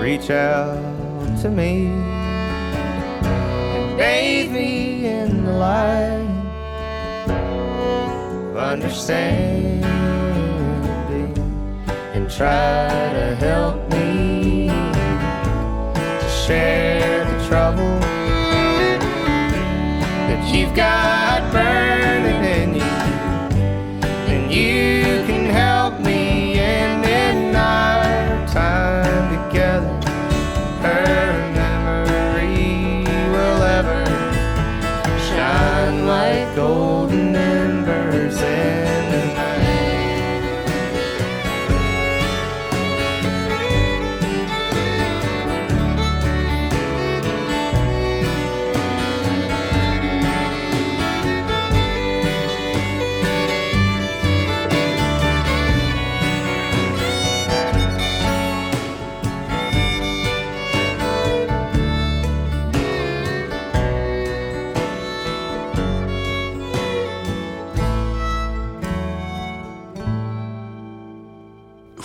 Reach 0.00 0.30
out 0.30 0.80
to 1.42 1.50
me 1.50 1.88
and 3.26 3.98
bathe 3.98 4.50
me 4.50 5.06
in 5.06 5.44
the 5.44 5.52
light 5.52 6.24
of 7.28 8.56
understanding 8.56 9.84
and 12.14 12.30
try 12.30 12.88
to 13.12 13.36
help 13.36 13.76
me 13.92 14.68
to 16.20 16.28
share 16.46 17.24
the 17.26 17.46
trouble 17.46 17.98
that 20.28 20.54
you've 20.54 20.74
got 20.74 21.52
burning 21.52 22.03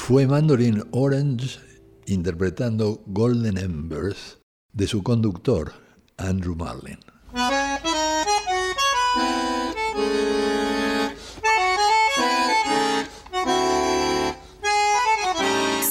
Fue 0.10 0.26
Mandarin 0.26 0.84
Orange 0.90 1.60
interpretando 2.08 3.04
Golden 3.06 3.60
Embers 3.60 4.40
de 4.74 4.88
su 4.88 5.04
conductor, 5.04 5.72
Andrew 6.18 6.56
Marlin. 6.56 6.98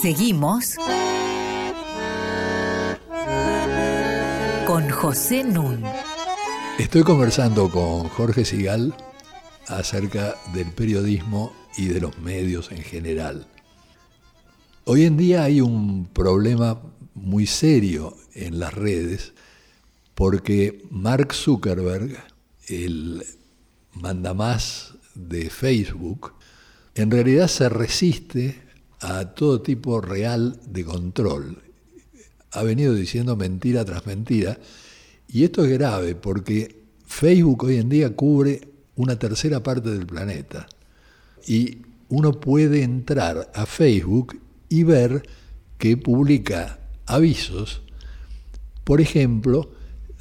Seguimos 0.03 0.75
con 4.67 4.91
José 4.91 5.45
Nun. 5.45 5.85
Estoy 6.77 7.05
conversando 7.05 7.71
con 7.71 8.09
Jorge 8.09 8.45
Sigal 8.45 8.97
acerca 9.69 10.35
del 10.55 10.73
periodismo 10.73 11.53
y 11.77 11.87
de 11.87 12.01
los 12.01 12.19
medios 12.19 12.73
en 12.73 12.83
general. 12.83 13.47
Hoy 14.91 15.05
en 15.05 15.19
día 15.19 15.43
hay 15.43 15.61
un 15.61 16.07
problema 16.07 16.81
muy 17.15 17.45
serio 17.45 18.17
en 18.33 18.59
las 18.59 18.73
redes 18.73 19.35
porque 20.15 20.83
Mark 20.91 21.35
Zuckerberg, 21.35 22.17
el 22.69 23.23
mandamás 23.93 24.95
de 25.15 25.51
Facebook, 25.51 26.33
en 26.95 27.11
realidad 27.11 27.49
se 27.49 27.69
resiste 27.69 28.63
a 29.01 29.27
todo 29.35 29.61
tipo 29.61 30.01
real 30.01 30.59
de 30.67 30.87
control. 30.87 31.63
Ha 32.53 32.63
venido 32.63 32.95
diciendo 32.95 33.37
mentira 33.37 33.85
tras 33.85 34.07
mentira 34.07 34.59
y 35.29 35.45
esto 35.45 35.67
es 35.67 35.71
grave 35.71 36.15
porque 36.15 36.81
Facebook 37.05 37.65
hoy 37.65 37.77
en 37.77 37.91
día 37.91 38.17
cubre 38.17 38.67
una 38.97 39.19
tercera 39.19 39.63
parte 39.63 39.91
del 39.91 40.07
planeta 40.07 40.67
y 41.47 41.83
uno 42.09 42.41
puede 42.41 42.83
entrar 42.83 43.53
a 43.55 43.67
Facebook 43.67 44.48
y 44.69 44.83
ver 44.83 45.23
que 45.79 45.97
publica 45.97 46.81
avisos, 47.07 47.83
por 48.85 49.01
ejemplo, 49.01 49.71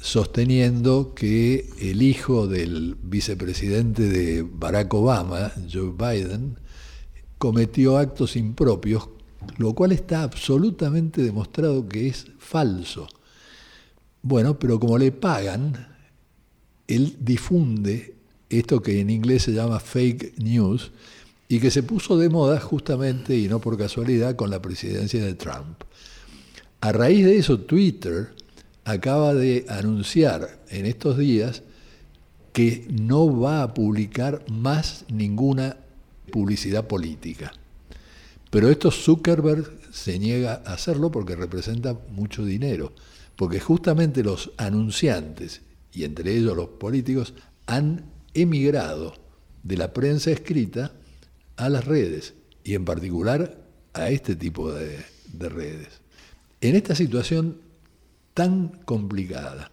sosteniendo 0.00 1.14
que 1.14 1.68
el 1.80 2.02
hijo 2.02 2.46
del 2.46 2.96
vicepresidente 3.02 4.02
de 4.02 4.42
Barack 4.42 4.92
Obama, 4.94 5.52
Joe 5.70 5.92
Biden, 5.92 6.56
cometió 7.38 7.98
actos 7.98 8.36
impropios, 8.36 9.08
lo 9.56 9.74
cual 9.74 9.92
está 9.92 10.22
absolutamente 10.22 11.22
demostrado 11.22 11.88
que 11.88 12.08
es 12.08 12.26
falso. 12.38 13.08
Bueno, 14.22 14.58
pero 14.58 14.78
como 14.78 14.98
le 14.98 15.12
pagan, 15.12 15.96
él 16.86 17.16
difunde 17.20 18.14
esto 18.48 18.80
que 18.80 19.00
en 19.00 19.10
inglés 19.10 19.42
se 19.42 19.52
llama 19.52 19.78
fake 19.78 20.38
news 20.38 20.92
y 21.48 21.60
que 21.60 21.70
se 21.70 21.82
puso 21.82 22.18
de 22.18 22.28
moda 22.28 22.60
justamente 22.60 23.36
y 23.36 23.48
no 23.48 23.60
por 23.60 23.78
casualidad 23.78 24.36
con 24.36 24.50
la 24.50 24.60
presidencia 24.60 25.24
de 25.24 25.34
Trump. 25.34 25.82
A 26.80 26.92
raíz 26.92 27.24
de 27.24 27.38
eso, 27.38 27.58
Twitter 27.60 28.34
acaba 28.84 29.34
de 29.34 29.64
anunciar 29.68 30.62
en 30.68 30.86
estos 30.86 31.18
días 31.18 31.62
que 32.52 32.86
no 32.90 33.38
va 33.38 33.62
a 33.62 33.74
publicar 33.74 34.44
más 34.50 35.04
ninguna 35.08 35.76
publicidad 36.30 36.86
política. 36.86 37.52
Pero 38.50 38.68
esto 38.68 38.90
Zuckerberg 38.90 39.70
se 39.90 40.18
niega 40.18 40.62
a 40.64 40.74
hacerlo 40.74 41.10
porque 41.10 41.36
representa 41.36 41.98
mucho 42.10 42.44
dinero, 42.44 42.92
porque 43.36 43.60
justamente 43.60 44.22
los 44.22 44.52
anunciantes, 44.56 45.62
y 45.92 46.04
entre 46.04 46.36
ellos 46.36 46.56
los 46.56 46.68
políticos, 46.68 47.34
han 47.66 48.04
emigrado 48.34 49.14
de 49.62 49.76
la 49.76 49.92
prensa 49.92 50.30
escrita 50.30 50.92
a 51.58 51.68
las 51.68 51.84
redes, 51.84 52.32
y 52.64 52.74
en 52.74 52.86
particular 52.86 53.62
a 53.92 54.08
este 54.08 54.34
tipo 54.34 54.72
de, 54.72 55.04
de 55.32 55.48
redes. 55.50 56.00
En 56.62 56.74
esta 56.74 56.94
situación 56.94 57.60
tan 58.32 58.68
complicada, 58.86 59.70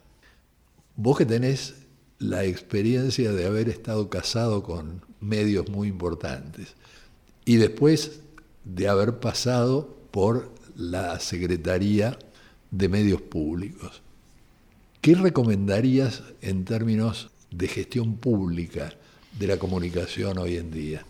vos 0.96 1.16
que 1.16 1.24
tenés 1.24 1.74
la 2.18 2.44
experiencia 2.44 3.32
de 3.32 3.46
haber 3.46 3.70
estado 3.70 4.10
casado 4.10 4.62
con 4.62 5.02
medios 5.20 5.68
muy 5.70 5.88
importantes 5.88 6.74
y 7.44 7.56
después 7.56 8.20
de 8.64 8.88
haber 8.88 9.20
pasado 9.20 9.96
por 10.10 10.52
la 10.74 11.18
Secretaría 11.20 12.18
de 12.70 12.88
Medios 12.88 13.22
Públicos. 13.22 14.02
¿qué 15.06 15.14
recomendarías 15.14 16.24
en 16.40 16.64
términos 16.64 17.30
de 17.52 17.68
gestión 17.68 18.16
pública 18.16 18.92
de 19.38 19.46
la 19.46 19.56
comunicación 19.56 20.36
hoy 20.36 20.56
en 20.56 20.72
día? 20.72 21.04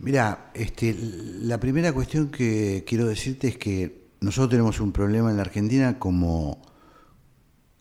Mira, 0.00 0.50
este, 0.54 0.94
la 0.94 1.58
primera 1.58 1.92
cuestión 1.92 2.30
que 2.30 2.84
quiero 2.86 3.06
decirte 3.06 3.48
es 3.48 3.58
que 3.58 4.10
nosotros 4.20 4.50
tenemos 4.50 4.78
un 4.80 4.92
problema 4.92 5.30
en 5.30 5.36
la 5.36 5.42
Argentina 5.42 5.98
como 5.98 6.62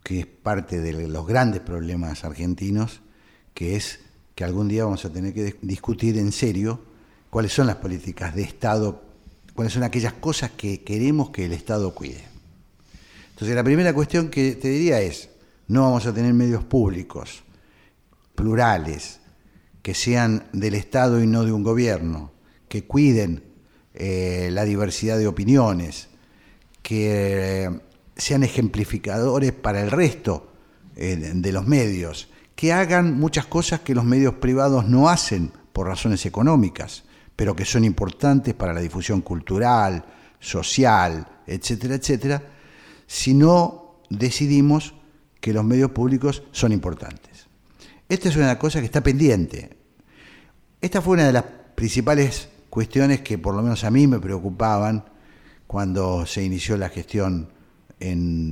que 0.04 0.22
es 0.22 0.26
parte 0.26 0.80
de 0.80 1.08
los 1.08 1.28
grandes 1.28 1.62
problemas 1.62 2.24
argentinos, 2.24 3.02
que 3.54 3.76
es 3.76 4.00
que 4.34 4.44
algún 4.44 4.68
día 4.68 4.86
vamos 4.86 5.04
a 5.06 5.12
tener 5.12 5.34
que 5.34 5.58
discutir 5.62 6.18
en 6.18 6.32
serio 6.32 6.82
cuáles 7.30 7.54
son 7.54 7.68
las 7.68 7.76
políticas 7.76 8.34
de 8.34 8.44
Estado, 8.44 9.04
cuáles 9.54 9.74
son 9.74 9.84
aquellas 9.84 10.14
cosas 10.14 10.52
que 10.52 10.84
queremos 10.84 11.30
que 11.30 11.46
el 11.46 11.54
Estado 11.54 11.94
cuide. 11.94 12.24
Entonces, 13.32 13.56
la 13.56 13.64
primera 13.64 13.94
cuestión 13.94 14.30
que 14.30 14.56
te 14.56 14.70
diría 14.70 15.02
es, 15.02 15.30
no 15.68 15.84
vamos 15.84 16.06
a 16.08 16.14
tener 16.14 16.34
medios 16.34 16.64
públicos 16.64 17.44
plurales, 18.34 19.20
que 19.88 19.94
sean 19.94 20.44
del 20.52 20.74
Estado 20.74 21.24
y 21.24 21.28
no 21.28 21.46
de 21.46 21.54
un 21.54 21.64
gobierno, 21.64 22.34
que 22.68 22.84
cuiden 22.84 23.46
eh, 23.94 24.50
la 24.52 24.66
diversidad 24.66 25.18
de 25.18 25.28
opiniones, 25.28 26.10
que 26.82 27.64
eh, 27.64 27.70
sean 28.14 28.44
ejemplificadores 28.44 29.54
para 29.54 29.82
el 29.82 29.90
resto 29.90 30.52
eh, 30.98 31.16
de 31.16 31.52
los 31.54 31.66
medios, 31.66 32.28
que 32.54 32.74
hagan 32.74 33.18
muchas 33.18 33.46
cosas 33.46 33.80
que 33.80 33.96
los 33.96 34.04
medios 34.04 34.34
privados 34.34 34.90
no 34.90 35.08
hacen 35.08 35.54
por 35.72 35.88
razones 35.88 36.26
económicas, 36.26 37.06
pero 37.38 37.56
que 37.56 37.64
son 37.64 37.86
importantes 37.86 38.54
para 38.56 38.74
la 38.74 38.82
difusión 38.82 39.22
cultural, 39.22 40.04
social, 40.38 41.26
etcétera, 41.48 41.96
etcétera, 41.96 42.44
si 43.08 43.34
no 43.34 44.02
decidimos 44.10 44.96
que 45.40 45.54
los 45.54 45.64
medios 45.64 45.92
públicos 45.92 46.44
son 46.52 46.74
importantes. 46.74 47.48
Esta 48.10 48.28
es 48.28 48.36
una 48.36 48.60
cosa 48.60 48.82
que 48.82 48.86
está 48.86 49.02
pendiente. 49.02 49.77
Esta 50.80 51.02
fue 51.02 51.14
una 51.16 51.26
de 51.26 51.34
las 51.34 51.44
principales 51.74 52.50
cuestiones 52.70 53.22
que 53.22 53.40
por 53.40 53.56
lo 53.56 53.64
menos 53.64 53.84
a 53.84 53.90
mí 53.90 54.06
me 54.06 54.20
preocupaban 54.20 55.04
cuando 55.66 56.26
se 56.28 56.44
inició 56.44 56.78
la 56.78 56.90
gestión 56.90 57.50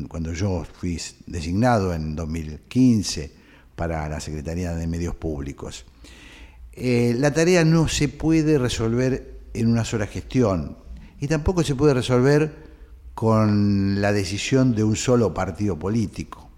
cuando 0.07 0.33
yo 0.33 0.65
fui 0.79 0.99
designado 1.27 1.93
en 1.93 2.15
2015 2.15 3.31
para 3.75 4.09
la 4.09 4.19
Secretaría 4.19 4.73
de 4.73 4.87
Medios 4.87 5.13
Públicos. 5.13 5.85
Eh, 6.71 7.15
la 7.19 7.31
tarea 7.31 7.63
no 7.63 7.87
se 7.87 8.09
puede 8.09 8.57
resolver 8.57 9.41
en 9.53 9.67
una 9.67 9.85
sola 9.85 10.07
gestión 10.07 10.77
y 11.19 11.27
tampoco 11.27 11.63
se 11.63 11.75
puede 11.75 11.93
resolver 11.93 12.65
con 13.13 14.01
la 14.01 14.11
decisión 14.11 14.73
de 14.73 14.83
un 14.83 14.95
solo 14.95 15.31
partido 15.31 15.77
político. 15.77 16.49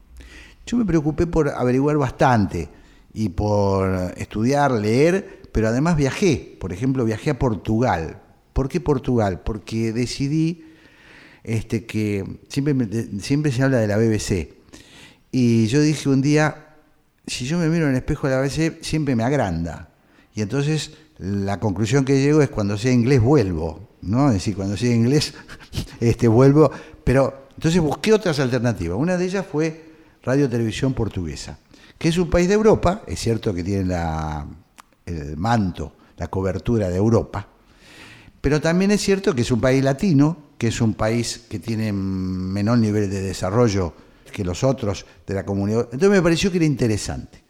Yo 0.65 0.77
me 0.77 0.85
preocupé 0.85 1.27
por 1.27 1.49
averiguar 1.49 1.97
bastante 1.97 2.69
y 3.13 3.29
por 3.29 4.13
estudiar, 4.15 4.71
leer, 4.71 5.36
pero 5.57 5.69
además 5.69 5.97
viajé. 5.97 6.55
Por 6.59 6.71
ejemplo, 6.71 7.03
viajé 7.03 7.31
a 7.31 7.39
Portugal. 7.39 8.21
¿Por 8.53 8.69
qué 8.69 8.79
Portugal? 8.79 9.41
Porque 9.43 9.91
decidí 9.91 10.65
este, 11.43 11.87
que 11.87 12.41
siempre, 12.47 12.75
siempre 13.21 13.51
se 13.51 13.63
habla 13.63 13.79
de 13.79 13.87
la 13.87 13.97
BBC. 13.97 14.53
Y 15.31 15.65
yo 15.65 15.81
dije 15.81 16.09
un 16.09 16.21
día, 16.21 16.75
si 17.25 17.47
yo 17.47 17.57
me 17.57 17.69
miro 17.69 17.85
en 17.85 17.93
el 17.93 17.97
espejo 17.97 18.27
de 18.27 18.35
la 18.35 18.41
BBC, 18.41 18.83
siempre 18.83 19.15
me 19.15 19.23
agranda. 19.23 19.89
Y 20.35 20.43
entonces 20.43 20.91
la 21.17 21.59
conclusión 21.59 22.05
que 22.05 22.21
llego 22.21 22.43
es 22.43 22.49
cuando 22.49 22.77
sea 22.77 22.91
inglés 22.91 23.19
vuelvo, 23.19 23.95
¿no? 24.03 24.27
Es 24.27 24.35
decir, 24.35 24.55
cuando 24.55 24.77
sea 24.77 24.93
inglés 24.93 25.33
este, 25.99 26.27
vuelvo. 26.27 26.69
Pero 27.03 27.47
entonces 27.55 27.81
busqué 27.81 28.13
otras 28.13 28.39
alternativas. 28.39 28.95
Una 28.95 29.17
de 29.17 29.25
ellas 29.25 29.43
fue 29.51 29.85
Radio 30.21 30.47
Televisión 30.47 30.93
Portuguesa, 30.93 31.57
que 31.97 32.09
es 32.09 32.17
un 32.19 32.29
país 32.29 32.47
de 32.47 32.53
Europa, 32.53 33.01
es 33.07 33.19
cierto 33.19 33.55
que 33.55 33.63
tiene 33.63 33.85
la, 33.85 34.45
el 35.07 35.37
manto, 35.37 35.93
la 36.17 36.27
cobertura 36.27 36.89
de 36.89 36.97
Europa, 36.97 37.47
pero 38.41 38.61
también 38.61 38.91
es 38.91 39.01
cierto 39.01 39.33
que 39.33 39.41
es 39.41 39.51
un 39.51 39.59
país 39.59 39.83
latino, 39.83 40.37
que 40.57 40.67
es 40.67 40.81
un 40.81 40.93
país 40.93 41.41
que 41.49 41.59
tiene 41.59 41.91
menor 41.91 42.77
nivel 42.77 43.09
de 43.09 43.21
desarrollo 43.21 43.93
que 44.31 44.43
los 44.43 44.63
otros 44.63 45.05
de 45.25 45.33
la 45.33 45.45
comunidad. 45.45 45.89
Entonces 45.91 46.09
me 46.09 46.21
pareció 46.21 46.51
que 46.51 46.57
era 46.57 46.65
interesante. 46.65 47.43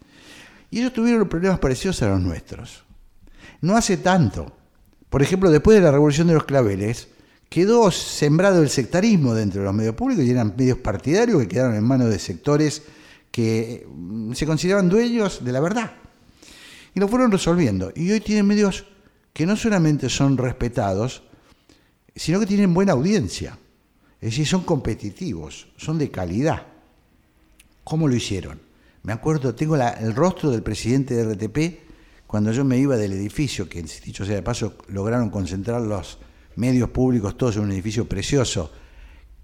Y 0.71 0.79
ellos 0.79 0.93
tuvieron 0.93 1.27
problemas 1.27 1.59
parecidos 1.59 2.01
a 2.01 2.09
los 2.09 2.21
nuestros. 2.21 2.83
No 3.61 3.75
hace 3.75 3.97
tanto. 3.97 4.51
Por 5.09 5.21
ejemplo, 5.21 5.49
después 5.51 5.75
de 5.75 5.83
la 5.83 5.91
revolución 5.91 6.27
de 6.27 6.33
los 6.33 6.45
claveles, 6.45 7.09
quedó 7.49 7.91
sembrado 7.91 8.61
el 8.61 8.69
sectarismo 8.69 9.33
dentro 9.33 9.61
de 9.61 9.65
los 9.65 9.75
medios 9.75 9.95
públicos 9.95 10.25
y 10.25 10.31
eran 10.31 10.55
medios 10.57 10.77
partidarios 10.77 11.41
que 11.41 11.47
quedaron 11.47 11.75
en 11.75 11.83
manos 11.83 12.09
de 12.09 12.19
sectores 12.19 12.83
que 13.31 13.87
mm, 13.87 14.33
se 14.33 14.45
consideraban 14.45 14.89
dueños 14.89 15.43
de 15.43 15.51
la 15.51 15.59
verdad. 15.59 15.91
Y 16.93 16.99
lo 16.99 17.07
fueron 17.07 17.31
resolviendo. 17.31 17.91
Y 17.95 18.11
hoy 18.11 18.19
tienen 18.19 18.45
medios 18.45 18.85
que 19.33 19.45
no 19.45 19.55
solamente 19.55 20.09
son 20.09 20.37
respetados, 20.37 21.23
sino 22.15 22.39
que 22.39 22.45
tienen 22.45 22.73
buena 22.73 22.93
audiencia. 22.93 23.57
Es 24.19 24.31
decir, 24.31 24.47
son 24.47 24.63
competitivos, 24.63 25.67
son 25.77 25.97
de 25.99 26.09
calidad. 26.09 26.65
¿Cómo 27.83 28.07
lo 28.07 28.15
hicieron? 28.15 28.59
Me 29.03 29.13
acuerdo, 29.13 29.53
tengo 29.53 29.75
el 29.75 30.15
rostro 30.15 30.49
del 30.49 30.63
presidente 30.63 31.13
de 31.13 31.33
RTP 31.33 31.87
cuando 32.27 32.51
yo 32.51 32.65
me 32.65 32.77
iba 32.77 32.97
del 32.97 33.13
edificio, 33.13 33.69
que 33.69 33.81
dicho 33.81 34.25
sea 34.25 34.35
de 34.35 34.43
paso, 34.43 34.75
lograron 34.89 35.29
concentrar 35.29 35.81
los 35.81 36.17
medios 36.57 36.89
públicos 36.89 37.37
todos 37.37 37.55
en 37.55 37.63
un 37.63 37.71
edificio 37.71 38.07
precioso, 38.09 38.69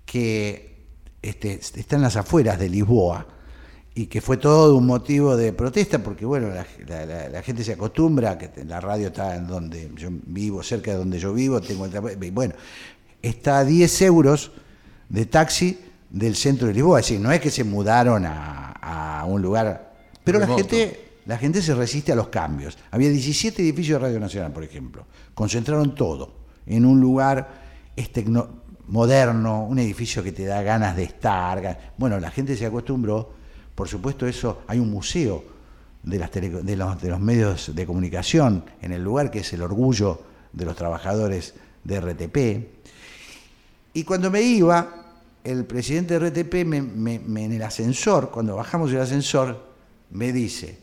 que 0.05 0.73
este, 1.21 1.53
está 1.53 1.95
en 1.95 2.01
las 2.01 2.17
afueras 2.17 2.59
de 2.59 2.67
Lisboa 2.67 3.25
y 3.95 4.07
que 4.07 4.21
fue 4.21 4.37
todo 4.37 4.75
un 4.75 4.87
motivo 4.87 5.37
de 5.37 5.53
protesta, 5.53 5.99
porque 5.99 6.25
bueno, 6.25 6.49
la, 6.49 7.41
gente 7.43 7.63
se 7.63 7.73
acostumbra, 7.73 8.37
que 8.37 8.49
la 8.65 8.79
radio 8.79 9.07
está 9.07 9.35
en 9.35 9.47
donde 9.47 9.91
yo 9.95 10.09
vivo, 10.11 10.63
cerca 10.63 10.91
de 10.91 10.97
donde 10.97 11.19
yo 11.19 11.33
vivo, 11.33 11.61
tengo 11.61 11.85
el 11.85 12.31
bueno, 12.31 12.55
está 13.21 13.59
a 13.59 13.65
10 13.65 14.01
euros 14.01 14.51
de 15.09 15.25
taxi 15.27 15.79
del 16.09 16.35
centro 16.35 16.67
de 16.67 16.73
Lisboa, 16.73 17.01
es 17.01 17.07
decir, 17.07 17.21
no 17.21 17.31
es 17.31 17.39
que 17.39 17.51
se 17.51 17.63
mudaron 17.63 18.23
a, 18.25 19.25
un 19.27 19.41
lugar, 19.41 19.93
pero 20.23 20.39
la 20.39 20.47
gente, 20.47 21.19
la 21.25 21.37
gente 21.37 21.61
se 21.61 21.73
resiste 21.73 22.11
a 22.11 22.15
los 22.15 22.27
cambios. 22.27 22.77
Había 22.91 23.09
17 23.09 23.61
edificios 23.61 24.01
de 24.01 24.07
Radio 24.07 24.19
Nacional, 24.19 24.51
por 24.51 24.63
ejemplo, 24.63 25.05
concentraron 25.33 25.95
todo 25.95 26.33
en 26.65 26.83
un 26.83 26.99
lugar 26.99 27.63
este, 27.95 28.25
moderno, 28.87 29.63
un 29.63 29.79
edificio 29.79 30.21
que 30.21 30.33
te 30.33 30.45
da 30.45 30.61
ganas 30.61 30.97
de 30.97 31.03
estar, 31.03 31.93
bueno, 31.97 32.19
la 32.19 32.31
gente 32.31 32.57
se 32.57 32.65
acostumbró 32.65 33.32
por 33.75 33.87
supuesto, 33.87 34.27
eso 34.27 34.63
hay 34.67 34.79
un 34.79 34.91
museo 34.91 35.43
de, 36.03 36.19
los, 36.77 37.19
medios 37.19 37.75
de 37.75 37.85
comunicación 37.85 38.65
en 38.81 38.91
el 38.91 39.03
lugar 39.03 39.31
que 39.31 39.39
es 39.39 39.53
el 39.53 39.61
orgullo 39.61 40.21
de 40.51 40.65
los 40.65 40.75
trabajadores 40.75 41.55
de 41.83 41.99
RTP. 41.99 42.67
Y 43.93 44.03
cuando 44.03 44.29
me 44.29 44.41
iba, 44.41 45.03
el 45.43 45.65
presidente 45.65 46.19
de 46.19 46.29
RTP 46.29 46.53
en 46.55 47.51
el 47.51 47.63
ascensor, 47.63 48.31
cuando 48.31 48.55
bajamos 48.55 48.91
el 48.91 48.99
ascensor, 48.99 49.73
me 50.11 50.31
dice, 50.31 50.77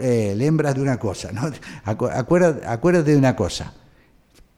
eh, 0.00 0.34
lembras 0.36 0.74
de 0.74 0.82
una 0.82 0.98
cosa, 0.98 1.32
¿no? 1.32 1.50
acuérdate, 1.84 3.12
de 3.12 3.16
una 3.16 3.34
cosa, 3.34 3.72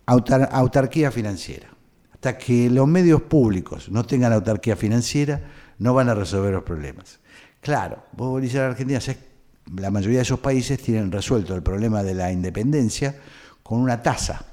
autarquía 0.06 1.10
financiera. 1.10 1.68
Hasta 2.12 2.36
que 2.36 2.68
los 2.68 2.88
medios 2.88 3.22
públicos 3.22 3.88
no 3.90 4.04
tengan 4.04 4.32
autarquía 4.32 4.76
financiera, 4.76 5.40
no 5.78 5.94
van 5.94 6.08
a 6.08 6.14
resolver 6.14 6.52
los 6.52 6.64
problemas. 6.64 7.20
Claro, 7.60 8.04
vos 8.12 8.30
volvés 8.30 8.54
a 8.54 8.58
la 8.58 8.66
Argentina, 8.68 9.00
la 9.76 9.90
mayoría 9.90 10.18
de 10.18 10.22
esos 10.22 10.40
países 10.40 10.80
tienen 10.80 11.10
resuelto 11.10 11.54
el 11.54 11.62
problema 11.62 12.02
de 12.02 12.14
la 12.14 12.32
independencia 12.32 13.16
con 13.62 13.80
una 13.80 14.02
tasa 14.02 14.44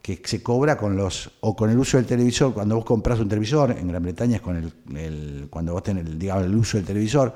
que 0.00 0.20
se 0.22 0.42
cobra 0.42 0.76
con 0.76 0.96
los 0.96 1.30
o 1.40 1.56
con 1.56 1.70
el 1.70 1.78
uso 1.78 1.96
del 1.96 2.06
televisor. 2.06 2.52
Cuando 2.52 2.76
vos 2.76 2.84
compras 2.84 3.18
un 3.18 3.28
televisor 3.28 3.70
en 3.72 3.88
Gran 3.88 4.02
Bretaña 4.02 4.36
es 4.36 4.42
con 4.42 4.56
el, 4.94 5.46
cuando 5.48 5.72
vos 5.72 5.82
tenés 5.82 6.04
el, 6.04 6.18
digamos, 6.18 6.44
el 6.44 6.54
uso 6.54 6.76
del 6.76 6.86
televisor. 6.86 7.34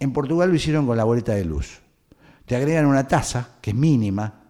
En 0.00 0.12
Portugal 0.12 0.48
lo 0.50 0.56
hicieron 0.56 0.86
con 0.86 0.96
la 0.96 1.04
boleta 1.04 1.34
de 1.34 1.44
luz. 1.44 1.80
Te 2.44 2.56
agregan 2.56 2.86
una 2.86 3.06
tasa 3.06 3.56
que 3.60 3.70
es 3.70 3.76
mínima 3.76 4.42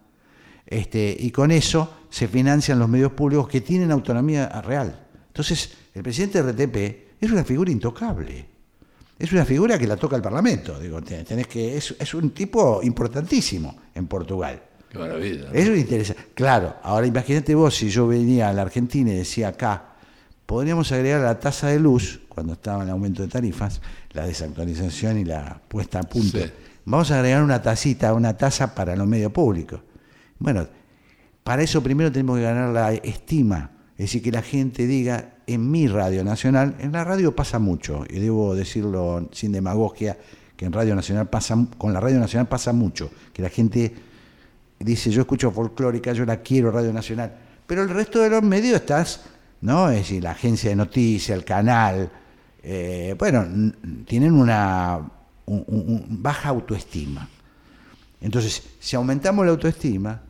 este, 0.65 1.15
y 1.19 1.31
con 1.31 1.51
eso 1.51 1.93
se 2.09 2.27
financian 2.27 2.79
los 2.79 2.89
medios 2.89 3.11
públicos 3.11 3.47
que 3.47 3.61
tienen 3.61 3.91
autonomía 3.91 4.47
real. 4.61 5.07
Entonces 5.27 5.77
el 5.93 6.01
presidente 6.01 6.41
de 6.41 6.51
RTP 6.51 7.21
es 7.23 7.31
una 7.31 7.43
figura 7.43 7.71
intocable 7.71 8.58
es 9.19 9.33
una 9.33 9.43
figura 9.43 9.77
que 9.77 9.85
la 9.85 9.97
toca 9.97 10.15
el 10.15 10.21
Parlamento. 10.21 10.79
Digo, 10.79 11.01
tenés 11.01 11.45
que, 11.45 11.75
es, 11.75 12.13
un 12.13 12.31
tipo 12.31 12.79
importantísimo 12.81 13.75
en 13.93 14.07
Portugal. 14.07 14.61
Qué 14.89 14.97
maravilla. 14.97 15.49
Eso 15.53 15.75
interesa. 15.75 16.15
Claro, 16.33 16.77
ahora 16.81 17.05
imagínate 17.05 17.53
vos 17.53 17.75
si 17.75 17.89
yo 17.89 18.07
venía 18.07 18.49
a 18.49 18.53
la 18.53 18.61
Argentina 18.61 19.11
y 19.11 19.17
decía 19.17 19.49
acá, 19.49 19.89
podríamos 20.45 20.91
agregar 20.93 21.19
la 21.19 21.37
tasa 21.37 21.67
de 21.67 21.79
luz, 21.79 22.21
cuando 22.29 22.53
estaba 22.53 22.81
en 22.83 22.89
aumento 22.89 23.21
de 23.21 23.27
tarifas, 23.27 23.81
la 24.13 24.25
desactualización 24.25 25.19
y 25.19 25.25
la 25.25 25.61
puesta 25.67 25.99
a 25.99 26.03
punto. 26.03 26.39
Vamos 26.85 27.11
a 27.11 27.19
agregar 27.19 27.43
una 27.43 27.61
tasita, 27.61 28.13
una 28.13 28.37
tasa 28.37 28.73
para 28.73 28.95
los 28.95 29.05
medios 29.05 29.33
públicos. 29.33 29.81
Bueno, 30.39 30.65
para 31.43 31.61
eso 31.61 31.83
primero 31.83 32.09
tenemos 32.09 32.37
que 32.37 32.43
ganar 32.43 32.69
la 32.69 32.93
estima, 32.93 33.71
es 33.91 34.05
decir, 34.05 34.23
que 34.23 34.31
la 34.31 34.41
gente 34.41 34.87
diga, 34.87 35.33
en 35.53 35.69
mi 35.71 35.87
radio 35.87 36.23
nacional, 36.23 36.75
en 36.79 36.91
la 36.91 37.03
radio 37.03 37.35
pasa 37.35 37.59
mucho, 37.59 38.05
y 38.09 38.19
debo 38.19 38.55
decirlo 38.55 39.29
sin 39.31 39.51
demagogia, 39.51 40.17
que 40.55 40.65
en 40.65 40.73
Radio 40.73 40.93
Nacional 40.95 41.29
pasa, 41.29 41.55
con 41.77 41.93
la 41.93 41.99
Radio 42.01 42.19
Nacional 42.19 42.47
pasa 42.47 42.73
mucho, 42.73 43.09
que 43.33 43.41
la 43.41 43.49
gente 43.49 43.93
dice, 44.79 45.09
yo 45.09 45.21
escucho 45.21 45.51
folclórica, 45.51 46.11
yo 46.13 46.25
la 46.25 46.41
quiero 46.41 46.69
Radio 46.71 46.91
Nacional, 46.91 47.33
pero 47.65 47.81
el 47.83 47.89
resto 47.89 48.19
de 48.19 48.29
los 48.29 48.43
medios 48.43 48.75
estás, 48.75 49.21
¿no? 49.61 49.89
Es 49.89 49.99
decir, 49.99 50.23
la 50.23 50.31
agencia 50.31 50.69
de 50.69 50.75
noticias, 50.75 51.37
el 51.37 51.45
canal, 51.45 52.11
eh, 52.61 53.15
bueno, 53.17 53.45
tienen 54.05 54.33
una 54.33 54.99
un- 55.45 56.05
baja 56.21 56.49
autoestima. 56.49 57.27
Entonces, 58.21 58.63
si 58.79 58.95
aumentamos 58.95 59.45
la 59.45 59.51
autoestima, 59.51 60.21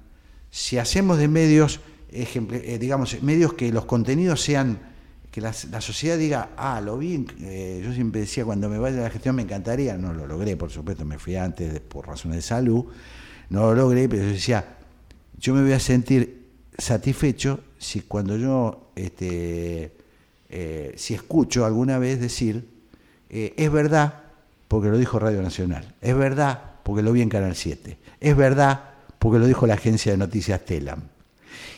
si 0.51 0.77
hacemos 0.77 1.17
de 1.17 1.27
medios, 1.27 1.79
eh, 2.11 2.77
digamos, 2.79 3.21
medios 3.23 3.53
que 3.53 3.71
los 3.71 3.85
contenidos 3.85 4.41
sean, 4.41 4.79
que 5.31 5.41
la, 5.41 5.53
sociedad 5.53 6.17
diga, 6.17 6.49
ah, 6.57 6.81
lo 6.81 6.97
vi, 6.97 7.25
eh, 7.41 7.81
yo 7.83 7.93
siempre 7.93 8.21
decía, 8.21 8.45
cuando 8.45 8.67
me 8.67 8.79
vaya 8.79 8.99
a 8.99 9.03
la 9.03 9.09
gestión 9.09 9.35
me 9.35 9.43
encantaría, 9.43 9.97
no 9.97 10.13
lo 10.13 10.25
logré, 10.25 10.57
por 10.57 10.71
supuesto, 10.71 11.05
me 11.05 11.19
fui 11.19 11.35
antes 11.35 11.79
por 11.81 12.07
razones 12.07 12.37
de 12.37 12.41
salud, 12.41 12.85
no 13.49 13.61
lo 13.61 13.75
logré, 13.75 14.09
pero 14.09 14.23
yo 14.23 14.29
decía, 14.29 14.65
yo 15.37 15.53
me 15.53 15.61
voy 15.61 15.73
a 15.73 15.79
sentir 15.79 16.47
satisfecho 16.77 17.59
si 17.77 18.01
cuando 18.01 18.37
yo, 18.37 18.91
este, 18.95 19.95
eh, 20.49 20.93
si 20.97 21.13
escucho 21.13 21.63
alguna 21.63 21.99
vez 21.99 22.19
decir, 22.19 22.67
eh, 23.29 23.53
es 23.55 23.71
verdad, 23.71 24.23
porque 24.67 24.89
lo 24.89 24.97
dijo 24.97 25.19
Radio 25.19 25.43
Nacional, 25.43 25.93
es 26.01 26.15
verdad, 26.15 26.61
porque 26.83 27.03
lo 27.03 27.11
vi 27.11 27.21
en 27.21 27.29
Canal 27.29 27.55
7, 27.55 27.97
es 28.19 28.35
verdad, 28.35 28.89
porque 29.19 29.37
lo 29.37 29.45
dijo 29.45 29.67
la 29.67 29.75
agencia 29.75 30.11
de 30.11 30.17
noticias 30.17 30.65
Telam. 30.65 31.03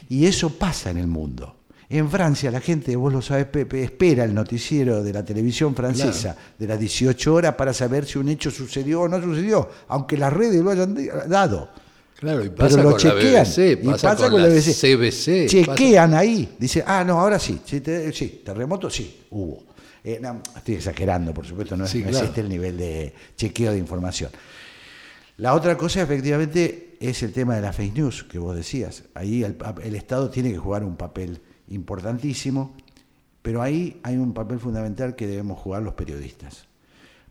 Y 0.08 0.26
eso 0.26 0.58
pasa 0.58 0.90
en 0.90 0.98
el 0.98 1.08
mundo. 1.08 1.56
En 1.94 2.10
Francia 2.10 2.50
la 2.52 2.62
gente, 2.62 2.96
vos 2.96 3.12
lo 3.12 3.22
sabes 3.22 3.48
Pepe, 3.48 3.84
espera 3.84 4.24
el 4.24 4.34
noticiero 4.34 5.04
de 5.04 5.12
la 5.12 5.26
televisión 5.26 5.76
francesa 5.76 6.38
de 6.58 6.66
las 6.66 6.80
18 6.80 7.34
horas 7.34 7.56
para 7.56 7.74
saber 7.74 8.06
si 8.06 8.18
un 8.18 8.30
hecho 8.30 8.50
sucedió 8.50 9.02
o 9.02 9.08
no 9.10 9.22
sucedió, 9.22 9.70
aunque 9.90 10.18
las 10.18 10.32
redes 10.32 10.62
lo 10.64 10.72
hayan 10.72 10.96
dado. 11.28 11.70
Claro, 12.18 12.46
y 12.46 12.50
pasa 12.50 12.76
Pero 12.78 12.84
lo 12.84 12.90
con 12.92 13.00
chequean. 13.00 13.34
la 13.34 13.42
BBC, 13.44 13.58
y 13.84 13.88
pasa, 13.88 14.16
con, 14.16 14.32
con 14.32 14.42
la 14.44 14.48
BBC. 14.48 14.74
CBC. 14.74 15.48
Chequean 15.50 16.14
ahí. 16.14 16.56
Dice, 16.58 16.82
ah, 16.86 17.04
no, 17.04 17.20
ahora 17.20 17.38
sí. 17.40 17.60
Sí, 17.66 17.82
te- 17.82 18.14
sí, 18.14 18.42
terremoto, 18.46 18.90
sí, 18.90 19.24
hubo. 19.32 19.64
Eh, 20.04 20.18
no, 20.22 20.42
estoy 20.56 20.76
exagerando, 20.76 21.34
por 21.34 21.46
supuesto, 21.46 21.76
no, 21.76 21.84
es- 21.86 21.92
Sí, 21.92 22.04
no 22.04 22.10
claro. 22.12 22.26
este 22.28 22.40
el 22.42 22.48
nivel 22.50 22.78
de 22.78 23.14
chequeo 23.36 23.72
de 23.74 23.80
información. 23.80 24.30
La 25.38 25.56
otra 25.56 25.76
cosa, 25.76 26.02
efectivamente, 26.04 26.96
es 27.02 27.22
el 27.24 27.34
tema 27.34 27.56
de 27.56 27.62
la 27.64 27.74
fake 27.74 27.96
news 27.98 28.24
que 28.24 28.38
vos 28.40 28.56
decías. 28.56 29.04
Ahí 29.16 29.44
el, 29.44 29.58
el 29.84 29.96
Estado 29.96 30.30
tiene 30.30 30.52
que 30.52 30.58
jugar 30.58 30.84
un 30.86 30.96
papel 30.96 31.42
importantísimo, 31.74 32.74
pero 33.42 33.62
ahí 33.62 34.00
hay 34.04 34.18
un 34.18 34.34
papel 34.34 34.60
fundamental 34.60 35.16
que 35.16 35.28
debemos 35.28 35.60
jugar 35.60 35.82
los 35.82 35.94
periodistas. 35.94 36.68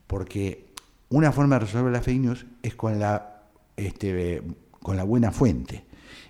Porque 0.07 0.67
una 1.11 1.33
forma 1.33 1.57
de 1.57 1.67
resolver 1.67 1.93
la 1.93 2.03
fake 2.03 2.21
news 2.21 2.47
es 2.63 2.75
con 2.75 2.99
la, 2.99 3.43
este, 3.77 4.43
con 4.83 4.97
la 4.97 5.05
buena 5.05 5.31
fuente. 5.31 5.85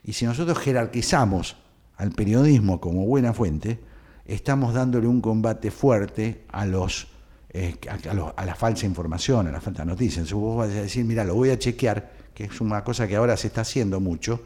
Y 0.04 0.12
si 0.12 0.26
nosotros 0.26 0.58
jerarquizamos 0.58 1.56
al 1.96 2.12
periodismo 2.12 2.80
como 2.80 3.06
buena 3.06 3.32
fuente, 3.32 3.78
estamos 4.26 4.74
dándole 4.74 5.06
un 5.06 5.20
combate 5.20 5.70
fuerte 5.70 6.44
a 6.48 6.66
los 6.66 7.08
eh, 7.52 7.74
a, 7.88 8.40
a 8.40 8.46
la 8.46 8.54
falsa 8.54 8.86
información, 8.86 9.48
a 9.48 9.50
la 9.50 9.60
falsa 9.60 9.84
noticia. 9.84 10.20
Entonces 10.20 10.34
vos 10.34 10.56
vas 10.56 10.70
a 10.70 10.82
decir, 10.82 11.04
mira, 11.04 11.24
lo 11.24 11.34
voy 11.34 11.50
a 11.50 11.58
chequear, 11.58 12.12
que 12.32 12.44
es 12.44 12.60
una 12.60 12.84
cosa 12.84 13.08
que 13.08 13.16
ahora 13.16 13.36
se 13.36 13.48
está 13.48 13.62
haciendo 13.62 13.98
mucho, 13.98 14.40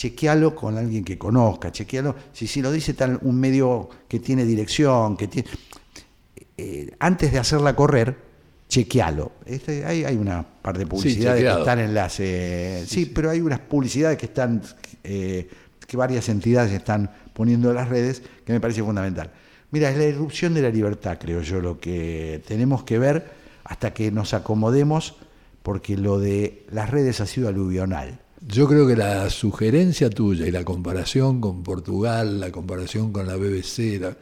chequealo 0.00 0.56
con 0.56 0.78
alguien 0.78 1.04
que 1.04 1.18
conozca, 1.18 1.70
chequealo, 1.70 2.16
si, 2.32 2.46
si 2.46 2.62
lo 2.62 2.72
dice 2.72 2.94
tal, 2.94 3.18
un 3.20 3.38
medio 3.38 3.86
que 4.08 4.18
tiene 4.18 4.46
dirección, 4.46 5.14
que 5.14 5.28
tiene... 5.28 5.46
eh, 6.56 6.90
antes 7.00 7.30
de 7.30 7.38
hacerla 7.38 7.76
correr, 7.76 8.16
chequealo. 8.66 9.32
Este, 9.44 9.84
hay, 9.84 10.04
hay 10.04 10.16
una 10.16 10.42
par 10.42 10.78
de 10.78 10.86
publicidades 10.86 11.42
que 11.42 11.60
están 11.60 11.80
en 11.80 11.92
las... 11.92 12.18
eh, 12.18 12.82
sí, 12.86 13.12
pero 13.14 13.28
hay 13.28 13.42
unas 13.42 13.58
publicidades 13.58 14.16
que 14.16 14.24
están... 14.24 14.62
eh, 15.04 15.46
que 15.86 15.96
varias 15.98 16.30
entidades 16.30 16.72
están 16.72 17.10
poniendo 17.34 17.68
en 17.68 17.76
las 17.76 17.90
redes, 17.90 18.22
que 18.46 18.54
me 18.54 18.60
parece 18.60 18.82
fundamental. 18.82 19.30
Mira, 19.70 19.90
es 19.90 19.98
la 19.98 20.04
irrupción 20.04 20.54
de 20.54 20.62
la 20.62 20.70
libertad, 20.70 21.18
creo 21.20 21.42
yo, 21.42 21.60
lo 21.60 21.78
que 21.78 22.42
tenemos 22.48 22.84
que 22.84 22.98
ver 22.98 23.30
hasta 23.64 23.92
que 23.92 24.10
nos 24.10 24.32
acomodemos, 24.32 25.16
porque 25.62 25.98
lo 25.98 26.18
de 26.18 26.64
las 26.70 26.88
redes 26.88 27.20
ha 27.20 27.26
sido 27.26 27.48
aluvional. 27.48 28.18
Yo 28.46 28.66
creo 28.66 28.86
que 28.86 28.96
la 28.96 29.28
sugerencia 29.28 30.08
tuya 30.08 30.46
y 30.46 30.50
la 30.50 30.64
comparación 30.64 31.40
con 31.40 31.62
Portugal, 31.62 32.40
la 32.40 32.50
comparación 32.50 33.12
con 33.12 33.26
la 33.26 33.36
BBC, 33.36 33.98
la- 34.00 34.16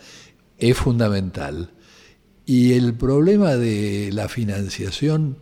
es 0.59 0.77
fundamental. 0.77 1.71
Y 2.45 2.73
el 2.73 2.95
problema 2.95 3.55
de 3.57 4.11
la 4.13 4.29
financiación 4.29 5.39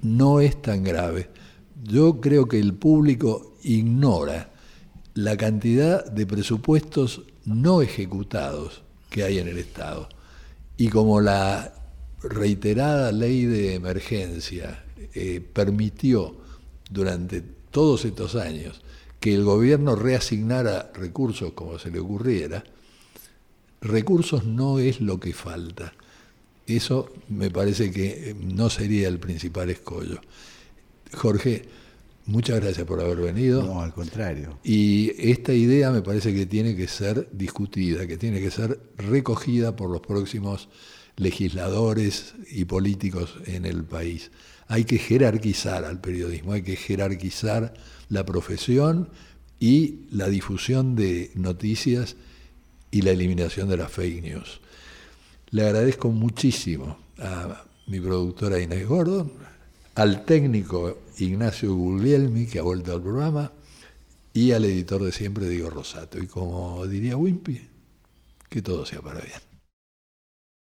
no 0.00 0.40
es 0.40 0.60
tan 0.62 0.82
grave. 0.82 1.28
Yo 1.84 2.20
creo 2.20 2.46
que 2.48 2.58
el 2.58 2.72
público 2.74 3.56
ignora 3.62 4.50
la 5.14 5.36
cantidad 5.36 6.04
de 6.10 6.26
presupuestos 6.26 7.22
no 7.44 7.82
ejecutados 7.82 8.82
que 9.10 9.24
hay 9.24 9.38
en 9.38 9.48
el 9.48 9.58
Estado. 9.58 10.08
Y 10.78 10.88
como 10.88 11.20
la 11.20 11.74
reiterada 12.22 13.12
ley 13.12 13.44
de 13.44 13.74
emergencia 13.74 14.84
eh, 15.14 15.40
permitió 15.52 16.36
durante 16.90 17.42
todos 17.70 18.04
estos 18.04 18.36
años 18.36 18.80
que 19.20 19.34
el 19.34 19.44
gobierno 19.44 19.96
reasignara 19.96 20.90
recursos 20.94 21.52
como 21.52 21.78
se 21.78 21.90
le 21.90 22.00
ocurriera, 22.00 22.64
recursos 23.80 24.44
no 24.44 24.78
es 24.78 25.00
lo 25.00 25.20
que 25.20 25.32
falta. 25.32 25.92
Eso 26.66 27.12
me 27.28 27.50
parece 27.50 27.90
que 27.90 28.30
eh, 28.30 28.36
no 28.40 28.70
sería 28.70 29.08
el 29.08 29.18
principal 29.18 29.70
escollo. 29.70 30.20
Jorge, 31.12 31.64
muchas 32.26 32.60
gracias 32.60 32.86
por 32.86 33.00
haber 33.00 33.18
venido. 33.18 33.62
No, 33.62 33.82
al 33.82 33.92
contrario. 33.92 34.58
Y 34.62 35.12
esta 35.30 35.52
idea 35.52 35.90
me 35.90 36.02
parece 36.02 36.32
que 36.32 36.46
tiene 36.46 36.76
que 36.76 36.88
ser 36.88 37.28
discutida, 37.32 38.06
que 38.06 38.16
tiene 38.16 38.40
que 38.40 38.50
ser 38.50 38.80
recogida 38.96 39.74
por 39.74 39.90
los 39.90 40.00
próximos 40.00 40.68
legisladores 41.16 42.34
y 42.50 42.64
políticos 42.64 43.34
en 43.46 43.66
el 43.66 43.84
país. 43.84 44.30
Hay 44.70 44.84
que 44.84 44.98
jerarquizar 44.98 45.84
al 45.84 46.00
periodismo, 46.00 46.52
hay 46.52 46.62
que 46.62 46.76
jerarquizar 46.76 47.74
la 48.08 48.24
profesión 48.24 49.08
y 49.58 50.02
la 50.12 50.28
difusión 50.28 50.94
de 50.94 51.32
noticias 51.34 52.14
y 52.92 53.02
la 53.02 53.10
eliminación 53.10 53.68
de 53.68 53.76
las 53.78 53.90
fake 53.90 54.22
news. 54.22 54.60
Le 55.50 55.66
agradezco 55.66 56.10
muchísimo 56.10 56.98
a 57.18 57.64
mi 57.88 57.98
productora 57.98 58.60
Inés 58.60 58.86
Gordon, 58.86 59.32
al 59.96 60.24
técnico 60.24 60.98
Ignacio 61.18 61.74
Guglielmi, 61.74 62.46
que 62.46 62.60
ha 62.60 62.62
vuelto 62.62 62.92
al 62.92 63.02
programa, 63.02 63.50
y 64.32 64.52
al 64.52 64.66
editor 64.66 65.02
de 65.02 65.10
siempre, 65.10 65.48
Diego 65.48 65.70
Rosato. 65.70 66.22
Y 66.22 66.28
como 66.28 66.86
diría 66.86 67.16
Wimpy, 67.16 67.60
que 68.48 68.62
todo 68.62 68.86
sea 68.86 69.00
para 69.00 69.18
bien. 69.18 69.49